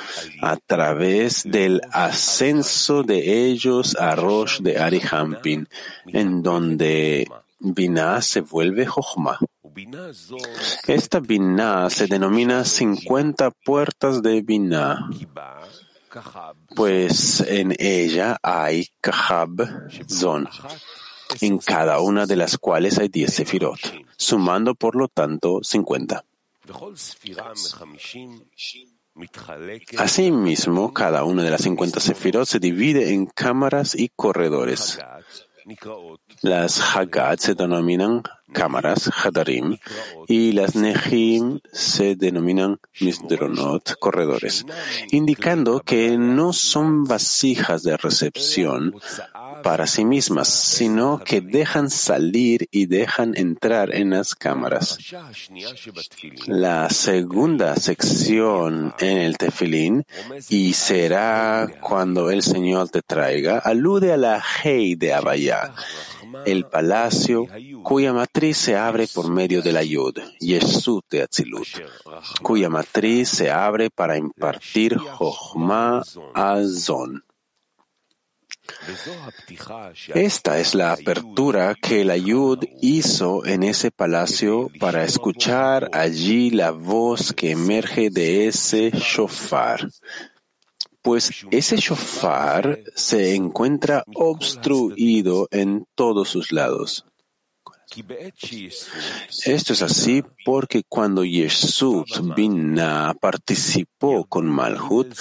a 0.43 0.57
través 0.57 1.45
del 1.45 1.81
ascenso 1.93 3.03
de 3.03 3.47
ellos 3.47 3.97
a 3.97 4.15
Rosh 4.15 4.61
de 4.61 4.79
Arihampin, 4.79 5.69
en 6.07 6.43
donde 6.43 7.29
Binah 7.59 8.23
se 8.23 8.41
vuelve 8.41 8.87
Jochma. 8.87 9.39
Esta 10.87 11.21
Binah 11.21 11.91
se 11.91 12.07
denomina 12.07 12.65
50 12.65 13.51
puertas 13.51 14.23
de 14.23 14.41
Binah, 14.41 15.11
pues 16.75 17.41
en 17.41 17.75
ella 17.79 18.39
hay 18.43 18.89
Kahab 19.03 19.91
Zon, 20.09 20.49
en 21.43 21.59
cada 21.59 22.01
una 22.01 22.25
de 22.27 22.37
las 22.37 22.57
cuales 22.57 22.99
hay 22.99 23.09
10 23.09 23.35
sefirot, 23.35 23.79
sumando 24.17 24.75
por 24.75 24.97
lo 24.97 25.09
tanto 25.09 25.61
50. 25.63 26.25
Asimismo, 29.99 30.95
cada 30.95 31.25
una 31.25 31.43
de 31.43 31.51
las 31.51 31.63
50 31.63 32.01
sefirot 32.01 32.47
se 32.47 32.59
divide 32.59 33.13
en 33.13 33.27
cámaras 33.27 33.95
y 33.95 34.09
corredores. 34.09 34.99
Las 36.43 36.81
Hagat 36.81 37.41
se 37.41 37.55
denominan 37.55 38.23
cámaras, 38.53 39.11
Hadarim, 39.13 39.77
y 40.29 40.53
las 40.53 40.77
Nehim 40.77 41.61
se 41.73 42.15
denominan 42.15 42.79
Misdronot, 43.01 43.99
corredores, 43.99 44.65
indicando 45.11 45.81
que 45.81 46.17
no 46.17 46.53
son 46.53 47.05
vasijas 47.05 47.83
de 47.83 47.97
recepción 47.97 48.95
para 49.63 49.87
sí 49.87 50.05
mismas, 50.05 50.49
sino 50.49 51.19
que 51.19 51.41
dejan 51.41 51.91
salir 51.91 52.69
y 52.71 52.87
dejan 52.87 53.37
entrar 53.37 53.95
en 53.95 54.11
las 54.11 54.35
cámaras. 54.35 54.99
La 56.47 56.91
segunda 56.91 57.77
sección 57.77 58.95
en 58.99 59.19
el 59.19 59.39
tefilín, 59.39 60.05
y 60.49 60.73
será 60.73 61.69
cuando 61.81 62.31
el 62.31 62.43
Señor 62.43 62.89
te 62.89 63.03
traiga, 63.03 63.59
alude 63.59 64.13
a 64.13 64.17
la 64.17 64.43
Hei 64.63 64.95
de 64.95 65.15
Abaya, 65.15 65.73
el 66.45 66.65
palacio 66.65 67.47
cuya 67.83 68.13
matriz 68.13 68.57
se 68.57 68.77
abre 68.77 69.07
por 69.07 69.31
medio 69.31 69.63
de 69.63 69.73
la 69.73 69.83
Yud, 69.83 70.19
Yeshut 70.41 71.05
de 71.11 71.23
Atzilut, 71.23 71.69
cuya 72.43 72.69
matriz 72.69 73.29
se 73.29 73.51
abre 73.51 73.91
para 73.91 74.17
impartir 74.17 74.97
Jochma 74.97 76.03
a 76.35 76.63
Zon. 76.65 77.26
Esta 80.15 80.59
es 80.59 80.75
la 80.75 80.93
apertura 80.93 81.75
que 81.75 82.05
la 82.05 82.17
Yud 82.17 82.65
hizo 82.81 83.45
en 83.45 83.63
ese 83.63 83.91
palacio 83.91 84.71
para 84.79 85.05
escuchar 85.05 85.91
allí 85.93 86.51
la 86.51 86.71
voz 86.71 87.33
que 87.33 87.51
emerge 87.51 88.11
de 88.11 88.47
ese 88.47 88.91
shofar. 88.91 89.89
Pues 91.03 91.31
ese 91.51 91.77
shofar 91.77 92.81
se 92.95 93.35
encuentra 93.35 94.05
obstruido 94.15 95.49
en 95.51 95.87
todos 95.95 96.29
sus 96.29 96.53
lados. 96.53 97.05
Esto 99.45 99.73
es 99.73 99.83
así 99.83 100.23
porque 100.45 100.83
cuando 100.89 101.25
Yeshut 101.25 102.35
Binah 102.35 103.15
participó 103.21 104.25
con 104.25 104.47
Malhut, 104.47 105.15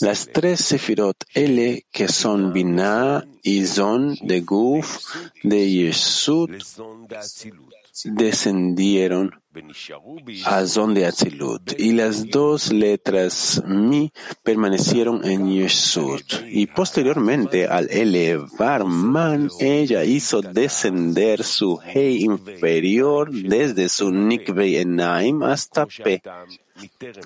las 0.00 0.28
tres 0.32 0.60
Sefirot 0.60 1.16
L, 1.34 1.86
que 1.90 2.08
son 2.08 2.52
Binah 2.52 3.24
y 3.42 3.64
Zon 3.66 4.16
de 4.22 4.40
Guf 4.40 4.98
de 5.42 5.70
Yeshut, 5.70 6.50
descendieron 8.04 9.41
a 10.46 10.66
Zon 10.66 10.94
de 10.94 11.06
Atzilut, 11.06 11.78
y 11.78 11.92
las 11.92 12.28
dos 12.28 12.72
letras 12.72 13.62
Mi 13.66 14.12
permanecieron 14.42 15.24
en 15.24 15.50
Yeshut, 15.50 16.44
y 16.48 16.66
posteriormente 16.66 17.66
al 17.66 17.90
elevar 17.90 18.84
Man, 18.84 19.50
ella 19.60 20.04
hizo 20.04 20.40
descender 20.40 21.44
su 21.44 21.78
Hei 21.82 22.24
inferior 22.24 23.30
desde 23.30 23.88
su 23.88 24.10
Nikvei 24.10 24.76
Enaim 24.76 25.42
hasta 25.42 25.86
P, 25.86 26.22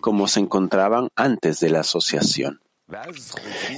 como 0.01 0.27
se 0.27 0.41
encontraban 0.41 1.09
antes 1.15 1.61
de 1.61 1.71
la 1.71 1.81
asociación. 1.81 2.61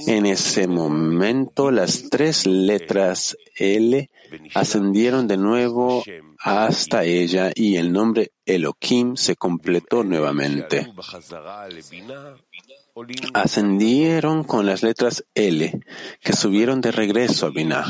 En 0.05 0.27
ese 0.27 0.67
momento 0.67 1.71
las 1.71 2.09
tres 2.09 2.45
letras 2.45 3.35
L 3.55 4.09
ascendieron 4.53 5.27
de 5.27 5.37
nuevo 5.37 6.03
hasta 6.39 7.03
ella 7.03 7.51
y 7.53 7.75
el 7.75 7.91
nombre 7.91 8.31
Elohim 8.45 9.15
se 9.15 9.35
completó 9.35 10.03
nuevamente. 10.03 10.91
Ascendieron 13.33 14.43
con 14.43 14.65
las 14.65 14.83
letras 14.83 15.23
L, 15.33 15.79
que 16.21 16.33
subieron 16.33 16.81
de 16.81 16.91
regreso 16.91 17.45
a 17.45 17.49
Binah, 17.49 17.85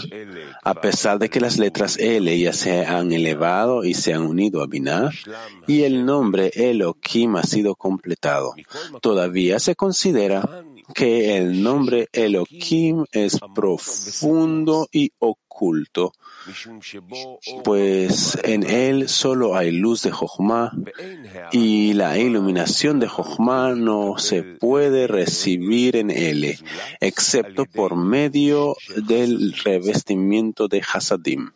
a 0.64 0.74
pesar 0.82 1.18
de 1.20 1.30
que 1.30 1.39
las 1.39 1.58
letras 1.58 1.97
L 1.97 2.38
ya 2.38 2.54
se 2.54 2.86
han 2.86 3.12
elevado 3.12 3.84
y 3.84 3.93
se 3.93 4.14
han 4.14 4.24
unido 4.24 4.62
a 4.62 4.68
Binah, 4.68 5.10
y 5.68 5.84
el 5.84 6.06
nombre 6.06 6.52
Elohim 6.54 7.38
ha 7.38 7.43
sido 7.43 7.76
completado. 7.76 8.54
Todavía 9.02 9.60
se 9.60 9.76
considera 9.76 10.64
que 10.93 11.37
el 11.37 11.61
nombre 11.61 12.07
Elohim 12.11 13.05
es 13.11 13.39
profundo 13.53 14.87
y 14.91 15.11
oculto, 15.19 16.13
pues 17.63 18.37
en 18.43 18.63
él 18.63 19.09
solo 19.09 19.55
hay 19.55 19.71
luz 19.71 20.03
de 20.03 20.11
Jochma 20.11 20.71
y 21.51 21.93
la 21.93 22.17
iluminación 22.17 22.99
de 22.99 23.07
Jochma 23.07 23.75
no 23.75 24.17
se 24.17 24.43
puede 24.43 25.07
recibir 25.07 25.95
en 25.95 26.11
él, 26.11 26.57
excepto 26.99 27.65
por 27.65 27.95
medio 27.95 28.75
del 28.95 29.53
revestimiento 29.53 30.67
de 30.67 30.81
Hasadim. 30.81 31.51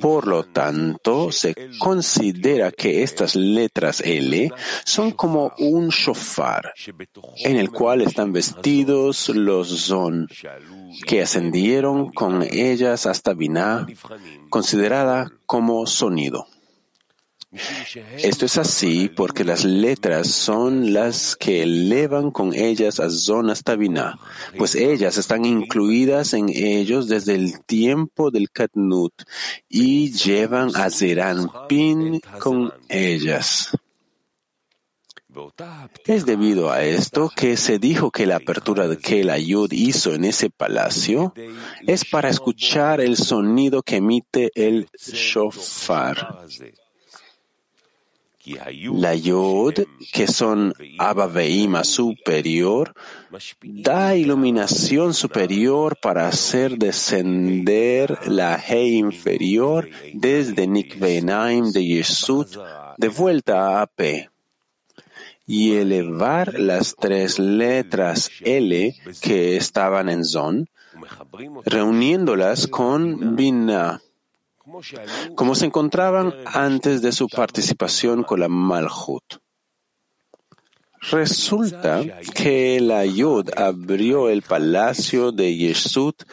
Por 0.00 0.26
lo 0.26 0.44
tanto, 0.44 1.32
se 1.32 1.54
considera 1.78 2.72
que 2.72 3.02
estas 3.02 3.36
letras 3.36 4.00
L 4.00 4.52
son 4.84 5.12
como 5.12 5.52
un 5.58 5.88
shofar, 5.88 6.72
en 7.36 7.56
el 7.56 7.70
cual 7.70 8.02
están 8.02 8.32
vestidos 8.32 9.28
los 9.28 9.86
zon, 9.86 10.28
que 11.06 11.22
ascendieron 11.22 12.10
con 12.12 12.42
ellas 12.42 13.06
hasta 13.06 13.34
Binah, 13.34 13.86
considerada 14.48 15.30
como 15.46 15.86
sonido. 15.86 16.46
Esto 18.18 18.46
es 18.46 18.58
así 18.58 19.08
porque 19.08 19.44
las 19.44 19.64
letras 19.64 20.28
son 20.28 20.92
las 20.92 21.34
que 21.34 21.64
elevan 21.64 22.30
con 22.30 22.54
ellas 22.54 23.00
a 23.00 23.10
Zon 23.10 23.50
hasta 23.50 23.74
Binah, 23.74 24.20
pues 24.56 24.76
ellas 24.76 25.18
están 25.18 25.44
incluidas 25.44 26.32
en 26.32 26.48
ellos 26.48 27.08
desde 27.08 27.34
el 27.34 27.64
tiempo 27.64 28.30
del 28.30 28.50
Katnut 28.50 29.12
y 29.68 30.12
llevan 30.12 30.70
a 30.76 30.90
Zeranpin 30.90 32.20
con 32.38 32.72
ellas. 32.88 33.70
Es 36.06 36.26
debido 36.26 36.70
a 36.70 36.82
esto 36.82 37.30
que 37.34 37.56
se 37.56 37.78
dijo 37.78 38.10
que 38.12 38.26
la 38.26 38.36
apertura 38.36 38.88
que 38.96 39.20
el 39.20 39.30
Ayud 39.30 39.72
hizo 39.72 40.14
en 40.14 40.24
ese 40.24 40.50
palacio 40.50 41.34
es 41.86 42.04
para 42.04 42.28
escuchar 42.28 43.00
el 43.00 43.16
sonido 43.16 43.82
que 43.82 43.96
emite 43.96 44.50
el 44.54 44.88
shofar. 44.96 46.46
La 48.44 49.14
Yod, 49.14 49.84
que 50.12 50.26
son 50.26 50.72
Abaveima 50.98 51.84
superior, 51.84 52.94
da 53.62 54.16
iluminación 54.16 55.12
superior 55.12 55.98
para 56.00 56.26
hacer 56.26 56.78
descender 56.78 58.28
la 58.28 58.56
He 58.56 58.88
inferior 58.88 59.90
desde 60.14 60.66
Nikvenaim 60.66 61.70
de 61.70 61.84
Yesut 61.84 62.56
de 62.96 63.08
vuelta 63.08 63.82
a 63.82 63.86
P 63.86 64.30
y 65.46 65.72
elevar 65.72 66.58
las 66.58 66.96
tres 66.96 67.38
letras 67.38 68.30
L 68.40 68.96
que 69.20 69.56
estaban 69.58 70.08
en 70.08 70.24
Zon, 70.24 70.68
reuniéndolas 71.66 72.68
con 72.68 73.36
Binah 73.36 74.00
como 75.34 75.54
se 75.54 75.66
encontraban 75.66 76.34
antes 76.46 77.02
de 77.02 77.12
su 77.12 77.28
participación 77.28 78.22
con 78.22 78.40
la 78.40 78.48
Malhut. 78.48 79.40
Resulta 81.10 82.02
que 82.34 82.78
la 82.80 83.06
Yud 83.06 83.48
abrió 83.56 84.28
el 84.28 84.42
palacio 84.42 85.32
de 85.32 85.56
Yeshut 85.56 86.24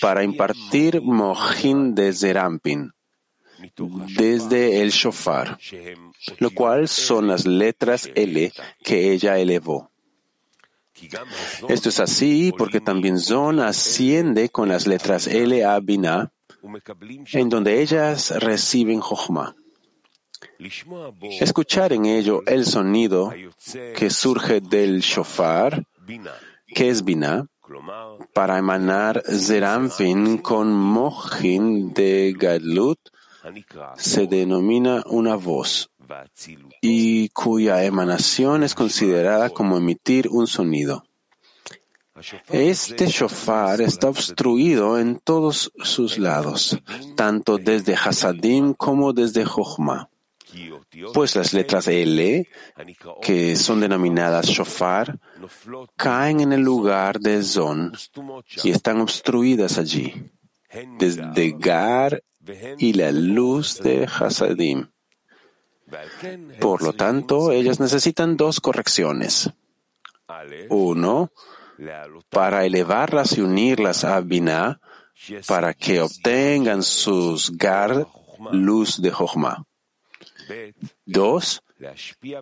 para 0.00 0.24
impartir 0.24 1.00
Mohin 1.00 1.94
de 1.94 2.12
Zerampin 2.12 2.90
desde 4.16 4.82
el 4.82 4.90
shofar, 4.90 5.58
lo 6.38 6.50
cual 6.50 6.88
son 6.88 7.28
las 7.28 7.46
letras 7.46 8.10
L 8.14 8.52
que 8.82 9.12
ella 9.12 9.38
elevó. 9.38 9.90
Esto 11.68 11.88
es 11.88 12.00
así 12.00 12.52
porque 12.56 12.80
también 12.80 13.18
Zon 13.18 13.60
asciende 13.60 14.48
con 14.48 14.68
las 14.68 14.86
letras 14.86 15.26
L 15.26 15.64
a 15.64 15.78
Binah 15.80 16.32
en 17.32 17.48
donde 17.48 17.80
ellas 17.80 18.30
reciben 18.42 19.00
Jochma. 19.00 19.54
Escuchar 21.40 21.92
en 21.92 22.06
ello 22.06 22.42
el 22.46 22.64
sonido 22.66 23.32
que 23.96 24.10
surge 24.10 24.60
del 24.60 25.00
shofar, 25.00 25.84
que 26.66 26.88
es 26.88 27.04
Binah, 27.04 27.46
para 28.32 28.58
emanar 28.58 29.22
Zerampin 29.26 30.38
con 30.38 30.72
Mojin 30.72 31.92
de 31.92 32.34
Gadlut, 32.36 32.98
se 33.96 34.26
denomina 34.26 35.02
una 35.06 35.36
voz 35.36 35.90
y 36.80 37.28
cuya 37.30 37.84
emanación 37.84 38.62
es 38.62 38.74
considerada 38.74 39.50
como 39.50 39.76
emitir 39.78 40.28
un 40.28 40.46
sonido. 40.46 41.04
Este 42.48 43.06
shofar 43.08 43.80
está 43.80 44.08
obstruido 44.08 44.98
en 44.98 45.18
todos 45.18 45.72
sus 45.82 46.18
lados, 46.18 46.78
tanto 47.16 47.58
desde 47.58 47.94
Hasadim 47.94 48.74
como 48.74 49.12
desde 49.12 49.44
Jochma. 49.44 50.08
Pues 51.12 51.34
las 51.34 51.52
letras 51.52 51.88
L, 51.88 52.48
que 53.20 53.56
son 53.56 53.80
denominadas 53.80 54.46
shofar, 54.46 55.18
caen 55.96 56.40
en 56.40 56.52
el 56.52 56.60
lugar 56.60 57.18
de 57.18 57.42
Zon 57.42 57.92
y 58.62 58.70
están 58.70 59.00
obstruidas 59.00 59.78
allí, 59.78 60.30
desde 60.98 61.56
Gar 61.58 62.22
y 62.78 62.92
la 62.92 63.10
luz 63.10 63.80
de 63.80 64.04
Hasadim. 64.06 64.86
Por 66.60 66.82
lo 66.82 66.92
tanto, 66.92 67.50
ellas 67.50 67.80
necesitan 67.80 68.36
dos 68.36 68.60
correcciones. 68.60 69.50
Uno, 70.70 71.30
para 72.30 72.64
elevarlas 72.64 73.36
y 73.36 73.40
unirlas 73.40 74.04
a 74.04 74.20
Binah, 74.20 74.80
para 75.46 75.74
que 75.74 76.00
obtengan 76.00 76.82
sus 76.82 77.56
Gar, 77.56 78.06
luz 78.52 79.00
de 79.00 79.10
Jochma. 79.10 79.64
Dos, 81.06 81.62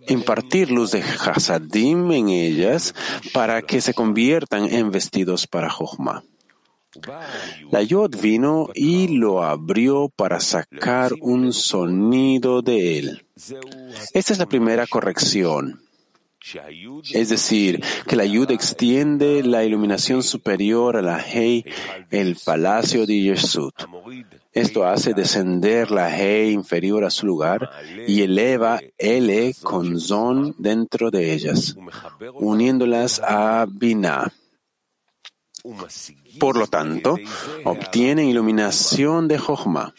impartir 0.09 0.71
luz 0.71 0.93
de 0.93 1.03
Hasadim 1.03 2.11
en 2.13 2.29
ellas 2.29 2.95
para 3.33 3.63
que 3.63 3.81
se 3.81 3.95
conviertan 3.95 4.73
en 4.73 4.91
vestidos 4.91 5.47
para 5.47 5.71
Jochma. 5.71 6.25
La 7.71 7.83
Yod 7.83 8.21
vino 8.21 8.69
y 8.75 9.09
lo 9.09 9.43
abrió 9.43 10.11
para 10.15 10.41
sacar 10.41 11.13
un 11.21 11.53
sonido 11.55 12.61
de 12.61 12.99
él. 12.99 13.27
Esta 14.13 14.33
es 14.33 14.39
la 14.39 14.47
primera 14.47 14.87
corrección. 14.87 15.82
Es 17.13 17.29
decir, 17.29 17.83
que 18.07 18.17
la 18.17 18.25
Yud 18.25 18.51
extiende 18.51 19.43
la 19.43 19.65
iluminación 19.65 20.23
superior 20.23 20.97
a 20.97 21.03
la 21.03 21.19
Hei, 21.19 21.65
el 22.11 22.37
palacio 22.37 23.07
de 23.07 23.21
Yeshut. 23.21 23.75
Esto 24.53 24.85
hace 24.85 25.15
descender 25.15 25.91
la 25.91 26.11
Hei 26.15 26.53
inferior 26.53 27.05
a 27.05 27.11
su 27.11 27.27
lugar 27.27 27.71
y 28.07 28.23
eleva 28.23 28.81
L 28.99 29.55
con 29.63 29.99
Zon 29.99 30.55
dentro 30.59 31.11
de 31.11 31.33
ellas, 31.33 31.77
uniéndolas 32.35 33.21
a 33.21 33.67
Binah. 33.71 34.33
Por 36.39 36.57
lo 36.57 36.67
tanto, 36.67 37.17
obtienen 37.65 38.29
iluminación 38.29 39.29
de 39.29 39.39
Jochma, 39.39 39.95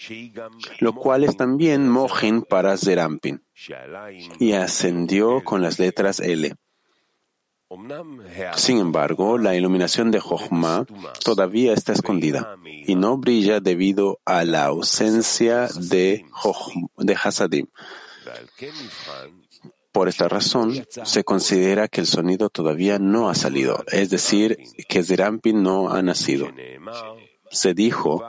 lo 0.79 0.93
cual 0.93 1.23
es 1.23 1.37
también 1.37 1.89
Mohin 1.89 2.41
para 2.41 2.77
Zerampin, 2.77 3.43
y 4.39 4.53
ascendió 4.53 5.43
con 5.43 5.61
las 5.61 5.79
letras 5.79 6.19
L. 6.19 6.55
Sin 8.55 8.77
embargo, 8.77 9.37
la 9.37 9.55
iluminación 9.55 10.11
de 10.11 10.19
Jochma 10.19 10.85
todavía 11.23 11.73
está 11.73 11.93
escondida 11.93 12.57
y 12.65 12.95
no 12.95 13.17
brilla 13.17 13.59
debido 13.59 14.19
a 14.25 14.43
la 14.43 14.65
ausencia 14.65 15.67
de, 15.75 16.25
de 16.97 17.15
Hasadim. 17.15 17.67
Por 19.93 20.09
esta 20.09 20.27
razón, 20.27 20.73
se 20.89 21.23
considera 21.23 21.87
que 21.87 22.01
el 22.01 22.07
sonido 22.07 22.49
todavía 22.49 22.97
no 22.97 23.29
ha 23.29 23.35
salido, 23.35 23.83
es 23.91 24.09
decir, 24.09 24.57
que 24.89 25.03
Zerampin 25.03 25.61
no 25.61 25.91
ha 25.91 26.01
nacido. 26.01 26.47
Se 27.51 27.75
dijo 27.75 28.25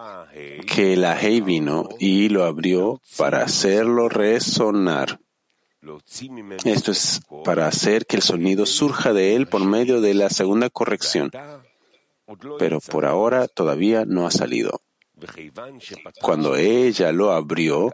que 0.66 0.94
la 0.96 1.18
Hei 1.18 1.40
vino 1.40 1.88
y 1.98 2.28
lo 2.28 2.44
abrió 2.44 3.00
para 3.16 3.42
hacerlo 3.42 4.10
resonar. 4.10 5.20
Esto 6.64 6.92
es 6.92 7.22
para 7.44 7.66
hacer 7.66 8.04
que 8.04 8.16
el 8.16 8.22
sonido 8.22 8.66
surja 8.66 9.14
de 9.14 9.34
él 9.34 9.46
por 9.46 9.64
medio 9.64 10.02
de 10.02 10.12
la 10.12 10.28
segunda 10.28 10.68
corrección, 10.68 11.30
pero 12.58 12.80
por 12.80 13.06
ahora 13.06 13.48
todavía 13.48 14.04
no 14.04 14.26
ha 14.26 14.30
salido. 14.30 14.80
Cuando 16.20 16.56
ella 16.56 17.12
lo 17.12 17.32
abrió, 17.32 17.92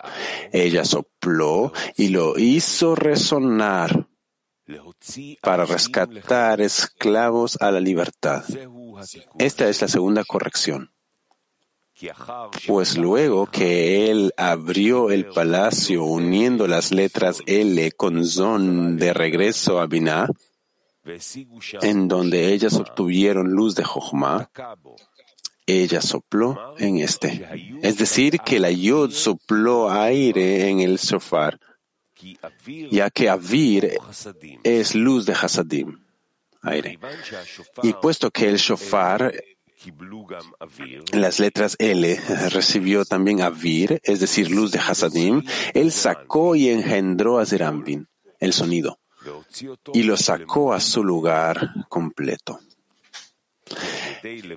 ella 0.53 0.85
sopló 0.85 1.72
y 1.97 2.09
lo 2.09 2.39
hizo 2.39 2.95
resonar 2.95 4.07
para 5.43 5.64
rescatar 5.64 6.61
esclavos 6.61 7.57
a 7.61 7.70
la 7.70 7.81
libertad. 7.81 8.45
Esta 9.39 9.68
es 9.68 9.81
la 9.83 9.89
segunda 9.89 10.24
corrección. 10.24 10.93
Pues 12.66 12.97
luego 12.97 13.47
que 13.47 14.11
él 14.11 14.33
abrió 14.37 15.11
el 15.11 15.26
palacio 15.26 16.05
uniendo 16.05 16.66
las 16.66 16.93
letras 16.93 17.43
L 17.47 17.93
con 17.93 18.24
Zon 18.24 18.97
de 18.97 19.12
regreso 19.12 19.81
a 19.81 19.87
Binah, 19.87 20.28
en 21.83 22.09
donde 22.09 22.53
ellas 22.53 22.74
obtuvieron 22.74 23.51
luz 23.51 23.74
de 23.74 23.85
Jochma, 23.85 24.51
ella 25.66 26.00
sopló 26.00 26.74
en 26.78 26.98
este. 26.98 27.78
Es 27.82 27.98
decir, 27.98 28.38
que 28.40 28.58
la 28.58 28.70
Yod 28.70 29.11
sopló 29.11 29.90
aire 29.90 30.68
en 30.68 30.80
el 30.80 30.98
sofar, 30.98 31.58
ya 32.90 33.11
que 33.11 33.28
Avir 33.28 33.98
es 34.62 34.94
luz 34.94 35.26
de 35.26 35.32
Hasadim, 35.32 36.04
aire. 36.62 36.98
Y 37.82 37.92
puesto 37.94 38.30
que 38.30 38.48
el 38.48 38.56
shofar, 38.56 39.32
las 41.12 41.38
letras 41.38 41.76
L, 41.78 42.20
recibió 42.50 43.04
también 43.04 43.40
Avir, 43.40 44.00
es 44.02 44.20
decir, 44.20 44.50
luz 44.50 44.72
de 44.72 44.78
Hasadim, 44.78 45.42
él 45.72 45.92
sacó 45.92 46.54
y 46.54 46.68
engendró 46.68 47.38
a 47.38 47.46
Zerambin, 47.46 48.08
el 48.38 48.52
sonido, 48.52 48.98
y 49.94 50.02
lo 50.02 50.16
sacó 50.16 50.72
a 50.72 50.80
su 50.80 51.02
lugar 51.04 51.70
completo. 51.88 52.61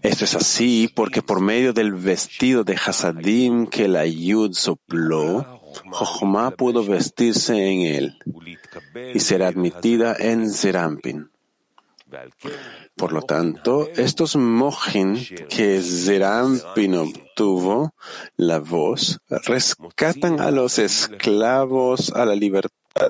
Esto 0.01 0.25
es 0.25 0.35
así 0.35 0.91
porque 0.93 1.21
por 1.21 1.39
medio 1.39 1.73
del 1.73 1.93
vestido 1.93 2.63
de 2.63 2.75
Hasadim 2.75 3.67
que 3.67 3.87
la 3.87 4.05
Yud 4.05 4.53
sopló, 4.53 5.61
Jochma 5.91 6.51
pudo 6.51 6.83
vestirse 6.83 7.71
en 7.71 7.81
él 7.81 8.19
y 9.13 9.19
ser 9.19 9.43
admitida 9.43 10.15
en 10.19 10.51
Zerampin. 10.51 11.29
Por 12.95 13.11
lo 13.11 13.23
tanto, 13.23 13.87
estos 13.95 14.35
mojin 14.35 15.17
que 15.49 15.81
Zerampin 15.81 16.95
obtuvo, 16.95 17.95
la 18.35 18.59
voz, 18.59 19.19
rescatan 19.45 20.39
a 20.39 20.51
los 20.51 20.77
esclavos 20.77 22.11
a 22.11 22.25
la 22.25 22.35
libertad. 22.35 23.09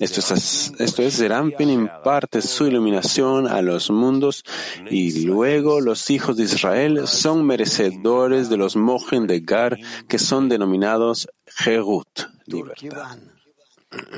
Esto 0.00 0.34
es, 0.34 0.72
esto 0.78 1.02
es, 1.02 1.16
Zerampin 1.16 1.70
imparte 1.70 2.42
su 2.42 2.66
iluminación 2.66 3.46
a 3.46 3.62
los 3.62 3.90
mundos 3.90 4.44
y 4.90 5.24
luego 5.24 5.80
los 5.80 6.10
hijos 6.10 6.36
de 6.36 6.44
Israel 6.44 7.08
son 7.08 7.46
merecedores 7.46 8.50
de 8.50 8.58
los 8.58 8.76
mojen 8.76 9.26
de 9.26 9.40
Gar 9.40 9.78
que 10.08 10.18
son 10.18 10.50
denominados 10.50 11.26
Jerut, 11.46 12.06
libertad. 12.46 13.18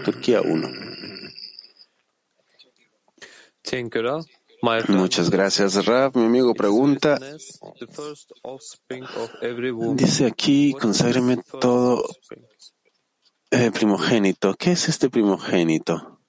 Turquía 0.05 0.41
1. 0.41 0.69
Muchas 4.89 5.31
gracias, 5.31 5.85
Rav. 5.85 6.17
Mi 6.17 6.25
amigo 6.25 6.55
pregunta, 6.55 7.19
dice 9.95 10.27
aquí, 10.27 10.75
conságreme 10.81 11.39
todo 11.61 12.05
eh, 13.55 13.71
primogénito. 13.71 14.55
¿Qué 14.55 14.73
es 14.73 14.89
este 14.89 15.09
primogénito? 15.09 16.21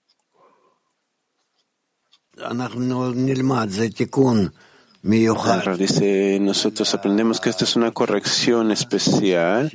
dice, 5.78 6.38
nosotros 6.40 6.94
aprendemos 6.94 7.40
que 7.40 7.50
esta 7.50 7.64
es 7.64 7.76
una 7.76 7.92
corrección 7.92 8.72
especial. 8.72 9.72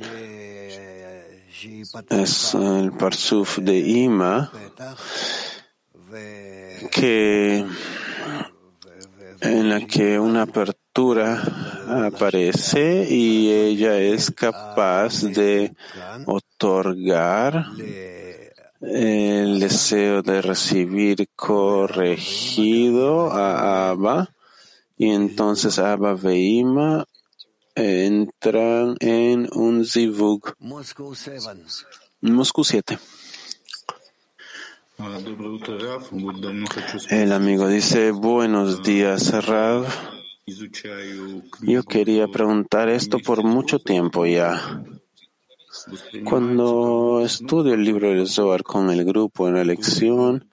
Es 2.09 2.53
el 2.53 2.91
parsuf 2.93 3.59
de 3.59 3.79
Ima 3.79 4.51
que 6.91 7.65
en 9.41 9.69
la 9.69 9.81
que 9.85 10.19
una 10.19 10.43
apertura 10.43 10.80
aparece 11.87 13.07
y 13.09 13.49
ella 13.49 13.97
es 13.97 14.29
capaz 14.31 15.21
de 15.23 15.73
otorgar 16.25 17.65
el 18.81 19.59
deseo 19.59 20.21
de 20.21 20.41
recibir 20.41 21.29
corregido 21.35 23.31
a 23.31 23.91
Abba 23.91 24.29
y 24.97 25.11
entonces 25.11 25.79
Abba 25.79 26.15
Veima 26.15 27.05
entran 27.73 28.97
en 28.99 29.47
un 29.53 29.85
zivug. 29.85 30.55
Moscú 32.21 32.63
7. 32.63 32.99
El 37.09 37.31
amigo 37.31 37.67
dice, 37.67 38.11
buenos 38.11 38.83
días, 38.83 39.45
Rav. 39.45 39.87
Yo 41.61 41.83
quería 41.83 42.27
preguntar 42.27 42.89
esto 42.89 43.19
por 43.19 43.43
mucho 43.43 43.79
tiempo 43.79 44.25
ya. 44.25 44.83
Cuando 46.25 47.21
estudio 47.23 47.73
el 47.73 47.83
libro 47.83 48.09
del 48.09 48.27
Zohar 48.27 48.63
con 48.63 48.89
el 48.89 49.05
grupo 49.05 49.47
en 49.47 49.55
la 49.55 49.63
lección, 49.63 50.49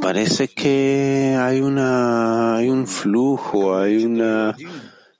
parece 0.00 0.48
que 0.48 1.36
hay 1.38 1.60
una, 1.60 2.56
hay 2.56 2.68
un 2.68 2.86
flujo, 2.86 3.76
hay 3.76 4.04
una, 4.04 4.56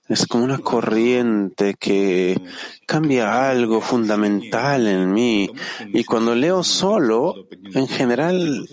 es 0.09 0.27
como 0.27 0.43
una 0.43 0.57
corriente 0.57 1.75
que 1.79 2.39
cambia 2.85 3.49
algo 3.49 3.79
fundamental 3.79 4.87
en 4.87 5.13
mí. 5.13 5.49
Y 5.93 6.03
cuando 6.03 6.35
leo 6.35 6.63
solo, 6.63 7.47
en 7.73 7.87
general, 7.87 8.67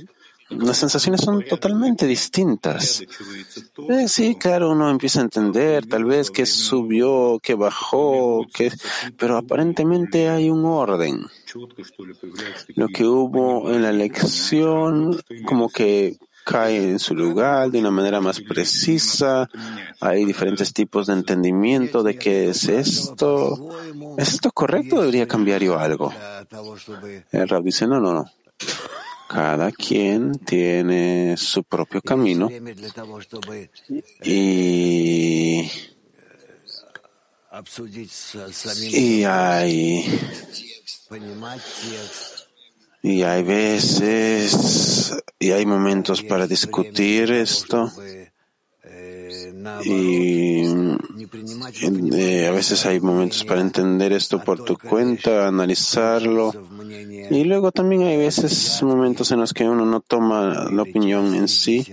las 0.51 0.79
sensaciones 0.79 1.21
son 1.21 1.45
totalmente 1.45 2.07
distintas. 2.07 3.03
Eh, 3.89 4.09
sí, 4.09 4.37
claro, 4.37 4.71
uno 4.71 4.91
empieza 4.91 5.21
a 5.21 5.25
entender 5.25 5.87
tal 5.87 6.05
vez 6.05 6.31
que 6.31 6.47
subió, 6.47 7.39
que 7.43 7.55
bajó, 7.55 8.47
que, 8.53 8.73
pero 9.17 9.37
aparentemente 9.37 10.29
hay 10.29 10.51
un 10.51 10.65
orden. 10.65 11.27
Lo 12.75 12.89
que 12.89 13.05
hubo 13.05 13.71
en 13.71 13.83
la 13.83 13.93
lección 13.93 15.21
como 15.45 15.69
que 15.69 16.17
cae 16.49 16.93
en 16.93 16.99
su 16.99 17.15
lugar 17.15 17.71
de 17.71 17.81
una 17.81 17.91
manera 17.91 18.23
más 18.23 18.41
precisa. 18.41 19.51
Hay 20.01 20.25
diferentes 20.25 20.73
tipos 20.73 21.07
de 21.07 21.13
entendimiento 21.13 22.03
de 22.03 22.17
qué 22.17 22.49
es 22.49 22.67
esto. 22.69 23.69
¿Es 24.17 24.33
esto 24.33 24.51
correcto 24.53 24.97
o 24.97 25.01
debería 25.01 25.29
cambiar 25.29 25.63
yo 25.63 25.79
algo? 25.79 26.11
El 27.33 27.49
Rab 27.49 27.63
dice, 27.65 27.87
no, 27.87 28.01
no, 28.01 28.15
no. 28.15 28.31
Cada 29.29 29.70
quien 29.72 30.33
tiene 30.39 31.37
su 31.37 31.62
propio 31.64 32.01
camino. 32.01 32.49
Y, 34.24 35.70
y 38.93 39.24
hay 39.24 40.05
y 43.03 43.22
hay 43.22 43.43
veces 43.43 45.14
y 45.39 45.51
hay 45.53 45.64
momentos 45.66 46.22
para 46.22 46.47
discutir 46.47 47.31
esto. 47.31 47.91
Y 49.85 50.64
eh, 52.12 52.47
a 52.47 52.53
veces 52.53 52.87
hay 52.87 53.01
momentos 53.01 53.45
para 53.45 53.61
entender 53.61 54.12
esto 54.12 54.43
por 54.43 54.64
tu 54.64 54.76
cuenta, 54.76 55.49
analizarlo. 55.49 56.53
Y 57.31 57.45
luego 57.45 57.72
también 57.72 58.03
hay 58.03 58.16
veces 58.16 58.83
momentos 58.83 59.31
en 59.33 59.41
los 59.41 59.53
que 59.53 59.68
uno 59.68 59.85
no 59.85 60.01
toma 60.01 60.68
la 60.70 60.83
opinión 60.83 61.35
en 61.35 61.49
sí 61.49 61.87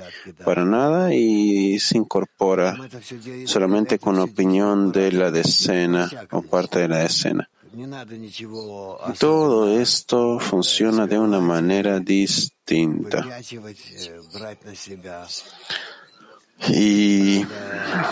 para 0.43 0.65
nada 0.65 1.13
y 1.13 1.79
se 1.79 1.97
incorpora 1.97 2.77
solamente 3.45 3.99
con 3.99 4.15
la 4.15 4.23
opinión 4.23 4.91
de 4.91 5.11
la 5.11 5.31
decena 5.31 6.09
o 6.31 6.41
parte 6.41 6.79
de 6.79 6.87
la 6.87 6.97
decena. 6.99 7.49
Todo 9.19 9.79
esto 9.79 10.39
funciona 10.39 11.07
de 11.07 11.19
una 11.19 11.41
manera 11.41 11.99
distinta. 11.99 13.25
Y 16.67 17.45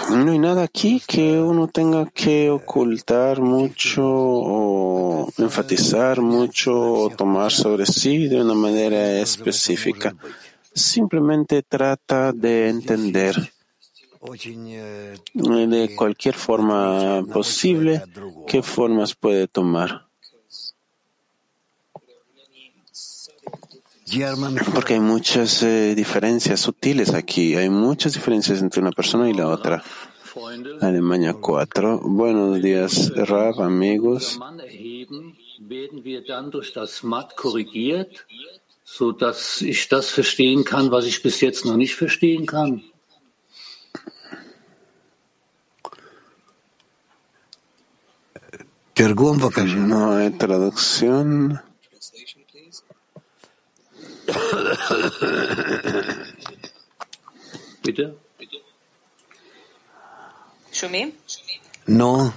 no 0.09 0.31
hay 0.31 0.39
nada 0.39 0.63
aquí 0.63 1.01
que 1.05 1.39
uno 1.39 1.67
tenga 1.67 2.05
que 2.09 2.49
ocultar 2.49 3.41
mucho 3.41 4.03
o 4.05 5.29
enfatizar 5.37 6.21
mucho 6.21 6.73
o 6.73 7.09
tomar 7.09 7.51
sobre 7.51 7.85
sí 7.85 8.27
de 8.27 8.41
una 8.41 8.53
manera 8.53 9.19
específica. 9.19 10.15
Simplemente 10.73 11.63
trata 11.63 12.31
de 12.31 12.69
entender 12.69 13.35
de 14.31 15.95
cualquier 15.95 16.35
forma 16.35 17.23
posible 17.31 18.01
qué 18.47 18.61
formas 18.61 19.15
puede 19.15 19.47
tomar. 19.47 20.07
Porque 24.73 24.93
hay 24.95 24.99
muchas 24.99 25.63
eh, 25.63 25.95
diferencias 25.95 26.59
sutiles 26.59 27.13
aquí, 27.13 27.55
hay 27.55 27.69
muchas 27.69 28.13
diferencias 28.13 28.61
entre 28.61 28.81
una 28.81 28.91
persona 28.91 29.29
y 29.29 29.33
la 29.33 29.47
otra. 29.47 29.83
Alemania 30.81 31.33
4. 31.33 31.99
Buenos 32.03 32.61
días, 32.61 33.11
Rab, 33.15 33.59
amigos. 33.59 34.39
werden 35.59 36.03
wir 36.03 36.25
dann 36.25 36.51
durch 36.51 36.73
das 36.73 37.03
Mat 37.03 37.35
korrigiert, 37.37 38.25
so 38.83 39.11
dass 39.11 39.61
ich 39.61 39.87
das 39.87 40.09
verstehen 40.09 40.63
kann, 40.63 40.91
was 40.91 41.05
ich 41.05 41.23
bis 41.23 41.41
jetzt 41.41 41.65
noch 41.65 41.77
nicht 41.77 41.95
verstehen 41.95 42.45
kann? 42.45 42.83
No 48.95 50.11
hay 50.13 50.31
traducción. 50.37 51.59
Bitte? 57.83 58.15
No. 61.85 62.33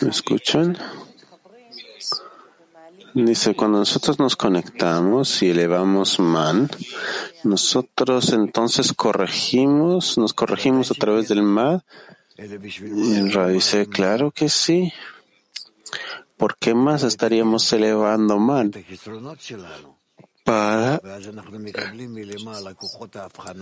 ¿Me 0.00 0.10
escuchan? 0.10 0.76
Dice, 3.14 3.54
cuando 3.54 3.78
nosotros 3.78 4.18
nos 4.18 4.36
conectamos 4.36 5.42
y 5.42 5.50
elevamos 5.50 6.20
man, 6.20 6.68
nosotros 7.44 8.32
entonces 8.34 8.92
corregimos, 8.92 10.18
nos 10.18 10.34
corregimos 10.34 10.90
a 10.90 10.94
través 10.94 11.28
del 11.28 11.42
man. 11.42 11.82
Y 12.36 13.14
el 13.14 13.32
Ra 13.32 13.48
dice, 13.48 13.86
claro 13.88 14.32
que 14.32 14.50
sí. 14.50 14.92
¿Por 16.36 16.58
qué 16.58 16.74
más 16.74 17.04
estaríamos 17.04 17.72
elevando 17.72 18.38
man? 18.38 18.70
Para 20.46 21.02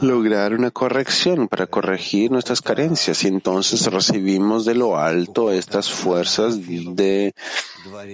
lograr 0.02 0.52
una 0.52 0.70
corrección, 0.70 1.48
para 1.48 1.66
corregir 1.66 2.30
nuestras 2.30 2.60
carencias. 2.60 3.24
Y 3.24 3.28
entonces 3.28 3.90
recibimos 3.90 4.66
de 4.66 4.74
lo 4.74 4.98
alto 4.98 5.50
estas 5.50 5.90
fuerzas 5.90 6.60
de 6.60 7.34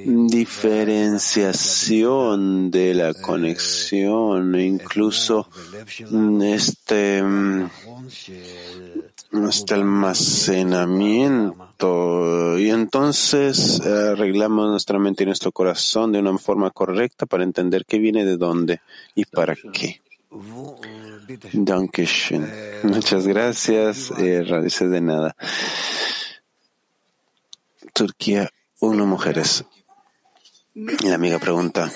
diferenciación 0.06 2.70
de 2.70 2.94
la 2.94 3.12
conexión 3.12 4.54
e 4.54 4.66
incluso 4.66 5.48
este, 6.40 7.24
este 9.48 9.74
almacenamiento 9.74 11.69
y 12.58 12.70
entonces 12.70 13.80
eh, 13.84 14.10
arreglamos 14.12 14.70
nuestra 14.70 14.98
mente 14.98 15.22
y 15.22 15.26
nuestro 15.26 15.50
corazón 15.52 16.12
de 16.12 16.18
una 16.18 16.36
forma 16.36 16.70
correcta 16.70 17.26
para 17.26 17.44
entender 17.44 17.84
qué 17.86 17.98
viene 17.98 18.24
de 18.24 18.36
dónde 18.36 18.80
y 19.14 19.24
para 19.24 19.56
qué. 19.56 20.00
Dankeschön. 21.52 22.50
Muchas 22.82 23.26
gracias. 23.26 24.10
Eh, 24.18 24.44
de 24.44 25.00
nada. 25.00 25.36
Turquía, 27.92 28.50
uno 28.80 29.06
mujeres. 29.06 29.64
La 30.74 31.14
amiga 31.14 31.38
pregunta. 31.38 31.90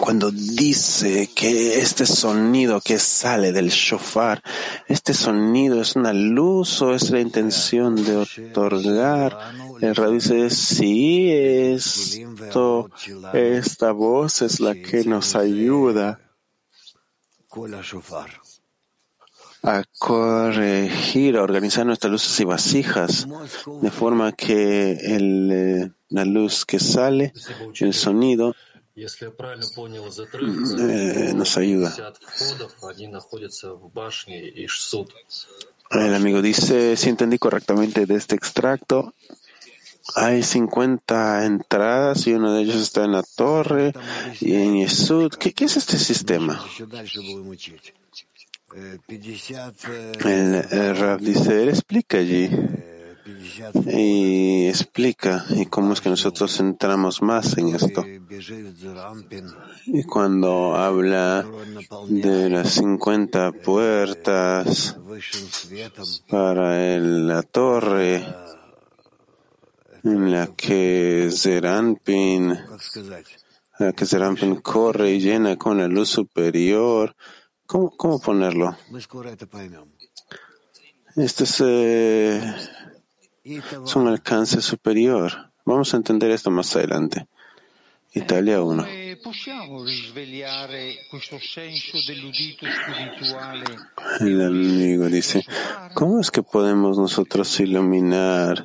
Cuando 0.00 0.30
dice 0.30 1.28
que 1.34 1.78
este 1.78 2.06
sonido 2.06 2.80
que 2.80 2.98
sale 2.98 3.52
del 3.52 3.68
shofar, 3.68 4.42
este 4.88 5.12
sonido 5.14 5.80
es 5.80 5.96
una 5.96 6.12
luz 6.12 6.80
o 6.82 6.94
es 6.94 7.10
la 7.10 7.20
intención 7.20 7.96
de 8.04 8.16
otorgar, 8.16 9.36
el 9.80 9.94
rabí 9.94 10.14
dice, 10.14 10.50
sí, 10.50 11.30
esto, 11.30 12.90
esta 13.32 13.92
voz 13.92 14.42
es 14.42 14.60
la 14.60 14.74
que 14.74 15.04
nos 15.04 15.34
ayuda 15.34 16.20
a 19.66 19.82
corregir, 19.98 21.36
a 21.36 21.42
organizar 21.42 21.84
nuestras 21.84 22.12
luces 22.12 22.38
y 22.38 22.44
vasijas, 22.44 23.26
de 23.82 23.90
forma 23.90 24.30
que 24.32 24.92
el, 24.92 25.50
eh, 25.52 25.90
la 26.10 26.24
luz 26.24 26.64
que 26.64 26.78
sale, 26.78 27.32
el 27.80 27.92
sonido, 27.92 28.54
eh, 30.78 31.32
nos 31.34 31.56
ayuda. 31.56 31.94
El 35.90 36.14
amigo 36.14 36.40
dice, 36.40 36.96
si 36.96 37.08
entendí 37.08 37.38
correctamente 37.38 38.06
de 38.06 38.14
este 38.14 38.36
extracto, 38.36 39.14
hay 40.14 40.44
50 40.44 41.44
entradas 41.44 42.26
y 42.28 42.34
uno 42.34 42.54
de 42.54 42.62
ellos 42.62 42.76
está 42.76 43.04
en 43.04 43.12
la 43.12 43.24
torre 43.24 43.92
y 44.40 44.54
en 44.54 44.76
Yesud. 44.76 45.32
¿Qué, 45.32 45.52
qué 45.52 45.64
es 45.64 45.76
este 45.76 45.98
sistema? 45.98 46.64
El, 48.74 50.54
el 50.70 50.96
Rab 50.96 51.20
dice, 51.20 51.68
explica 51.68 52.18
allí. 52.18 52.50
y 53.86 54.66
explica 54.68 55.44
y 55.50 55.66
cómo 55.66 55.92
es 55.92 56.00
que 56.00 56.10
nosotros 56.10 56.58
entramos 56.60 57.22
más 57.22 57.56
en 57.58 57.74
esto. 57.74 58.04
Y 59.86 60.02
cuando 60.04 60.76
habla 60.76 61.46
de 62.08 62.50
las 62.50 62.70
50 62.74 63.52
puertas 63.52 64.96
para 66.28 66.98
la 66.98 67.42
torre 67.42 68.24
en 70.04 70.30
la 70.30 70.48
que 70.54 71.30
Zeranpin, 71.32 72.58
la 73.78 73.92
que 73.92 74.06
corre 74.62 75.12
y 75.12 75.20
llena 75.20 75.56
con 75.56 75.78
la 75.78 75.88
luz 75.88 76.10
superior, 76.10 77.16
¿cómo, 77.66 77.90
cómo 77.96 78.18
ponerlo? 78.20 78.76
Este 81.16 81.44
es, 81.44 81.60
eh, 81.64 82.54
es 83.44 83.96
un 83.96 84.08
alcance 84.08 84.60
superior. 84.60 85.32
Vamos 85.64 85.92
a 85.94 85.96
entender 85.96 86.30
esto 86.30 86.50
más 86.50 86.74
adelante. 86.76 87.26
Italia 88.12 88.62
1. 88.62 88.82
Come 88.82 89.06
possiamo 89.22 89.82
risvegliare 89.82 91.06
questo 91.10 91.38
senso 91.38 91.98
dell'udito 92.06 92.64
spirituale? 92.64 93.64
El 94.20 94.40
amigo 94.40 95.06
dice, 95.06 95.44
¿cómo 95.94 96.20
es 96.20 96.30
que 96.30 96.42
podemos 96.42 96.96
nosotros 96.96 97.58
iluminar 97.58 98.64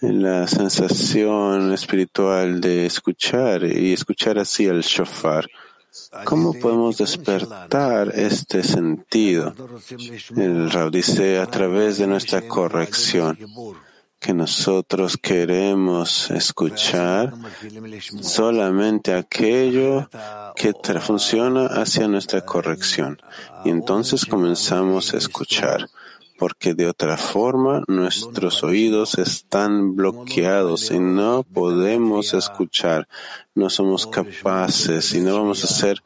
la 0.00 0.46
sensación 0.46 1.72
espiritual 1.72 2.60
de 2.60 2.86
escuchar 2.86 3.64
y 3.64 3.92
escuchar 3.92 4.38
así 4.38 4.66
el 4.66 4.82
shofar? 4.82 5.48
¿Cómo 6.24 6.52
podemos 6.54 6.98
despertar 6.98 8.12
este 8.14 8.62
sentido? 8.62 9.54
El 10.36 10.70
Rab 10.70 10.90
dice, 10.90 11.38
a 11.38 11.46
través 11.46 11.98
de 11.98 12.06
nuestra 12.06 12.46
corrección, 12.46 13.38
que 14.18 14.34
nosotros 14.34 15.16
queremos 15.16 16.30
escuchar 16.30 17.32
solamente 18.20 19.14
aquello 19.14 20.08
que 20.56 20.74
funciona 21.00 21.66
hacia 21.66 22.08
nuestra 22.08 22.44
corrección. 22.44 23.20
Y 23.64 23.70
entonces 23.70 24.26
comenzamos 24.26 25.14
a 25.14 25.18
escuchar, 25.18 25.88
porque 26.38 26.74
de 26.74 26.86
otra 26.86 27.16
forma 27.16 27.82
nuestros 27.88 28.62
oídos 28.62 29.18
están 29.18 29.96
bloqueados 29.96 30.90
y 30.92 31.00
no 31.00 31.42
podemos 31.42 32.32
escuchar, 32.32 33.08
no 33.54 33.68
somos 33.68 34.06
capaces 34.06 35.12
y 35.14 35.20
no 35.20 35.34
vamos 35.34 35.64
a 35.64 35.66
ser 35.66 36.02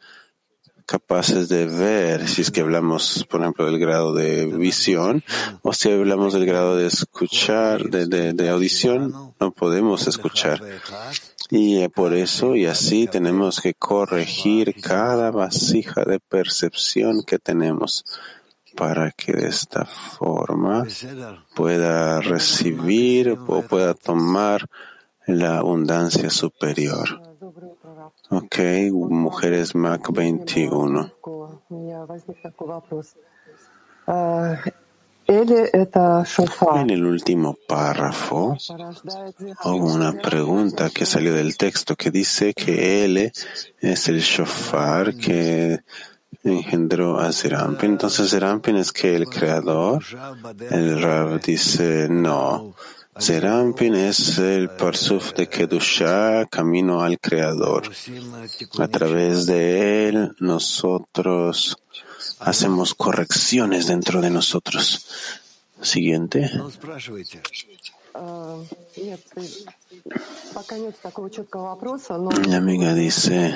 capaces 0.87 1.49
de 1.49 1.67
ver, 1.67 2.29
si 2.29 2.43
es 2.43 2.51
que 2.51 2.61
hablamos, 2.61 3.27
por 3.31 3.41
ejemplo, 3.41 3.67
del 3.67 3.79
grado 3.79 4.15
de 4.15 4.47
visión, 4.47 5.23
o 5.63 5.73
si 5.73 5.91
hablamos 5.91 6.35
del 6.35 6.47
grado 6.47 6.77
de 6.77 6.87
escuchar, 6.87 7.85
de, 7.85 8.07
de, 8.07 8.33
de 8.33 8.49
audición, 8.49 9.35
no 9.39 9.51
podemos 9.53 10.07
escuchar. 10.07 10.61
Y 11.51 11.83
eh, 11.83 11.91
por 11.91 12.15
eso 12.15 12.57
y 12.57 12.67
así 12.67 13.07
tenemos 13.07 13.61
que 13.61 13.75
corregir 13.75 14.75
cada 14.81 15.31
vasija 15.31 16.03
de 16.05 16.19
percepción 16.19 17.23
que 17.23 17.39
tenemos 17.39 18.05
para 18.77 19.11
que 19.11 19.33
de 19.33 19.49
esta 19.49 19.85
forma 19.85 20.87
pueda 21.55 22.21
recibir 22.21 23.31
o 23.31 23.63
pueda 23.63 23.95
tomar 23.95 24.69
la 25.27 25.59
abundancia 25.59 26.31
superior. 26.31 27.21
Ok, 28.31 28.59
mujeres 28.93 29.75
Mac 29.75 30.11
21. 30.13 31.13
En 36.75 36.91
el 36.91 37.05
último 37.07 37.57
párrafo 37.69 38.57
hubo 39.65 39.95
una 39.95 40.13
pregunta 40.13 40.91
que 40.91 41.07
salió 41.07 41.33
del 41.35 41.57
texto 41.57 41.95
que 41.95 42.11
dice 42.11 42.53
que 42.55 43.05
L 43.05 43.33
es 43.81 44.09
el 44.09 44.21
shofar 44.21 45.15
que 45.15 45.81
engendró 46.45 47.21
a 47.21 47.33
Zerampin. 47.33 47.93
Entonces 47.93 48.31
Zerampin 48.31 48.77
es 48.77 48.93
que 48.93 49.15
el 49.15 49.27
creador. 49.27 50.05
El 50.71 51.01
Rab 51.03 51.41
dice 51.41 52.09
no. 52.09 52.75
Zerampin 53.21 53.95
es 53.95 54.39
el 54.39 54.71
parsuf 54.71 55.35
de 55.35 55.49
Kedusha, 55.49 56.47
camino 56.47 57.03
al 57.03 57.19
creador. 57.21 57.91
A 58.79 58.89
través 58.89 59.47
de 59.47 60.09
él 60.09 60.35
nosotros 60.41 61.77
hacemos 62.41 62.95
correcciones 62.95 63.87
dentro 63.87 64.21
de 64.21 64.31
nosotros. 64.31 65.07
Siguiente. 65.81 66.51
Mi 72.47 72.55
amiga 72.55 72.95
dice, 72.95 73.55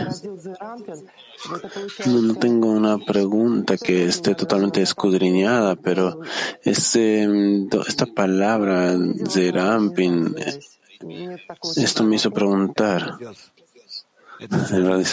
no 2.07 2.35
tengo 2.37 2.69
una 2.69 2.99
pregunta 2.99 3.77
que 3.77 4.07
esté 4.07 4.35
totalmente 4.35 4.81
escudriñada, 4.81 5.77
pero 5.77 6.21
ese, 6.63 7.29
esta 7.87 8.07
palabra 8.07 8.97
Zerampin, 9.29 10.35
esto 11.77 12.05
me 12.05 12.17
hizo 12.17 12.31
preguntar. 12.31 13.19
El 14.39 15.07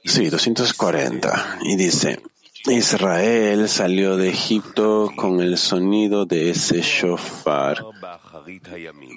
Sí, 0.03 0.29
240. 0.29 1.59
Y 1.63 1.75
dice, 1.75 2.21
Israel 2.65 3.67
salió 3.69 4.17
de 4.17 4.29
Egipto 4.29 5.11
con 5.15 5.41
el 5.41 5.57
sonido 5.57 6.25
de 6.25 6.49
ese 6.51 6.81
shofar 6.81 7.83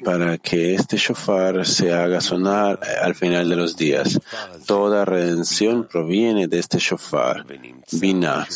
para 0.05 0.39
que 0.39 0.75
este 0.75 0.97
shofar 0.97 1.66
se 1.66 1.93
haga 1.93 2.20
sonar 2.20 2.81
al 3.03 3.14
final 3.14 3.49
de 3.49 3.57
los 3.57 3.77
días. 3.77 4.20
Toda 4.66 5.05
redención 5.05 5.87
proviene 5.87 6.47
de 6.49 6.59
este 6.59 6.79
shofar, 6.79 7.45
Binah. 7.93 8.47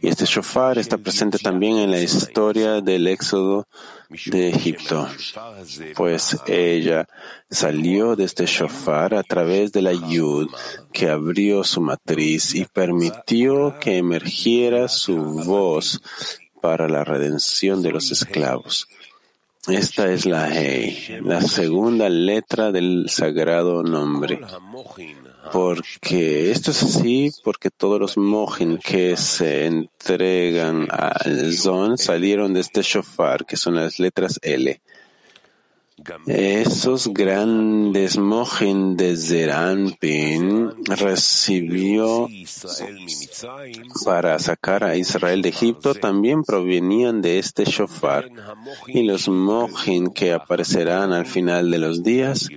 Y 0.00 0.08
este 0.08 0.24
shofar 0.24 0.78
está 0.78 0.98
presente 0.98 1.38
también 1.38 1.78
en 1.78 1.90
la 1.90 2.00
historia 2.00 2.80
del 2.80 3.06
éxodo 3.06 3.66
de 4.26 4.50
Egipto, 4.50 5.08
pues 5.96 6.36
ella 6.46 7.08
salió 7.50 8.14
de 8.14 8.24
este 8.24 8.46
shofar 8.46 9.14
a 9.14 9.22
través 9.24 9.72
de 9.72 9.82
la 9.82 9.92
yud 9.92 10.48
que 10.92 11.08
abrió 11.08 11.64
su 11.64 11.80
matriz 11.80 12.54
y 12.54 12.64
permitió 12.66 13.78
que 13.80 13.98
emergiera 13.98 14.86
su 14.88 15.16
voz 15.16 16.00
para 16.60 16.88
la 16.88 17.04
redención 17.04 17.82
de 17.82 17.92
los 17.92 18.12
esclavos. 18.12 18.88
Esta 19.68 20.12
es 20.12 20.26
la 20.26 20.48
Hei, 20.48 21.20
la 21.22 21.40
segunda 21.40 22.08
letra 22.08 22.70
del 22.70 23.06
sagrado 23.08 23.82
nombre. 23.82 24.40
Porque 25.52 26.50
esto 26.50 26.70
es 26.70 26.82
así 26.82 27.32
porque 27.42 27.70
todos 27.70 28.00
los 28.00 28.16
mohin 28.16 28.78
que 28.78 29.16
se 29.16 29.66
entregan 29.66 30.88
al 30.90 31.52
Zon 31.54 31.98
salieron 31.98 32.54
de 32.54 32.60
este 32.60 32.82
shofar, 32.82 33.44
que 33.44 33.56
son 33.56 33.76
las 33.76 33.98
letras 33.98 34.38
L. 34.42 34.80
Esos 36.26 37.08
grandes 37.08 38.18
mohin 38.18 38.96
de 38.96 39.16
Zeranpin 39.16 40.70
recibió 40.86 42.28
para 44.04 44.38
sacar 44.38 44.84
a 44.84 44.96
Israel 44.96 45.42
de 45.42 45.48
Egipto 45.48 45.94
también 45.94 46.42
provenían 46.44 47.22
de 47.22 47.38
este 47.38 47.64
shofar 47.64 48.30
y 48.86 49.02
los 49.02 49.28
mohin 49.28 50.10
que 50.10 50.32
aparecerán 50.32 51.12
al 51.12 51.26
final 51.26 51.70
de 51.70 51.78
los 51.78 52.02
días 52.02 52.48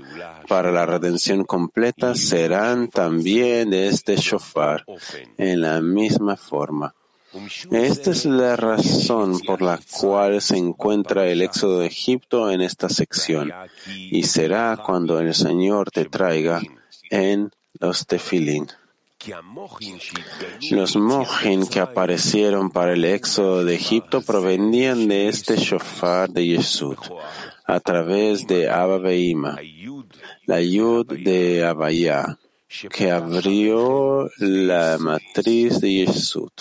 para 0.48 0.72
la 0.72 0.86
redención 0.86 1.44
completa 1.44 2.16
serán 2.16 2.90
también 2.90 3.70
de 3.70 3.88
este 3.88 4.16
shofar 4.16 4.84
en 5.38 5.62
la 5.62 5.80
misma 5.82 6.36
forma. 6.36 6.96
Esta 7.72 8.12
es 8.12 8.26
la 8.26 8.56
razón 8.56 9.40
por 9.42 9.62
la 9.62 9.80
cual 10.00 10.42
se 10.42 10.58
encuentra 10.58 11.28
el 11.28 11.42
éxodo 11.42 11.80
de 11.80 11.88
Egipto 11.88 12.50
en 12.50 12.62
esta 12.62 12.90
sección 12.90 13.52
y 13.88 14.24
será 14.24 14.78
cuando 14.84 15.20
el 15.20 15.36
Señor 15.36 15.92
te 15.92 16.06
traiga 16.06 16.62
en 17.12 17.52
los 17.80 18.08
tefilín. 18.08 18.68
Los 20.72 20.96
mohin 20.96 21.68
que 21.68 21.80
aparecieron 21.82 22.72
para 22.72 22.94
el 22.94 23.06
éxodo 23.06 23.66
de 23.66 23.76
Egipto 23.76 24.22
provenían 24.22 25.08
de 25.08 25.28
este 25.28 25.58
shofar 25.58 26.30
de 26.30 26.48
Yesud 26.48 26.98
a 27.66 27.80
través 27.80 28.48
de 28.48 28.70
Abba 28.70 28.98
Beima, 28.98 29.58
la 30.46 30.62
yud 30.62 31.06
de 31.06 31.66
Abaya 31.66 32.40
que 32.92 33.12
abrió 33.12 34.30
la 34.38 34.98
matriz 35.00 35.82
de 35.82 35.92
Yeshut, 35.92 36.54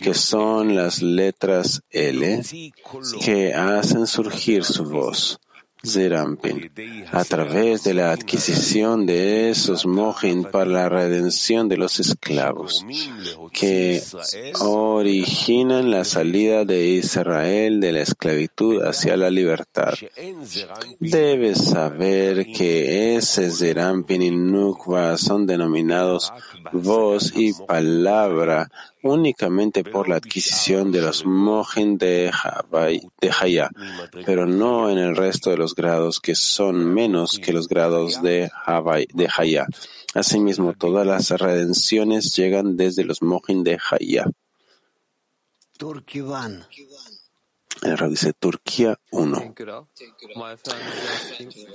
que 0.00 0.14
son 0.14 0.76
las 0.76 1.02
letras 1.02 1.82
L 1.90 2.42
que 3.24 3.52
hacen 3.54 4.06
surgir 4.06 4.64
su 4.64 4.84
voz. 4.84 5.40
Zerampin, 5.84 6.70
a 7.12 7.24
través 7.24 7.84
de 7.84 7.94
la 7.94 8.10
adquisición 8.10 9.06
de 9.06 9.50
esos 9.50 9.86
mojin 9.86 10.44
para 10.44 10.66
la 10.66 10.88
redención 10.88 11.68
de 11.68 11.76
los 11.76 12.00
esclavos, 12.00 12.84
que 13.52 14.02
originan 14.60 15.90
la 15.90 16.04
salida 16.04 16.64
de 16.64 16.88
Israel 16.88 17.80
de 17.80 17.92
la 17.92 18.00
esclavitud 18.00 18.82
hacia 18.82 19.16
la 19.16 19.30
libertad. 19.30 19.94
Debes 20.98 21.58
saber 21.64 22.46
que 22.46 23.16
ese 23.16 23.50
Zerampin 23.50 24.22
y 24.22 24.30
Nukva 24.30 25.16
son 25.16 25.46
denominados 25.46 26.32
voz 26.72 27.32
y 27.34 27.52
palabra 27.52 28.68
únicamente 29.02 29.84
por 29.84 30.08
la 30.08 30.16
adquisición 30.16 30.90
de 30.92 31.00
los 31.00 31.24
mojen 31.24 31.98
de 31.98 32.30
Haya, 33.40 33.70
pero 34.26 34.46
no 34.46 34.90
en 34.90 34.98
el 34.98 35.16
resto 35.16 35.50
de 35.50 35.56
los 35.56 35.74
grados 35.74 36.20
que 36.20 36.34
son 36.34 36.84
menos 36.94 37.38
que 37.38 37.52
los 37.52 37.68
grados 37.68 38.22
de, 38.22 38.50
de 39.14 39.28
Haya. 39.36 39.66
Asimismo, 40.14 40.74
todas 40.74 41.06
las 41.06 41.30
redenciones 41.30 42.34
llegan 42.34 42.76
desde 42.76 43.04
los 43.04 43.22
mojen 43.22 43.62
de 43.62 43.78
Haya. 43.90 44.26
Rab 45.80 46.02
dice 48.10 48.32
Turquía 48.32 48.98
1. 49.10 49.54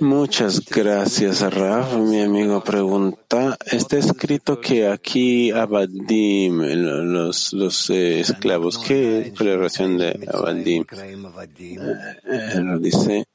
Muchas 0.00 0.64
gracias, 0.64 1.40
Raf. 1.54 1.94
Mi 1.96 2.22
amigo 2.22 2.62
pregunta, 2.62 3.56
está 3.66 3.96
escrito 3.98 4.60
que 4.60 4.86
aquí 4.86 5.50
Abadim, 5.50 6.60
los, 6.60 7.52
los 7.52 7.90
eh, 7.90 8.20
esclavos, 8.20 8.78
¿qué 8.78 9.20
es 9.20 9.40
la 9.40 9.56
relación 9.56 9.98
de 9.98 10.28
Abadim? 10.32 10.84
Eh, 12.26 12.78
dice, 12.80 13.26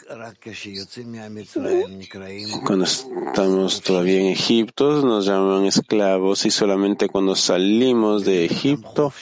cuando 2.66 2.86
estamos 2.86 3.82
todavía 3.82 4.20
en 4.20 4.28
Egipto 4.28 5.02
nos 5.02 5.26
llaman 5.26 5.66
esclavos 5.66 6.46
y 6.46 6.52
solamente 6.52 7.08
cuando 7.08 7.36
salimos 7.36 8.26
de 8.26 8.46
Egipto 8.46 9.14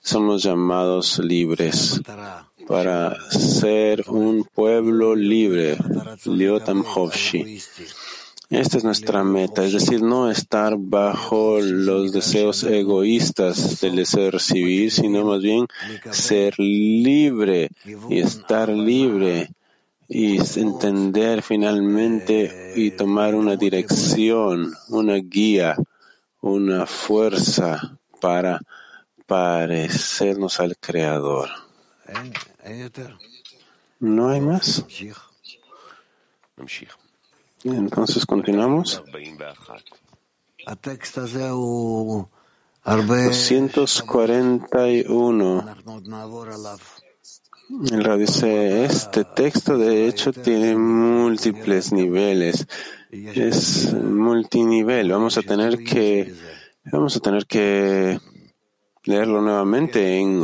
somos 0.00 0.42
llamados 0.42 1.18
libres 1.18 2.00
para 2.66 3.16
ser 3.30 4.04
un 4.08 4.44
pueblo 4.44 5.14
libre, 5.14 5.76
Liotam 6.24 6.82
Hovshi. 6.82 7.60
Esta 8.48 8.78
es 8.78 8.84
nuestra 8.84 9.24
meta, 9.24 9.64
es 9.64 9.72
decir, 9.72 10.02
no 10.02 10.30
estar 10.30 10.76
bajo 10.78 11.58
los 11.60 12.12
deseos 12.12 12.62
egoístas 12.62 13.80
del 13.80 13.96
deseo 13.96 14.24
de 14.24 14.30
recibir, 14.30 14.92
sino 14.92 15.24
más 15.24 15.42
bien 15.42 15.66
ser 16.12 16.54
libre 16.58 17.70
y 18.08 18.20
estar 18.20 18.68
libre 18.68 19.50
y 20.08 20.38
entender 20.60 21.42
finalmente 21.42 22.72
y 22.76 22.92
tomar 22.92 23.34
una 23.34 23.56
dirección, 23.56 24.72
una 24.90 25.14
guía, 25.16 25.76
una 26.40 26.86
fuerza 26.86 27.98
para 28.20 28.60
parecernos 29.26 30.60
al 30.60 30.76
Creador. 30.76 31.50
¿No 34.00 34.28
hay 34.28 34.40
más? 34.40 34.84
Entonces 37.64 38.26
continuamos. 38.26 39.02
241. 43.72 45.76
El 47.92 48.04
radio 48.04 48.18
dice, 48.18 48.84
este 48.84 49.24
texto 49.24 49.78
de 49.78 50.08
hecho 50.08 50.32
tiene 50.32 50.76
múltiples 50.76 51.92
niveles. 51.92 52.66
Es 53.10 53.94
multinivel. 53.94 55.10
Vamos 55.10 55.38
a 55.38 55.42
tener 55.42 55.84
que, 55.84 56.34
vamos 56.84 57.16
a 57.16 57.20
tener 57.20 57.46
que 57.46 58.20
leerlo 59.04 59.40
nuevamente 59.40 60.18
en 60.18 60.42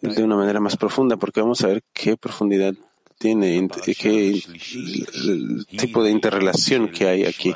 de 0.00 0.22
una 0.22 0.36
manera 0.36 0.60
más 0.60 0.76
profunda, 0.76 1.16
porque 1.16 1.40
vamos 1.40 1.62
a 1.62 1.68
ver 1.68 1.84
qué 1.92 2.16
profundidad 2.16 2.74
tiene, 3.18 3.68
qué 3.98 4.42
tipo 5.78 6.02
de 6.02 6.10
interrelación 6.10 6.88
que 6.88 7.08
hay 7.08 7.24
aquí. 7.24 7.54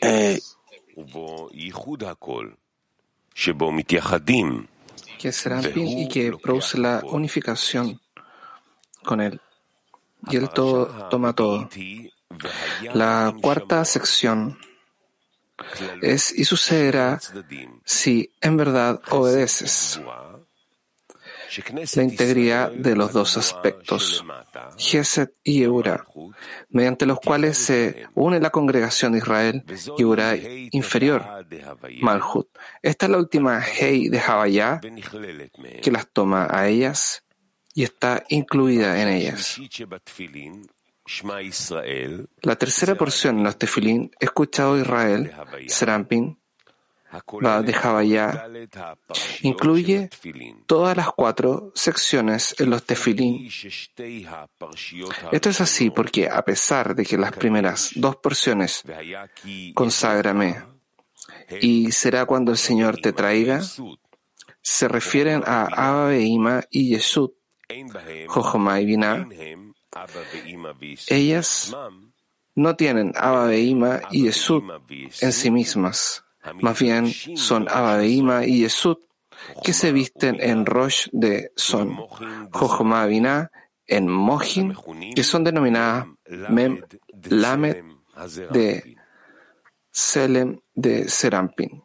Eh, 0.00 0.40
que 5.18 5.28
es 5.28 5.36
Serampin 5.36 5.86
y 5.86 6.08
que 6.08 6.32
produce 6.36 6.78
la 6.78 7.00
unificación 7.04 8.00
con 9.04 9.20
él. 9.20 9.40
Y 10.28 10.36
él 10.36 10.50
todo, 10.50 11.08
toma 11.08 11.32
todo. 11.32 11.68
La 12.94 13.34
cuarta 13.40 13.84
sección 13.84 14.58
es 16.00 16.36
y 16.36 16.44
sucederá 16.44 17.20
si 17.84 18.32
en 18.40 18.56
verdad 18.56 19.00
obedeces 19.10 20.00
la 21.96 22.02
integridad 22.02 22.72
de 22.72 22.96
los 22.96 23.12
dos 23.12 23.36
aspectos, 23.36 24.24
Geset 24.78 25.34
y 25.44 25.62
Eura, 25.62 26.06
mediante 26.70 27.04
los 27.04 27.20
cuales 27.20 27.58
se 27.58 28.06
une 28.14 28.40
la 28.40 28.50
congregación 28.50 29.12
de 29.12 29.18
Israel 29.18 29.64
y 29.98 30.02
Eura 30.02 30.34
inferior, 30.70 31.46
Malhut. 32.00 32.48
Esta 32.80 33.06
es 33.06 33.12
la 33.12 33.18
última 33.18 33.60
Hei 33.60 34.08
de 34.08 34.20
Havaya 34.20 34.80
que 34.80 35.90
las 35.90 36.08
toma 36.10 36.48
a 36.50 36.68
ellas 36.68 37.24
y 37.74 37.82
está 37.82 38.24
incluida 38.28 39.00
en 39.02 39.08
ellas. 39.08 39.58
La 42.42 42.56
tercera 42.56 42.94
porción 42.94 43.38
en 43.38 43.44
los 43.44 43.58
tefilín, 43.58 44.10
escuchado 44.20 44.78
Israel, 44.78 45.32
Serampin, 45.66 46.38
va 47.44 47.62
de 47.62 47.72
Javayá, 47.72 48.48
incluye 49.42 50.08
todas 50.66 50.96
las 50.96 51.10
cuatro 51.12 51.72
secciones 51.74 52.54
en 52.58 52.70
los 52.70 52.84
tefilín. 52.84 53.48
Esto 55.32 55.50
es 55.50 55.60
así 55.60 55.90
porque 55.90 56.28
a 56.28 56.42
pesar 56.44 56.94
de 56.94 57.04
que 57.04 57.18
las 57.18 57.32
primeras 57.32 57.90
dos 57.94 58.16
porciones, 58.16 58.82
conságrame, 59.74 60.62
y 61.60 61.92
será 61.92 62.24
cuando 62.24 62.52
el 62.52 62.58
Señor 62.58 62.98
te 62.98 63.12
traiga, 63.12 63.60
se 64.62 64.88
refieren 64.88 65.42
a 65.44 65.64
Abba 65.64 66.14
y 66.70 66.90
Yesud, 66.90 67.32
Jochma 68.28 68.80
y 68.80 68.86
Binah, 68.86 69.28
ellas 71.08 71.76
no 72.54 72.76
tienen 72.76 73.12
Abba 73.16 73.46
Beima 73.46 74.00
y 74.10 74.24
Yesud 74.24 74.62
en 75.20 75.32
sí 75.32 75.50
mismas. 75.50 76.24
Más 76.60 76.78
bien 76.78 77.12
son 77.36 77.68
Abba 77.68 77.98
Beima 77.98 78.44
y 78.44 78.60
Yesud 78.60 78.98
que 79.62 79.72
se 79.72 79.92
visten 79.92 80.38
en 80.40 80.66
Rosh 80.66 81.08
de 81.12 81.52
Son, 81.56 81.96
Jochma 82.50 83.06
Binah 83.06 83.50
en 83.86 84.08
Mohin, 84.08 84.74
que 85.14 85.22
son 85.22 85.44
denominadas 85.44 86.06
Mem 86.48 86.82
Lamed 87.24 87.84
de 88.50 88.96
Selem 89.90 90.58
de 90.74 91.08
Serampin. 91.08 91.82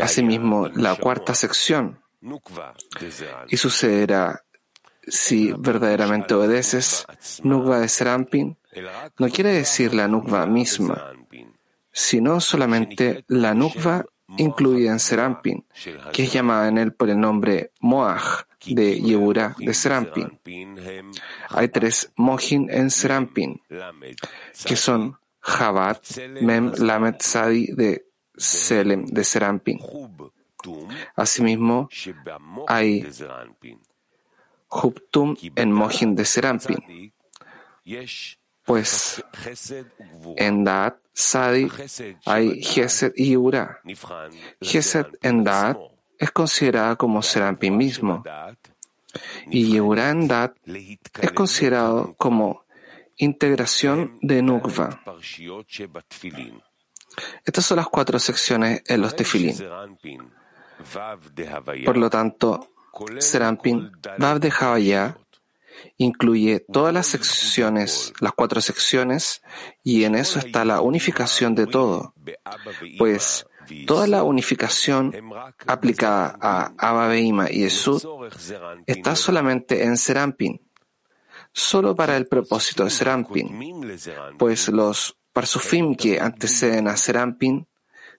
Asimismo, 0.00 0.68
la 0.68 0.96
cuarta 0.96 1.34
sección, 1.34 2.00
y 3.48 3.56
sucederá 3.56 4.44
si 5.06 5.52
verdaderamente 5.56 6.34
obedeces, 6.34 7.06
Nukva 7.42 7.80
de 7.80 7.88
Serampin 7.88 8.56
no 9.18 9.28
quiere 9.28 9.52
decir 9.52 9.94
la 9.94 10.08
Nukva 10.08 10.46
misma, 10.46 11.12
sino 11.92 12.40
solamente 12.40 13.24
la 13.28 13.54
Nukva 13.54 14.04
incluida 14.36 14.90
en 14.92 14.98
Serampin, 14.98 15.64
que 16.12 16.24
es 16.24 16.32
llamada 16.32 16.68
en 16.68 16.78
él 16.78 16.92
por 16.92 17.08
el 17.08 17.20
nombre 17.20 17.72
Moaj 17.80 18.44
de 18.66 19.00
Yebura 19.00 19.54
de 19.58 19.72
Serampin. 19.72 20.38
Hay 21.50 21.68
tres 21.68 22.12
Mohin 22.16 22.68
en 22.70 22.90
Serampin, 22.90 23.62
que 24.64 24.76
son 24.76 25.16
Jabat, 25.40 26.18
Mem, 26.40 26.72
Lamet, 26.78 27.22
Sadi 27.22 27.66
de 27.72 28.06
Selem 28.36 29.06
de 29.06 29.24
Serampin. 29.24 29.78
Asimismo, 31.14 31.88
hay 32.66 33.06
Huptum 34.70 35.36
en 35.54 35.72
Mohin 35.72 36.14
de 36.14 36.24
Serampin. 36.24 37.12
Pues 38.64 39.24
en 40.36 40.64
Daat, 40.64 40.98
Sadi, 41.12 41.68
hay 42.24 42.62
Gesed 42.62 43.12
y 43.16 43.36
Ura. 43.36 43.80
Gesed 44.60 45.06
en 45.22 45.44
Daat 45.44 45.78
es 46.18 46.30
considerada 46.30 46.96
como 46.96 47.22
Serampin 47.22 47.76
mismo. 47.76 48.22
Y 49.50 49.72
Yehuda 49.72 50.10
en 50.10 50.28
Dat 50.28 50.52
es 50.66 51.32
considerado 51.32 52.14
como 52.16 52.64
integración 53.16 54.18
de 54.20 54.42
Nukva. 54.42 55.02
Estas 57.44 57.64
son 57.64 57.76
las 57.76 57.88
cuatro 57.88 58.18
secciones 58.18 58.82
en 58.86 59.00
los 59.00 59.16
tefilín. 59.16 59.56
Por 61.84 61.96
lo 61.96 62.10
tanto, 62.10 62.75
Serampin 63.18 63.92
Vav 64.18 64.40
de 64.40 64.52
Havaya 64.58 65.18
incluye 65.98 66.60
todas 66.60 66.92
las 66.92 67.06
secciones, 67.06 68.12
las 68.20 68.32
cuatro 68.32 68.60
secciones, 68.60 69.42
y 69.82 70.04
en 70.04 70.14
eso 70.14 70.38
está 70.38 70.64
la 70.64 70.80
unificación 70.80 71.54
de 71.54 71.66
todo, 71.66 72.14
pues 72.98 73.46
toda 73.86 74.06
la 74.06 74.22
unificación 74.22 75.12
aplicada 75.66 76.36
a 76.40 76.72
Abba 76.78 77.08
Beima 77.08 77.50
y 77.50 77.64
Esud 77.64 78.02
está 78.86 79.16
solamente 79.16 79.84
en 79.84 79.96
Serampin, 79.96 80.60
solo 81.52 81.94
para 81.94 82.16
el 82.16 82.26
propósito 82.26 82.84
de 82.84 82.90
Serampin, 82.90 83.98
pues 84.38 84.68
los 84.68 85.16
parsufim 85.32 85.94
que 85.94 86.20
anteceden 86.20 86.88
a 86.88 86.96
Serampin 86.96 87.66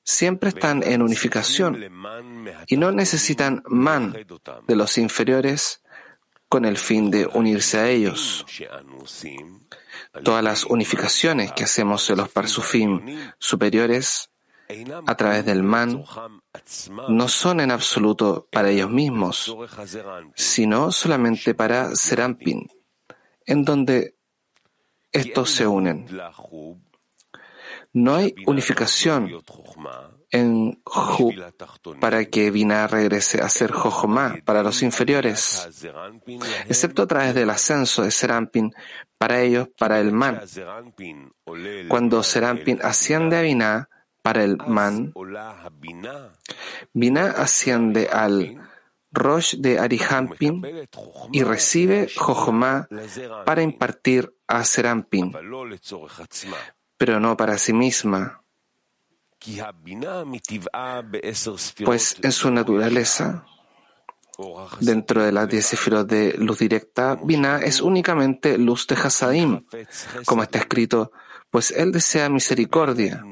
siempre 0.08 0.50
están 0.50 0.84
en 0.84 1.02
unificación 1.02 1.92
y 2.68 2.78
no 2.78 2.94
necesitan 2.94 3.62
man 3.68 4.16
de 4.66 4.76
los 4.76 4.98
inferiores 4.98 5.84
con 6.48 6.64
el 6.64 6.78
fin 6.78 7.12
de 7.12 7.26
unirse 7.26 7.78
a 7.78 7.90
ellos. 7.90 8.46
Todas 10.24 10.44
las 10.44 10.64
unificaciones 10.64 11.52
que 11.52 11.66
hacemos 11.66 12.08
de 12.08 12.16
los 12.16 12.30
parsufim 12.30 13.34
superiores 13.38 14.32
a 15.06 15.16
través 15.16 15.46
del 15.46 15.62
man 15.62 16.06
no 17.10 17.28
son 17.28 17.60
en 17.60 17.72
absoluto 17.72 18.48
para 18.50 18.70
ellos 18.70 18.90
mismos, 18.90 19.58
sino 20.36 20.94
solamente 20.94 21.54
para 21.54 21.94
Serampin, 21.98 22.66
en 23.46 23.66
donde 23.66 24.16
estos 25.12 25.52
se 25.52 25.68
unen. 25.68 26.08
No 27.94 28.16
hay 28.16 28.36
unificación 28.46 29.30
en 30.32 30.82
Ju 30.84 31.34
para 32.00 32.26
que 32.26 32.52
Binah 32.52 32.88
regrese 32.88 33.42
a 33.42 33.50
ser 33.50 33.72
Jojomá 33.72 34.38
para 34.46 34.64
los 34.64 34.82
inferiores, 34.84 35.68
excepto 36.68 37.04
a 37.04 37.08
través 37.08 37.34
del 37.34 37.50
ascenso 37.50 38.04
de 38.04 38.12
Serampin 38.12 38.74
para 39.18 39.42
ellos, 39.42 39.70
para 39.78 40.00
el 40.00 40.12
man. 40.12 40.42
Cuando 41.88 42.24
Serampin 42.24 42.80
asciende 42.84 43.38
a 43.38 43.42
Binah 43.42 43.90
para 44.22 44.44
el 44.44 44.58
man, 44.58 45.14
Binah 46.94 47.32
asciende 47.32 48.10
al 48.12 48.62
Rosh 49.12 49.56
de 49.56 49.80
Arihampin 49.80 50.62
y 51.32 51.44
recibe 51.44 52.10
Jojomá 52.16 52.88
para 53.46 53.62
impartir 53.62 54.34
a 54.48 54.64
Serampin, 54.64 55.34
pero 56.98 57.20
no 57.20 57.38
para 57.38 57.58
sí 57.58 57.74
misma. 57.74 58.44
Pues 61.86 62.18
en 62.22 62.32
su 62.32 62.52
naturaleza, 62.52 63.46
dentro 64.80 65.24
de 65.24 65.32
las 65.32 65.48
diez 65.48 65.66
sefirot 65.66 66.08
de 66.08 66.34
luz 66.38 66.60
directa, 66.60 67.18
Binah 67.24 67.60
es 67.60 67.82
únicamente 67.82 68.58
luz 68.58 68.88
de 68.88 68.96
Hasadim, 68.96 69.66
como 70.26 70.44
está 70.44 70.60
escrito, 70.60 71.12
pues 71.50 71.72
él 71.72 71.92
desea 71.92 72.30
misericordia. 72.30 73.24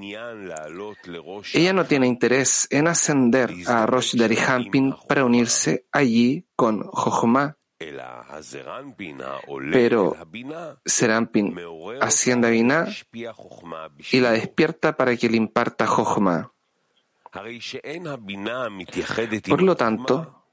Ella 1.54 1.74
no 1.74 1.86
tiene 1.86 2.08
interés 2.08 2.68
en 2.70 2.88
ascender 2.88 3.54
a 3.68 3.86
Rosh 3.86 4.16
de 4.16 4.26
Arihampin 4.26 4.96
para 5.08 5.26
unirse 5.26 5.86
allí 5.92 6.46
con 6.56 6.84
Jochomá. 6.84 7.58
Pero 9.72 10.16
Serampin 10.86 11.56
asciende 12.02 12.48
a 12.48 12.52
Binah 12.52 12.88
y 14.12 14.20
la 14.20 14.32
despierta 14.32 14.96
para 14.96 15.16
que 15.16 15.30
le 15.30 15.38
imparta 15.38 15.88
Jochma. 15.88 16.52
Por 19.48 19.62
lo 19.62 19.76
tanto, 19.76 20.46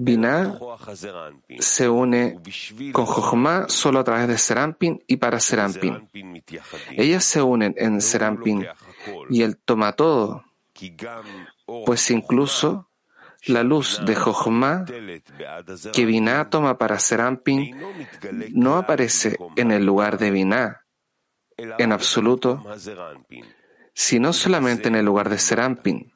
Binah 0.00 0.58
se 1.58 1.88
une 1.88 2.40
con 2.92 3.06
Jochma 3.06 3.68
solo 3.68 3.98
a 3.98 4.04
través 4.04 4.28
de 4.28 4.38
Serampin 4.38 5.02
y 5.06 5.16
para 5.16 5.40
Serampin. 5.40 6.08
Ellas 6.90 7.24
se 7.24 7.42
unen 7.42 7.74
en 7.76 8.00
Serampin 8.00 8.66
y 9.28 9.42
él 9.42 9.56
toma 9.58 9.92
todo, 9.94 10.44
pues 11.84 12.10
incluso 12.10 12.87
la 13.46 13.62
luz 13.62 14.00
de 14.04 14.14
Jochma 14.14 14.84
que 15.92 16.04
Binah 16.04 16.50
toma 16.50 16.76
para 16.76 16.98
Serampin 16.98 17.76
no 18.52 18.76
aparece 18.76 19.36
en 19.56 19.70
el 19.70 19.84
lugar 19.84 20.18
de 20.18 20.30
Binah 20.30 20.84
en 21.56 21.92
absoluto, 21.92 22.64
sino 23.94 24.32
solamente 24.32 24.88
en 24.88 24.96
el 24.96 25.04
lugar 25.04 25.28
de 25.28 25.38
Serampin, 25.38 26.12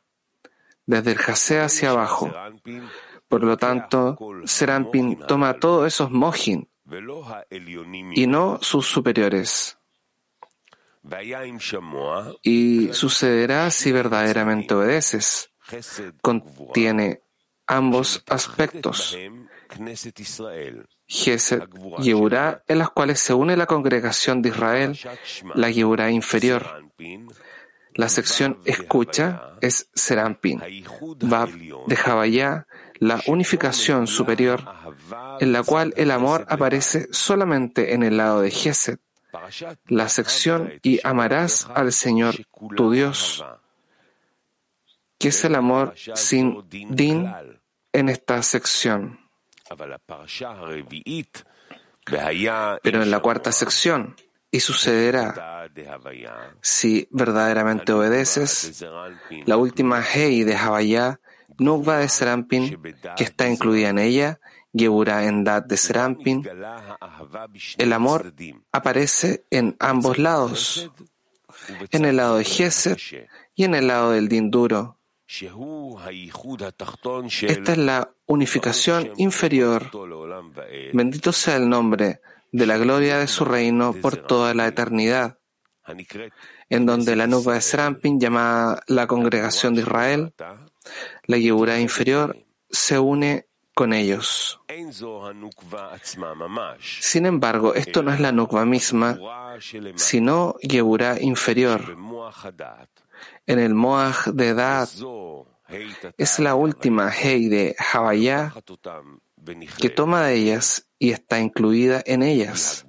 desde 0.87 1.13
el 1.13 1.19
Jase 1.19 1.61
hacia 1.61 1.91
abajo. 1.91 2.33
Por 3.29 3.43
lo 3.45 3.57
tanto, 3.57 4.19
Serampin 4.45 5.19
toma 5.27 5.55
todos 5.55 5.87
esos 5.87 6.11
mojin 6.11 6.69
y 8.15 8.27
no 8.27 8.59
sus 8.61 8.87
superiores. 8.87 9.79
Y 12.43 12.93
sucederá 12.93 13.71
si 13.71 13.91
verdaderamente 13.91 14.75
obedeces 14.75 15.52
contiene 16.21 17.21
ambos 17.67 18.23
aspectos, 18.29 19.17
Gesed, 21.07 21.63
Yeburá, 21.99 22.63
en 22.69 22.79
las 22.79 22.91
cuales 22.91 23.21
se 23.21 23.35
une 23.35 23.57
la 23.57 23.67
congregación 23.67 24.43
de 24.43 24.51
Israel, 24.51 24.99
la 25.55 25.71
Yeburá 25.71 26.11
inferior. 26.11 26.85
La 27.95 28.09
sección 28.09 28.59
escucha 28.65 29.53
es 29.61 29.91
Serampin, 29.95 30.63
Bab 31.21 31.51
de 31.87 31.97
Javayá, 31.97 32.67
la 32.99 33.21
unificación 33.27 34.07
superior, 34.07 34.65
en 35.41 35.53
la 35.53 35.63
cual 35.63 35.93
el 35.97 36.11
amor 36.11 36.47
aparece 36.49 37.09
solamente 37.11 37.95
en 37.95 38.03
el 38.03 38.17
lado 38.17 38.41
de 38.41 38.51
Gesed, 38.51 38.99
la 39.87 40.09
sección 40.09 40.75
y 40.83 41.01
amarás 41.05 41.67
al 41.75 41.93
Señor 41.93 42.37
tu 42.77 42.91
Dios 42.91 43.45
¿Qué 45.23 45.29
es 45.29 45.45
el 45.45 45.55
amor 45.55 45.95
sin 46.15 46.65
din 46.69 47.33
en 47.93 48.09
esta 48.09 48.43
sección? 48.43 49.21
Pero 52.83 53.03
en 53.03 53.11
la 53.11 53.21
cuarta 53.21 53.53
sección, 53.53 54.17
y 54.51 54.59
sucederá, 54.59 55.71
si 56.61 57.07
verdaderamente 57.13 57.93
obedeces, 57.93 58.85
la 59.47 59.57
última 59.57 60.03
Hei 60.03 60.43
de 60.43 60.57
Havaya, 60.57 61.21
Nukva 61.59 61.99
de 61.99 62.09
Serampin, 62.09 62.83
que 63.17 63.25
está 63.25 63.49
incluida 63.49 63.91
en 63.91 64.01
ella, 64.01 64.41
Gebura 64.75 65.25
en 65.25 65.45
Dat 65.45 65.67
de 65.67 65.77
Serampin, 65.77 66.49
el 67.79 67.93
amor 67.93 68.35
aparece 68.73 69.45
en 69.51 69.77
ambos 69.79 70.19
lados, 70.19 70.91
en 71.93 72.05
el 72.07 72.17
lado 72.17 72.39
de 72.39 72.45
Gesed 72.45 72.99
y 73.55 73.65
en 73.65 73.75
el 73.77 73.87
lado 73.87 74.11
del 74.11 74.29
din 74.29 74.51
duro. 74.51 74.99
Esta 77.49 77.73
es 77.73 77.79
la 77.79 78.11
unificación 78.27 79.13
inferior. 79.17 79.91
Bendito 80.93 81.33
sea 81.33 81.57
el 81.57 81.69
nombre 81.69 82.21
de 82.51 82.67
la 82.67 82.77
gloria 82.77 83.19
de 83.19 83.27
su 83.27 83.45
reino 83.47 83.95
por 83.95 84.17
toda 84.17 84.53
la 84.53 84.67
eternidad, 84.67 85.39
en 86.69 86.87
donde 86.87 87.17
la 87.17 87.27
nube 87.27 87.55
de 87.55 87.61
Serampin, 87.63 88.21
llamada 88.21 88.83
la 88.89 89.07
congregación 89.07 89.75
de 89.75 89.81
Israel, 89.81 90.35
la 91.25 91.39
Yeburá 91.39 91.81
inferior, 91.81 92.37
se 92.69 92.99
une 92.99 93.47
con 93.75 93.95
ellos. 93.95 94.61
Sin 97.01 97.25
embargo, 97.25 97.75
esto 97.75 98.03
no 98.03 98.13
es 98.13 98.21
la 98.21 98.33
Nukva 98.33 98.67
misma, 98.67 99.19
sino 99.97 100.57
Yeburá 100.61 101.19
inferior, 101.21 101.97
en 103.47 103.59
el 103.59 103.75
Moaj 103.75 104.29
de 104.29 104.49
edad 104.49 104.89
es 106.19 106.39
la 106.39 106.55
última 106.55 107.11
Hei 107.11 107.49
de 107.49 107.75
Havaya 107.79 108.53
que 109.79 109.91
toma 109.91 110.27
de 110.27 110.35
ellas 110.35 110.89
y 110.99 111.11
está 111.11 111.41
incluida 111.41 112.03
en 112.07 112.23
ellas, 112.23 112.87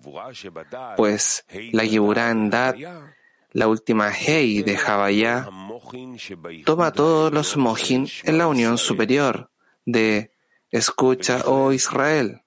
pues 0.95 1.45
la 1.71 1.83
Yeburá 1.83 2.29
en 2.29 2.49
Dad, 2.51 2.75
la 3.51 3.67
última 3.67 4.11
Hei 4.11 4.61
de 4.61 4.77
Havaya, 4.77 5.49
toma 6.65 6.91
todos 6.91 7.33
los 7.33 7.57
Mohin 7.57 8.07
en 8.23 8.37
la 8.37 8.47
unión 8.47 8.77
superior 8.77 9.49
de 9.85 10.31
Escucha, 10.69 11.43
oh 11.45 11.71
Israel, 11.71 12.41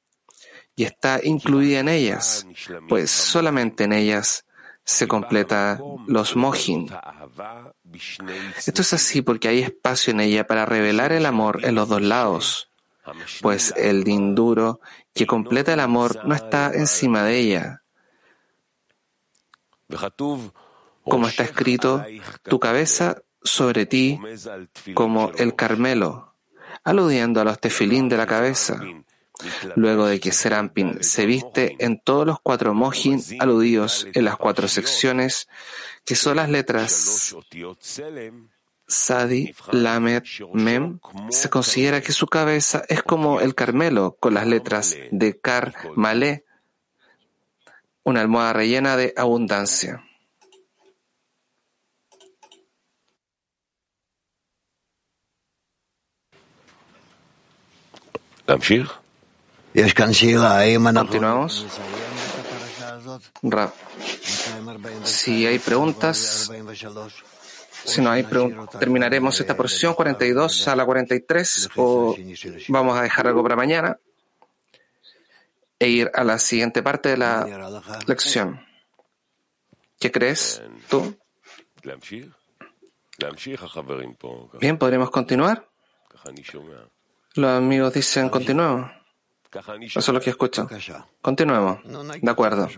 y 0.76 0.84
está 0.84 1.20
incluida 1.22 1.80
en 1.80 1.88
ellas, 1.88 2.46
pues 2.88 3.10
solamente 3.10 3.84
en 3.84 3.92
ellas 3.92 4.46
se 4.86 5.08
completa 5.08 5.80
los 6.06 6.36
mohin. 6.36 6.88
Esto 8.66 8.82
es 8.82 8.92
así 8.92 9.22
porque 9.22 9.48
hay 9.48 9.60
espacio 9.60 10.12
en 10.12 10.20
ella 10.20 10.46
para 10.46 10.66
revelar 10.66 11.12
el 11.12 11.26
amor 11.26 11.60
en 11.64 11.74
los 11.74 11.88
dos 11.88 12.02
lados. 12.02 12.70
pues 13.40 13.72
el 13.76 14.02
din 14.02 14.34
duro 14.34 14.80
que 15.14 15.26
completa 15.26 15.72
el 15.72 15.80
amor 15.80 16.26
no 16.26 16.34
está 16.34 16.72
encima 16.74 17.22
de 17.22 17.38
ella. 17.38 17.82
Como 21.02 21.28
está 21.28 21.44
escrito, 21.44 22.04
tu 22.42 22.58
cabeza 22.58 23.22
sobre 23.42 23.86
ti 23.86 24.18
como 24.94 25.30
el 25.36 25.54
Carmelo, 25.54 26.34
aludiendo 26.82 27.40
a 27.40 27.44
los 27.44 27.60
tefilín 27.60 28.08
de 28.08 28.16
la 28.16 28.26
cabeza. 28.26 28.80
Luego 29.74 30.06
de 30.06 30.18
que 30.18 30.32
Serampin 30.32 31.02
se 31.04 31.26
viste 31.26 31.76
en 31.78 32.00
todos 32.00 32.26
los 32.26 32.40
cuatro 32.40 32.74
mojin 32.74 33.22
aludidos 33.38 34.06
en 34.14 34.24
las 34.24 34.36
cuatro 34.36 34.66
secciones, 34.66 35.46
que 36.06 36.14
son 36.14 36.36
las 36.36 36.48
letras 36.48 37.34
Sadi, 38.88 39.52
Lamed, 39.72 40.22
Mem, 40.52 41.00
se 41.30 41.50
considera 41.50 42.00
que 42.00 42.12
su 42.12 42.28
cabeza 42.28 42.84
es 42.88 43.02
como 43.02 43.40
el 43.40 43.56
Carmelo 43.56 44.16
con 44.20 44.34
las 44.34 44.46
letras 44.46 44.96
de 45.10 45.40
Kar, 45.40 45.74
Malé, 45.96 46.44
una 48.04 48.20
almohada 48.20 48.52
rellena 48.52 48.96
de 48.96 49.12
abundancia. 49.16 50.04
Continuamos. 61.00 61.66
Ra. 63.42 63.72
Si 65.04 65.46
hay 65.46 65.58
preguntas, 65.58 66.50
si 67.84 68.00
no 68.00 68.10
hay 68.10 68.22
preguntas, 68.22 68.78
terminaremos 68.78 69.38
esta 69.40 69.56
porción 69.56 69.94
42 69.94 70.68
a 70.68 70.76
la 70.76 70.84
43 70.84 71.70
o 71.76 72.16
vamos 72.68 72.98
a 72.98 73.02
dejar 73.02 73.26
algo 73.28 73.42
para 73.42 73.56
mañana 73.56 73.98
e 75.78 75.88
ir 75.88 76.10
a 76.14 76.24
la 76.24 76.38
siguiente 76.38 76.82
parte 76.82 77.10
de 77.10 77.16
la 77.18 77.46
lección. 78.06 78.64
¿Qué 79.98 80.10
crees 80.10 80.62
tú? 80.88 81.16
Bien, 84.60 84.76
podremos 84.78 85.10
continuar. 85.10 85.68
Los 87.34 87.50
amigos 87.50 87.94
dicen 87.94 88.28
continuemos. 88.28 88.90
Eso 90.00 90.00
es 90.00 90.08
lo 90.08 90.20
que 90.20 90.30
escucho. 90.30 90.68
Continuemos. 91.22 91.78
De 92.20 92.30
acuerdo. 92.30 92.68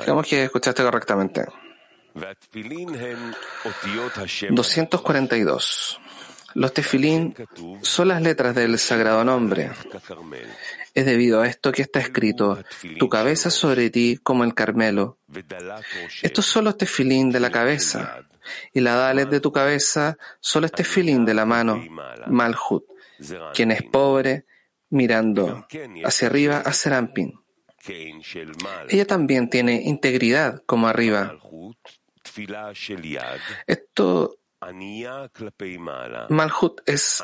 Digamos 0.00 0.26
que 0.26 0.44
escuchaste 0.44 0.82
correctamente. 0.82 1.44
242. 4.50 6.00
Los 6.54 6.72
tefilín 6.72 7.34
son 7.82 8.08
las 8.08 8.22
letras 8.22 8.54
del 8.54 8.78
sagrado 8.78 9.22
nombre. 9.24 9.70
Es 10.94 11.04
debido 11.04 11.42
a 11.42 11.48
esto 11.48 11.70
que 11.70 11.82
está 11.82 12.00
escrito, 12.00 12.58
tu 12.98 13.10
cabeza 13.10 13.50
sobre 13.50 13.90
ti 13.90 14.18
como 14.22 14.42
el 14.42 14.54
Carmelo. 14.54 15.18
Estos 16.22 16.46
son 16.46 16.64
los 16.64 16.78
tefilín 16.78 17.30
de 17.30 17.40
la 17.40 17.50
cabeza, 17.50 18.22
y 18.72 18.80
la 18.80 18.94
dalet 18.94 19.28
de 19.28 19.40
tu 19.40 19.52
cabeza 19.52 20.16
solo 20.40 20.64
es 20.64 20.72
tefilín 20.72 21.26
de 21.26 21.34
la 21.34 21.44
mano, 21.44 21.84
Malhut, 22.28 22.84
quien 23.52 23.72
es 23.72 23.82
pobre, 23.82 24.46
mirando 24.88 25.66
hacia 26.04 26.28
arriba 26.28 26.62
a 26.64 26.72
Serampin. 26.72 27.38
Ella 28.88 29.06
también 29.06 29.48
tiene 29.50 29.82
integridad 29.82 30.62
como 30.66 30.88
arriba. 30.88 31.38
Esto 33.66 34.38
Malhut 36.30 36.80
es 36.86 37.22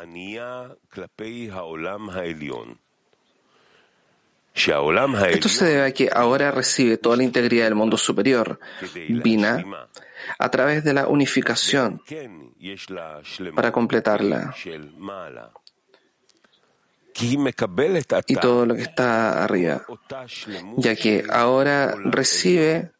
esto 5.31 5.49
se 5.49 5.65
debe 5.65 5.83
a 5.87 5.93
que 5.93 6.11
ahora 6.13 6.51
recibe 6.51 6.99
toda 6.99 7.17
la 7.17 7.23
integridad 7.23 7.65
del 7.65 7.75
mundo 7.75 7.97
superior, 7.97 8.61
Bina, 9.09 9.65
a 10.39 10.51
través 10.51 10.85
de 10.85 10.93
la 10.93 11.09
unificación 11.09 12.03
para 13.55 13.73
completarla. 13.73 14.55
Y 18.27 18.37
todo 18.37 18.67
lo 18.67 18.75
que 18.75 18.83
está 18.83 19.45
arriba, 19.45 19.85
ya 20.77 20.97
que 20.97 21.25
ahora 21.31 21.95
recibe 22.05 22.93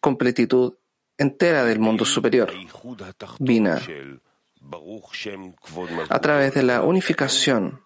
completitud 0.00 0.74
entera 1.18 1.64
del 1.64 1.78
mundo 1.78 2.04
superior, 2.04 2.52
Bina, 3.38 3.80
a 6.08 6.18
través 6.20 6.54
de 6.54 6.62
la 6.62 6.82
unificación 6.82 7.82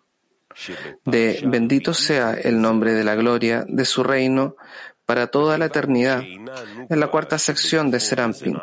de 1.05 1.43
bendito 1.47 1.95
sea 1.95 2.35
el 2.35 2.61
nombre 2.61 2.93
de 2.93 3.05
la 3.05 3.15
gloria 3.15 3.65
de 3.69 3.85
su 3.85 4.03
reino 4.03 4.57
para 5.05 5.27
toda 5.27 5.59
la 5.59 5.67
eternidad, 5.67 6.23
en 6.23 7.01
la 7.01 7.09
cuarta 7.09 7.39
sección 7.39 7.91
de 7.91 8.01
Serampin. 8.01 8.59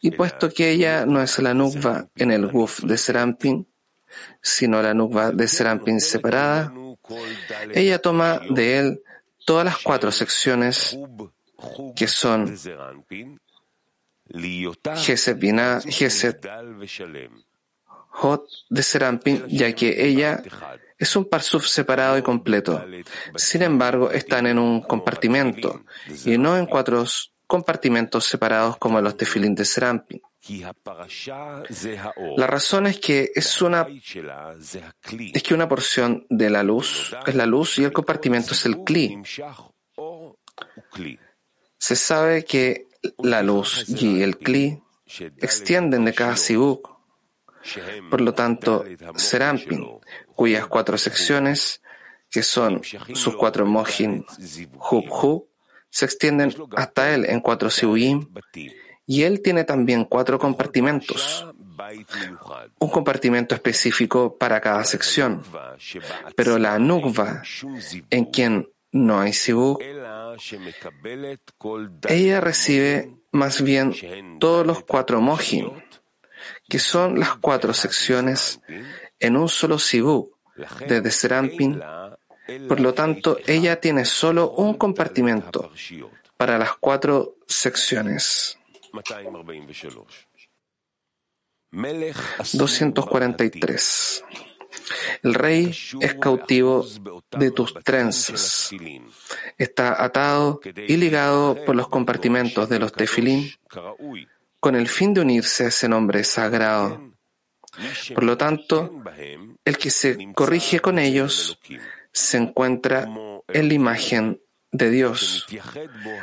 Y 0.00 0.10
puesto 0.12 0.50
que 0.50 0.70
ella 0.70 1.06
no 1.06 1.22
es 1.22 1.38
la 1.38 1.54
nukva 1.54 2.08
en 2.16 2.32
el 2.32 2.48
guf 2.48 2.80
de 2.80 2.98
Serampin, 2.98 3.68
sino 4.40 4.82
la 4.82 4.94
nukva 4.94 5.30
de 5.30 5.48
Serampin 5.48 6.00
separada, 6.00 6.72
ella 7.72 7.98
toma 7.98 8.40
de 8.50 8.78
él 8.78 9.02
todas 9.44 9.64
las 9.64 9.78
cuatro 9.78 10.10
secciones 10.12 10.98
que 11.94 12.06
son 12.08 12.56
Geset 14.96 15.38
Binah, 15.38 15.80
Geset 15.80 16.48
Hot 18.14 18.46
de 18.68 18.82
Serampin, 18.82 19.44
ya 19.48 19.74
que 19.74 20.06
ella 20.06 20.42
es 20.98 21.16
un 21.16 21.24
parsuf 21.28 21.66
separado 21.66 22.18
y 22.18 22.22
completo. 22.22 22.84
Sin 23.36 23.62
embargo, 23.62 24.10
están 24.10 24.46
en 24.46 24.58
un 24.58 24.82
compartimento 24.82 25.84
y 26.24 26.36
no 26.38 26.56
en 26.56 26.66
cuatro 26.66 27.04
compartimentos 27.46 28.24
separados 28.26 28.76
como 28.76 29.00
los 29.00 29.16
tefilín 29.16 29.54
de 29.54 29.64
Serampin. 29.64 30.20
La 32.36 32.46
razón 32.46 32.86
es 32.86 32.98
que 32.98 33.30
es 33.34 33.62
una 33.62 33.86
es 35.34 35.42
que 35.42 35.54
una 35.54 35.68
porción 35.68 36.26
de 36.28 36.50
la 36.50 36.62
luz 36.62 37.14
es 37.26 37.34
la 37.34 37.46
luz 37.46 37.78
y 37.78 37.84
el 37.84 37.92
compartimento 37.92 38.52
es 38.52 38.66
el 38.66 38.82
kli. 38.82 39.22
Se 41.78 41.96
sabe 41.96 42.44
que 42.44 42.88
la 43.18 43.42
luz 43.42 43.88
y 43.88 44.22
el 44.22 44.38
kli 44.38 44.82
extienden 45.38 46.04
de 46.04 46.14
cada 46.14 46.36
sibuk. 46.36 46.90
Por 48.10 48.20
lo 48.20 48.34
tanto, 48.34 48.84
Serampin, 49.14 49.86
cuyas 50.34 50.66
cuatro 50.66 50.98
secciones, 50.98 51.80
que 52.28 52.42
son 52.42 52.82
sus 53.14 53.36
cuatro 53.36 53.64
mojin, 53.64 54.24
hub 54.90 55.04
hub, 55.12 55.48
se 55.88 56.06
extienden 56.06 56.52
hasta 56.74 57.14
él 57.14 57.26
en 57.26 57.40
cuatro 57.40 57.70
sibuyim, 57.70 58.26
y 59.06 59.22
él 59.24 59.42
tiene 59.42 59.64
también 59.64 60.04
cuatro 60.04 60.38
compartimentos, 60.38 61.46
un 62.78 62.90
compartimento 62.90 63.54
específico 63.54 64.36
para 64.36 64.60
cada 64.60 64.84
sección. 64.84 65.42
Pero 66.36 66.58
la 66.58 66.78
nukva, 66.78 67.42
en 68.10 68.24
quien 68.26 68.68
no 68.92 69.20
hay 69.20 69.32
sibuk, 69.32 69.82
ella 72.08 72.40
recibe 72.40 73.14
más 73.32 73.62
bien 73.62 73.94
todos 74.38 74.66
los 74.66 74.84
cuatro 74.84 75.20
mojin, 75.20 75.72
que 76.68 76.78
son 76.78 77.18
las 77.18 77.36
cuatro 77.36 77.72
secciones 77.72 78.60
en 79.18 79.36
un 79.36 79.48
solo 79.48 79.78
sibuk, 79.78 80.36
desde 80.86 81.10
Serampin. 81.10 81.80
Por 82.68 82.80
lo 82.80 82.92
tanto, 82.92 83.38
ella 83.46 83.80
tiene 83.80 84.04
solo 84.04 84.50
un 84.50 84.74
compartimento 84.74 85.72
para 86.36 86.58
las 86.58 86.74
cuatro 86.76 87.36
secciones. 87.46 88.58
243. 92.52 94.24
El 95.22 95.34
rey 95.34 95.74
es 96.00 96.14
cautivo 96.14 96.86
de 97.30 97.50
tus 97.50 97.74
trenzas. 97.84 98.70
Está 99.58 100.02
atado 100.02 100.60
y 100.64 100.96
ligado 100.96 101.62
por 101.64 101.76
los 101.76 101.88
compartimentos 101.88 102.68
de 102.68 102.78
los 102.78 102.92
tefilín 102.92 103.50
con 104.60 104.76
el 104.76 104.88
fin 104.88 105.14
de 105.14 105.20
unirse 105.20 105.64
a 105.64 105.68
ese 105.68 105.88
nombre 105.88 106.24
sagrado. 106.24 107.12
Por 108.14 108.24
lo 108.24 108.36
tanto, 108.36 109.02
el 109.64 109.78
que 109.78 109.90
se 109.90 110.32
corrige 110.34 110.80
con 110.80 110.98
ellos 110.98 111.58
se 112.12 112.36
encuentra 112.36 113.08
en 113.48 113.68
la 113.68 113.74
imagen 113.74 114.40
de 114.70 114.90
Dios, 114.90 115.46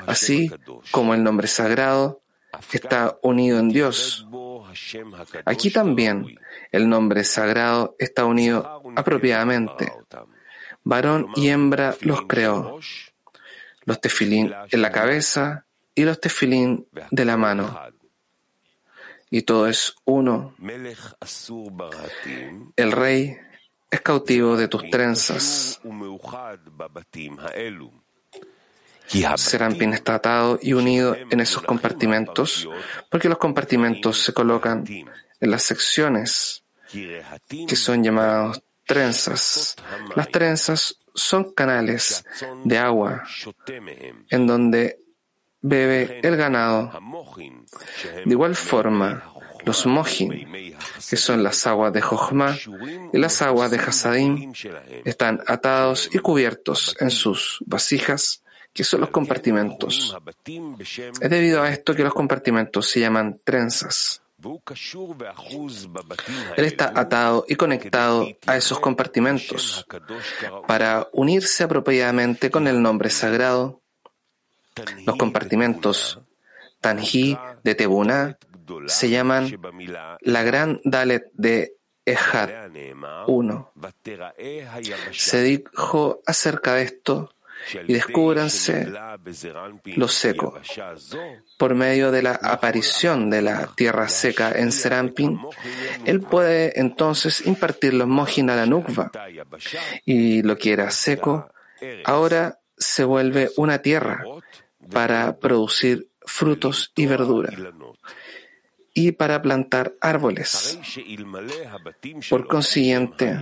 así 0.05 0.51
como 0.91 1.13
el 1.13 1.23
nombre 1.23 1.47
sagrado 1.47 2.21
está 2.71 3.17
unido 3.21 3.59
en 3.59 3.69
Dios. 3.69 4.27
Aquí 5.45 5.71
también 5.71 6.39
el 6.71 6.89
nombre 6.89 7.23
sagrado 7.23 7.95
está 7.99 8.25
unido 8.25 8.81
apropiadamente. 8.95 9.91
Varón 10.83 11.27
y 11.35 11.49
hembra 11.49 11.95
los 12.01 12.21
creó, 12.23 12.79
los 13.85 14.01
tefilín 14.01 14.53
en 14.71 14.81
la 14.81 14.91
cabeza 14.91 15.65
y 15.95 16.03
los 16.03 16.19
tefilín 16.19 16.87
de 17.11 17.25
la 17.25 17.37
mano. 17.37 17.79
y 19.31 19.43
todo 19.43 19.67
es 19.67 19.95
uno. 20.05 20.55
El 22.75 22.91
rey 22.91 23.37
es 23.91 24.01
cautivo 24.01 24.57
de 24.57 24.67
tus 24.67 24.89
trenzas. 24.89 25.79
Está 29.93 30.15
atado 30.15 30.59
y 30.61 30.73
unido 30.73 31.15
en 31.29 31.39
esos 31.39 31.63
compartimentos 31.63 32.67
porque 33.09 33.29
los 33.29 33.37
compartimentos 33.37 34.23
se 34.23 34.33
colocan 34.33 34.85
en 34.87 35.51
las 35.51 35.63
secciones 35.63 36.63
que 36.91 37.75
son 37.75 38.03
llamados 38.03 38.61
trenzas. 38.85 39.75
Las 40.15 40.29
trenzas 40.29 40.97
son 41.13 41.53
canales 41.53 42.23
de 42.63 42.77
agua 42.77 43.23
en 44.29 44.47
donde 44.47 44.99
bebe 45.61 46.19
el 46.23 46.35
ganado. 46.35 46.91
De 48.25 48.31
igual 48.31 48.55
forma, 48.55 49.33
los 49.65 49.85
mojin, 49.85 50.75
que 51.09 51.17
son 51.17 51.43
las 51.43 51.67
aguas 51.67 51.93
de 51.93 52.01
Jochma 52.01 52.57
y 53.13 53.17
las 53.17 53.41
aguas 53.41 53.71
de 53.71 53.77
Hasadim, 53.77 54.53
están 55.05 55.41
atados 55.47 56.09
y 56.11 56.19
cubiertos 56.19 56.95
en 56.99 57.11
sus 57.11 57.59
vasijas, 57.65 58.43
que 58.73 58.83
son 58.83 59.01
los 59.01 59.09
compartimentos. 59.09 60.15
Es 60.45 61.29
debido 61.29 61.61
a 61.61 61.69
esto 61.69 61.95
que 61.95 62.03
los 62.03 62.13
compartimentos 62.13 62.87
se 62.87 62.99
llaman 62.99 63.39
trenzas. 63.43 64.21
Él 66.55 66.65
está 66.65 66.93
atado 66.95 67.45
y 67.47 67.55
conectado 67.55 68.27
a 68.45 68.55
esos 68.55 68.79
compartimentos 68.79 69.85
para 70.65 71.09
unirse 71.11 71.63
apropiadamente 71.63 72.49
con 72.49 72.67
el 72.67 72.81
nombre 72.81 73.09
sagrado. 73.09 73.81
Los 75.05 75.17
compartimentos 75.17 76.19
Tanji 76.79 77.37
de 77.63 77.75
Tebuna 77.75 78.37
se 78.85 79.09
llaman 79.09 79.59
la 80.21 80.43
gran 80.43 80.79
Dalet 80.85 81.29
de 81.33 81.75
Ejad 82.05 82.49
1. 83.27 83.73
Se 85.11 85.43
dijo 85.43 86.21
acerca 86.25 86.75
de 86.75 86.83
esto 86.83 87.33
y 87.87 87.93
descúbranse 87.93 88.91
lo 89.95 90.07
seco. 90.07 90.59
Por 91.57 91.75
medio 91.75 92.11
de 92.11 92.23
la 92.23 92.35
aparición 92.35 93.29
de 93.29 93.41
la 93.41 93.67
tierra 93.75 94.07
seca 94.09 94.51
en 94.51 94.71
Serampin, 94.71 95.39
él 96.05 96.21
puede 96.21 96.79
entonces 96.79 97.45
impartir 97.45 97.93
los 97.93 98.07
mojin 98.07 98.49
a 98.49 98.55
la 98.55 98.65
nukva. 98.65 99.11
Y 100.05 100.41
lo 100.41 100.57
que 100.57 100.73
era 100.73 100.91
seco, 100.91 101.49
ahora 102.05 102.59
se 102.77 103.03
vuelve 103.03 103.49
una 103.57 103.79
tierra 103.81 104.23
para 104.91 105.37
producir 105.37 106.09
frutos 106.25 106.91
y 106.95 107.05
verdura 107.05 107.51
y 108.93 109.11
para 109.13 109.41
plantar 109.41 109.93
árboles. 110.01 110.79
Por 112.29 112.47
consiguiente, 112.47 113.39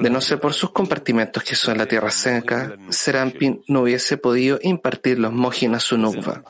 de 0.00 0.10
no 0.10 0.20
ser 0.20 0.40
por 0.40 0.54
sus 0.54 0.70
compartimentos 0.70 1.42
que 1.42 1.56
son 1.56 1.78
la 1.78 1.86
tierra 1.86 2.10
seca, 2.10 2.76
Serampin 2.88 3.62
no 3.66 3.82
hubiese 3.82 4.16
podido 4.16 4.58
impartir 4.62 5.18
los 5.18 5.32
mojin 5.32 5.74
a 5.74 5.80
su 5.80 5.98
nukva. 5.98 6.44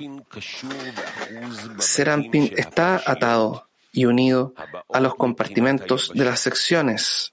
Serampin 1.79 2.53
está 2.57 3.03
atado 3.07 3.69
y 3.93 4.05
unido 4.05 4.55
a 4.93 5.01
los 5.01 5.15
compartimentos 5.15 6.13
de 6.15 6.25
las 6.25 6.41
secciones 6.41 7.33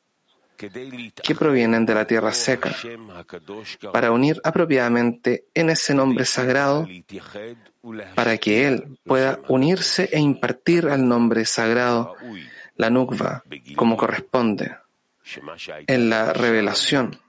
que 0.56 1.36
provienen 1.36 1.86
de 1.86 1.96
la 1.96 2.08
tierra 2.08 2.32
seca, 2.32 2.74
para 3.92 4.12
unir 4.12 4.40
apropiadamente 4.46 5.48
en 5.54 5.70
ese 5.70 5.94
nombre 5.94 6.24
sagrado, 6.24 6.88
para 8.16 8.38
que 8.38 8.68
Él 8.68 8.98
pueda 9.04 9.42
unirse 9.50 10.10
e 10.14 10.20
impartir 10.20 10.88
al 10.88 11.06
nombre 11.06 11.44
sagrado 11.44 12.16
la 12.78 12.90
nukva 12.90 13.44
como 13.76 13.98
corresponde 13.98 14.83
en 15.88 16.10
la 16.10 16.34
revelación, 16.34 17.20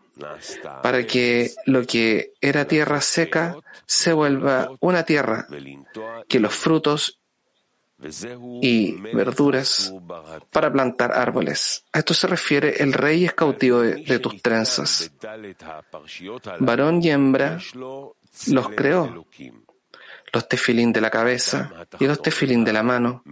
para 0.83 1.07
que 1.07 1.51
lo 1.67 1.87
que 1.87 2.33
era 2.41 2.67
tierra 2.67 3.01
seca 3.01 3.57
se 3.87 4.13
vuelva 4.13 4.71
una 4.81 5.05
tierra, 5.05 5.47
que 6.29 6.41
los 6.41 6.55
frutos 6.55 7.19
y 8.61 8.93
verduras 9.15 9.93
para 10.53 10.73
plantar 10.73 11.13
árboles. 11.13 11.85
A 11.93 12.01
esto 12.01 12.15
se 12.15 12.27
refiere 12.27 12.83
el 12.83 12.93
rey 12.93 13.25
es 13.25 13.35
cautivo 13.35 13.81
de, 13.81 14.19
tus 14.19 14.43
trenzas. 14.43 15.11
Varón 16.59 17.01
y 17.03 17.11
hembra 17.11 17.59
los 18.49 18.69
creó, 18.71 19.27
los 20.33 20.49
tefilín 20.49 20.93
de 20.93 21.01
la 21.01 21.11
cabeza 21.11 21.87
y 22.01 22.07
los 22.07 22.21
tefilín 22.21 22.65
de 22.65 22.73
la 22.73 22.83
mano, 22.83 23.23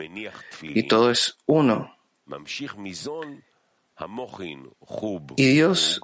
y 0.62 0.82
todo 0.84 1.10
es 1.10 1.36
uno. 1.46 1.96
Y 5.36 5.46
Dios 5.46 6.00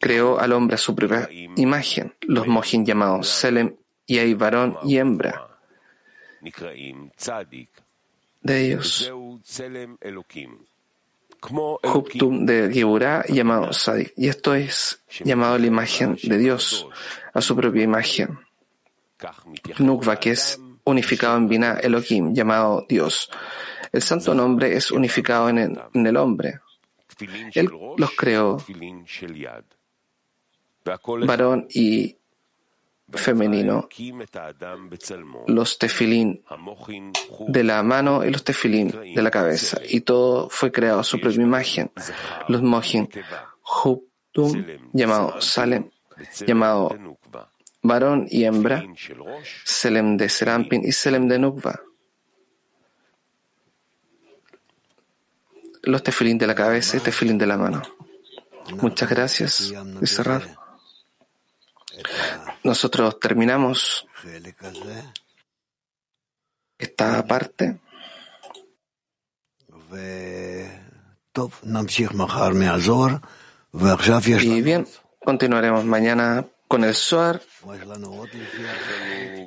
creó 0.00 0.38
al 0.38 0.52
hombre 0.52 0.74
a 0.74 0.78
su 0.78 0.94
propia 0.94 1.28
imagen, 1.56 2.14
los 2.22 2.46
mojin 2.46 2.84
llamados 2.84 3.28
Selem, 3.28 3.76
y 4.06 4.18
hay 4.18 4.34
varón 4.34 4.76
y 4.84 4.98
hembra 4.98 5.48
de 8.42 8.66
ellos. 8.66 9.10
Juptum 11.40 12.46
de 12.46 12.70
Geburah 12.72 13.24
llamado 13.28 13.72
Sadik. 13.72 14.12
Y 14.16 14.28
esto 14.28 14.54
es 14.54 15.02
llamado 15.24 15.58
la 15.58 15.66
imagen 15.66 16.18
de 16.22 16.38
Dios, 16.38 16.86
a 17.32 17.40
su 17.40 17.56
propia 17.56 17.82
imagen. 17.82 18.38
Nukva, 19.78 20.16
que 20.16 20.30
es 20.30 20.60
unificado 20.84 21.36
en 21.36 21.48
Binah 21.48 21.80
Elohim, 21.80 22.34
llamado 22.34 22.86
Dios. 22.88 23.30
El 23.94 24.02
santo 24.02 24.34
nombre 24.34 24.74
es 24.74 24.90
unificado 24.90 25.48
en 25.48 25.58
el, 26.06 26.16
hombre. 26.16 26.58
Él 27.54 27.70
los 27.96 28.10
creó, 28.16 28.56
varón 31.24 31.68
y 31.70 32.16
femenino, 33.12 33.88
los 35.46 35.78
tefilín 35.78 36.42
de 37.46 37.62
la 37.62 37.84
mano 37.84 38.24
y 38.24 38.30
los 38.32 38.42
tefilín 38.42 38.88
de 39.14 39.22
la 39.22 39.30
cabeza, 39.30 39.80
y 39.88 40.00
todo 40.00 40.48
fue 40.50 40.72
creado 40.72 40.98
a 40.98 41.04
su 41.04 41.20
propia 41.20 41.42
imagen. 41.42 41.92
Los 42.48 42.62
mojin, 42.62 43.08
Huptum, 43.62 44.66
llamado 44.92 45.40
Salem, 45.40 45.88
llamado 46.44 46.98
varón 47.80 48.26
y 48.28 48.42
hembra, 48.42 48.82
Selem 49.64 50.16
de 50.16 50.28
Serampin 50.28 50.82
y 50.84 50.90
Selem 50.90 51.28
de 51.28 51.38
Nukva. 51.38 51.80
Los 55.86 56.02
tefilín 56.02 56.38
de 56.38 56.46
la 56.46 56.54
cabeza 56.54 56.96
y 56.96 57.00
tefilín 57.00 57.38
de 57.38 57.46
la 57.46 57.56
mano. 57.56 57.82
Muchas 58.80 59.08
gracias. 59.08 59.72
Nosotros 62.62 63.20
terminamos 63.20 64.06
esta 66.78 67.26
parte. 67.26 67.78
Y 74.42 74.62
bien, 74.62 74.86
continuaremos 75.24 75.84
mañana 75.84 76.46
con 76.68 76.84
el 76.84 76.94
Suar. 76.94 77.40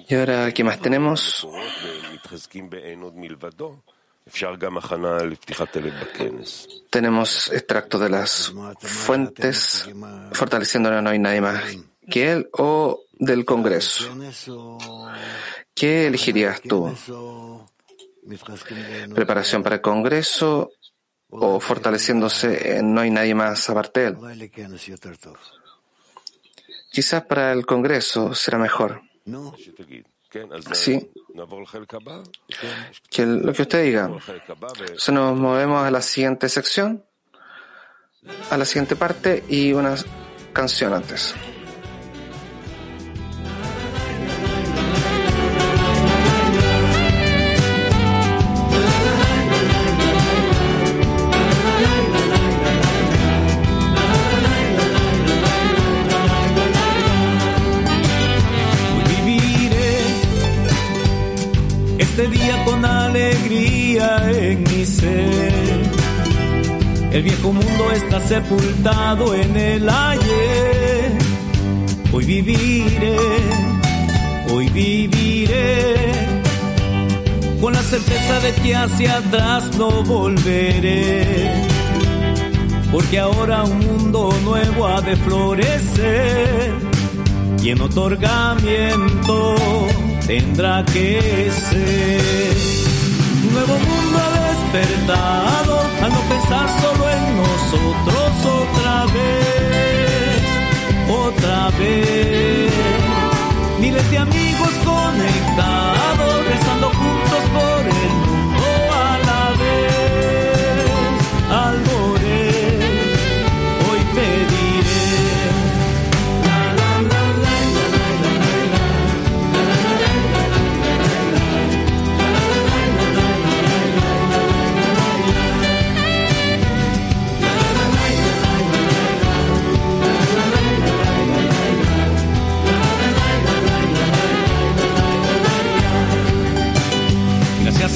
Y 0.07 0.15
ahora, 0.15 0.51
¿qué 0.53 0.63
más 0.63 0.79
tenemos? 0.79 1.47
Tenemos 6.89 7.51
extracto 7.51 7.99
de 7.99 8.09
las 8.09 8.53
fuentes, 8.79 9.89
fortaleciéndolo 10.33 11.01
no 11.01 11.09
hay 11.09 11.19
nadie 11.19 11.41
más 11.41 11.77
que 12.09 12.31
él 12.31 12.49
o 12.53 13.01
del 13.13 13.45
Congreso. 13.45 14.05
¿Qué 15.73 16.07
elegirías 16.07 16.61
tú? 16.61 16.93
¿Preparación 19.13 19.63
para 19.63 19.75
el 19.75 19.81
Congreso 19.81 20.71
o 21.29 21.59
fortaleciéndose 21.59 22.77
en 22.77 22.93
no 22.93 23.01
hay 23.01 23.11
nadie 23.11 23.35
más 23.35 23.69
aparte 23.69 23.99
de 23.99 24.07
él? 24.07 24.15
Quizás 26.91 27.23
para 27.25 27.51
el 27.53 27.65
Congreso 27.65 28.33
será 28.33 28.57
mejor. 28.57 29.01
Sí. 30.73 31.11
Que 33.09 33.25
lo 33.25 33.53
que 33.53 33.61
usted 33.61 33.83
diga. 33.83 34.09
Se 34.97 35.11
nos 35.11 35.37
movemos 35.37 35.83
a 35.83 35.91
la 35.91 36.01
siguiente 36.01 36.49
sección, 36.49 37.03
a 38.49 38.57
la 38.57 38.65
siguiente 38.65 38.95
parte 38.95 39.43
y 39.47 39.73
una 39.73 39.95
canción 40.53 40.93
antes. 40.93 41.33
hervía 62.27 62.63
con 62.65 62.85
alegría 62.85 64.29
en 64.31 64.63
mi 64.63 64.85
ser. 64.85 65.53
El 67.11 67.23
viejo 67.23 67.51
mundo 67.53 67.91
está 67.93 68.19
sepultado 68.21 69.33
en 69.33 69.55
el 69.55 69.89
ayer. 69.89 71.17
Hoy 72.11 72.25
viviré, 72.25 73.17
hoy 74.51 74.69
viviré, 74.69 75.95
con 77.61 77.73
la 77.73 77.81
certeza 77.81 78.39
de 78.39 78.53
que 78.53 78.75
hacia 78.75 79.17
atrás 79.17 79.75
no 79.77 80.03
volveré. 80.03 81.65
Porque 82.91 83.19
ahora 83.19 83.63
un 83.63 83.79
mundo 83.79 84.29
nuevo 84.43 84.87
ha 84.87 85.01
de 85.01 85.15
florecer 85.17 86.73
y 87.61 87.69
en 87.71 87.81
otorgamiento 87.81 89.55
tendrá 90.27 90.83
que 90.83 91.49
ser. 91.69 92.57
Un 93.47 93.53
nuevo 93.53 93.75
mundo 93.79 94.19
despertado 94.49 95.79
al 96.03 96.11
no 96.11 96.21
pensar 96.29 96.67
solo 96.81 97.09
en 97.09 97.37
nosotros 97.37 98.29
otra 98.61 99.05
vez, 99.15 100.41
otra 101.09 101.69
vez. 101.79 102.73
Miles 103.79 104.11
de 104.11 104.17
amigos 104.17 104.73
conectados, 104.83 106.45
rezando 106.45 106.89
juntos 106.89 107.41
por 107.55 107.87
el 107.87 108.26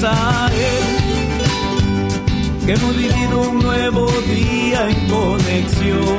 A 0.04 0.50
que 2.66 2.72
hemos 2.72 2.96
vivido 2.96 3.50
un 3.50 3.58
nuevo 3.60 4.10
día 4.26 4.88
en 4.90 5.06
conexión. 5.06 6.18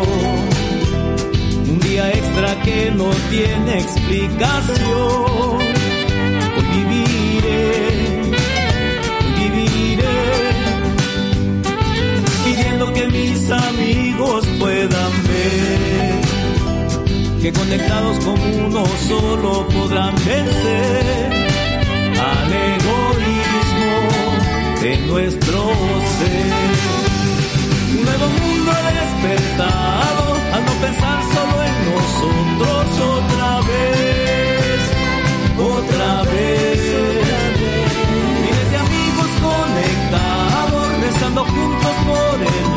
Un 1.69 1.79
día 1.79 2.09
extra 2.11 2.61
que 2.61 2.91
no 2.91 3.09
tiene 3.29 3.79
explicación. 3.79 4.77
Hoy 6.55 6.65
viviré, 6.71 7.71
hoy 9.35 9.49
viviré, 9.49 10.19
pidiendo 12.45 12.93
que 12.93 13.07
mis 13.07 13.51
amigos 13.51 14.47
puedan 14.59 15.11
ver 15.27 16.23
que 17.41 17.51
conectados 17.51 18.17
como 18.19 18.45
uno 18.65 18.85
solo 19.09 19.67
podrán 19.67 20.15
vencer 20.15 21.33
al 22.17 22.53
egoísmo 22.53 23.12
en 24.85 25.07
nuestro 25.07 25.69
ser. 26.17 26.53
Un 27.91 28.03
nuevo 28.03 28.27
mundo 28.27 28.71
despertado 29.01 30.35
al 30.53 30.65
no 30.65 30.73
pensar 30.81 31.23
solo 31.33 31.63
en 31.63 31.75
nosotros 31.93 32.99
otra 32.99 33.61
vez, 33.61 34.81
otra 35.57 36.23
vez. 36.23 36.79
Miles 38.41 38.71
de 38.71 38.77
amigos 38.77 39.29
conectados, 39.41 40.85
rezando 41.01 41.45
juntos 41.45 41.95
por 42.05 42.41
el 42.41 42.72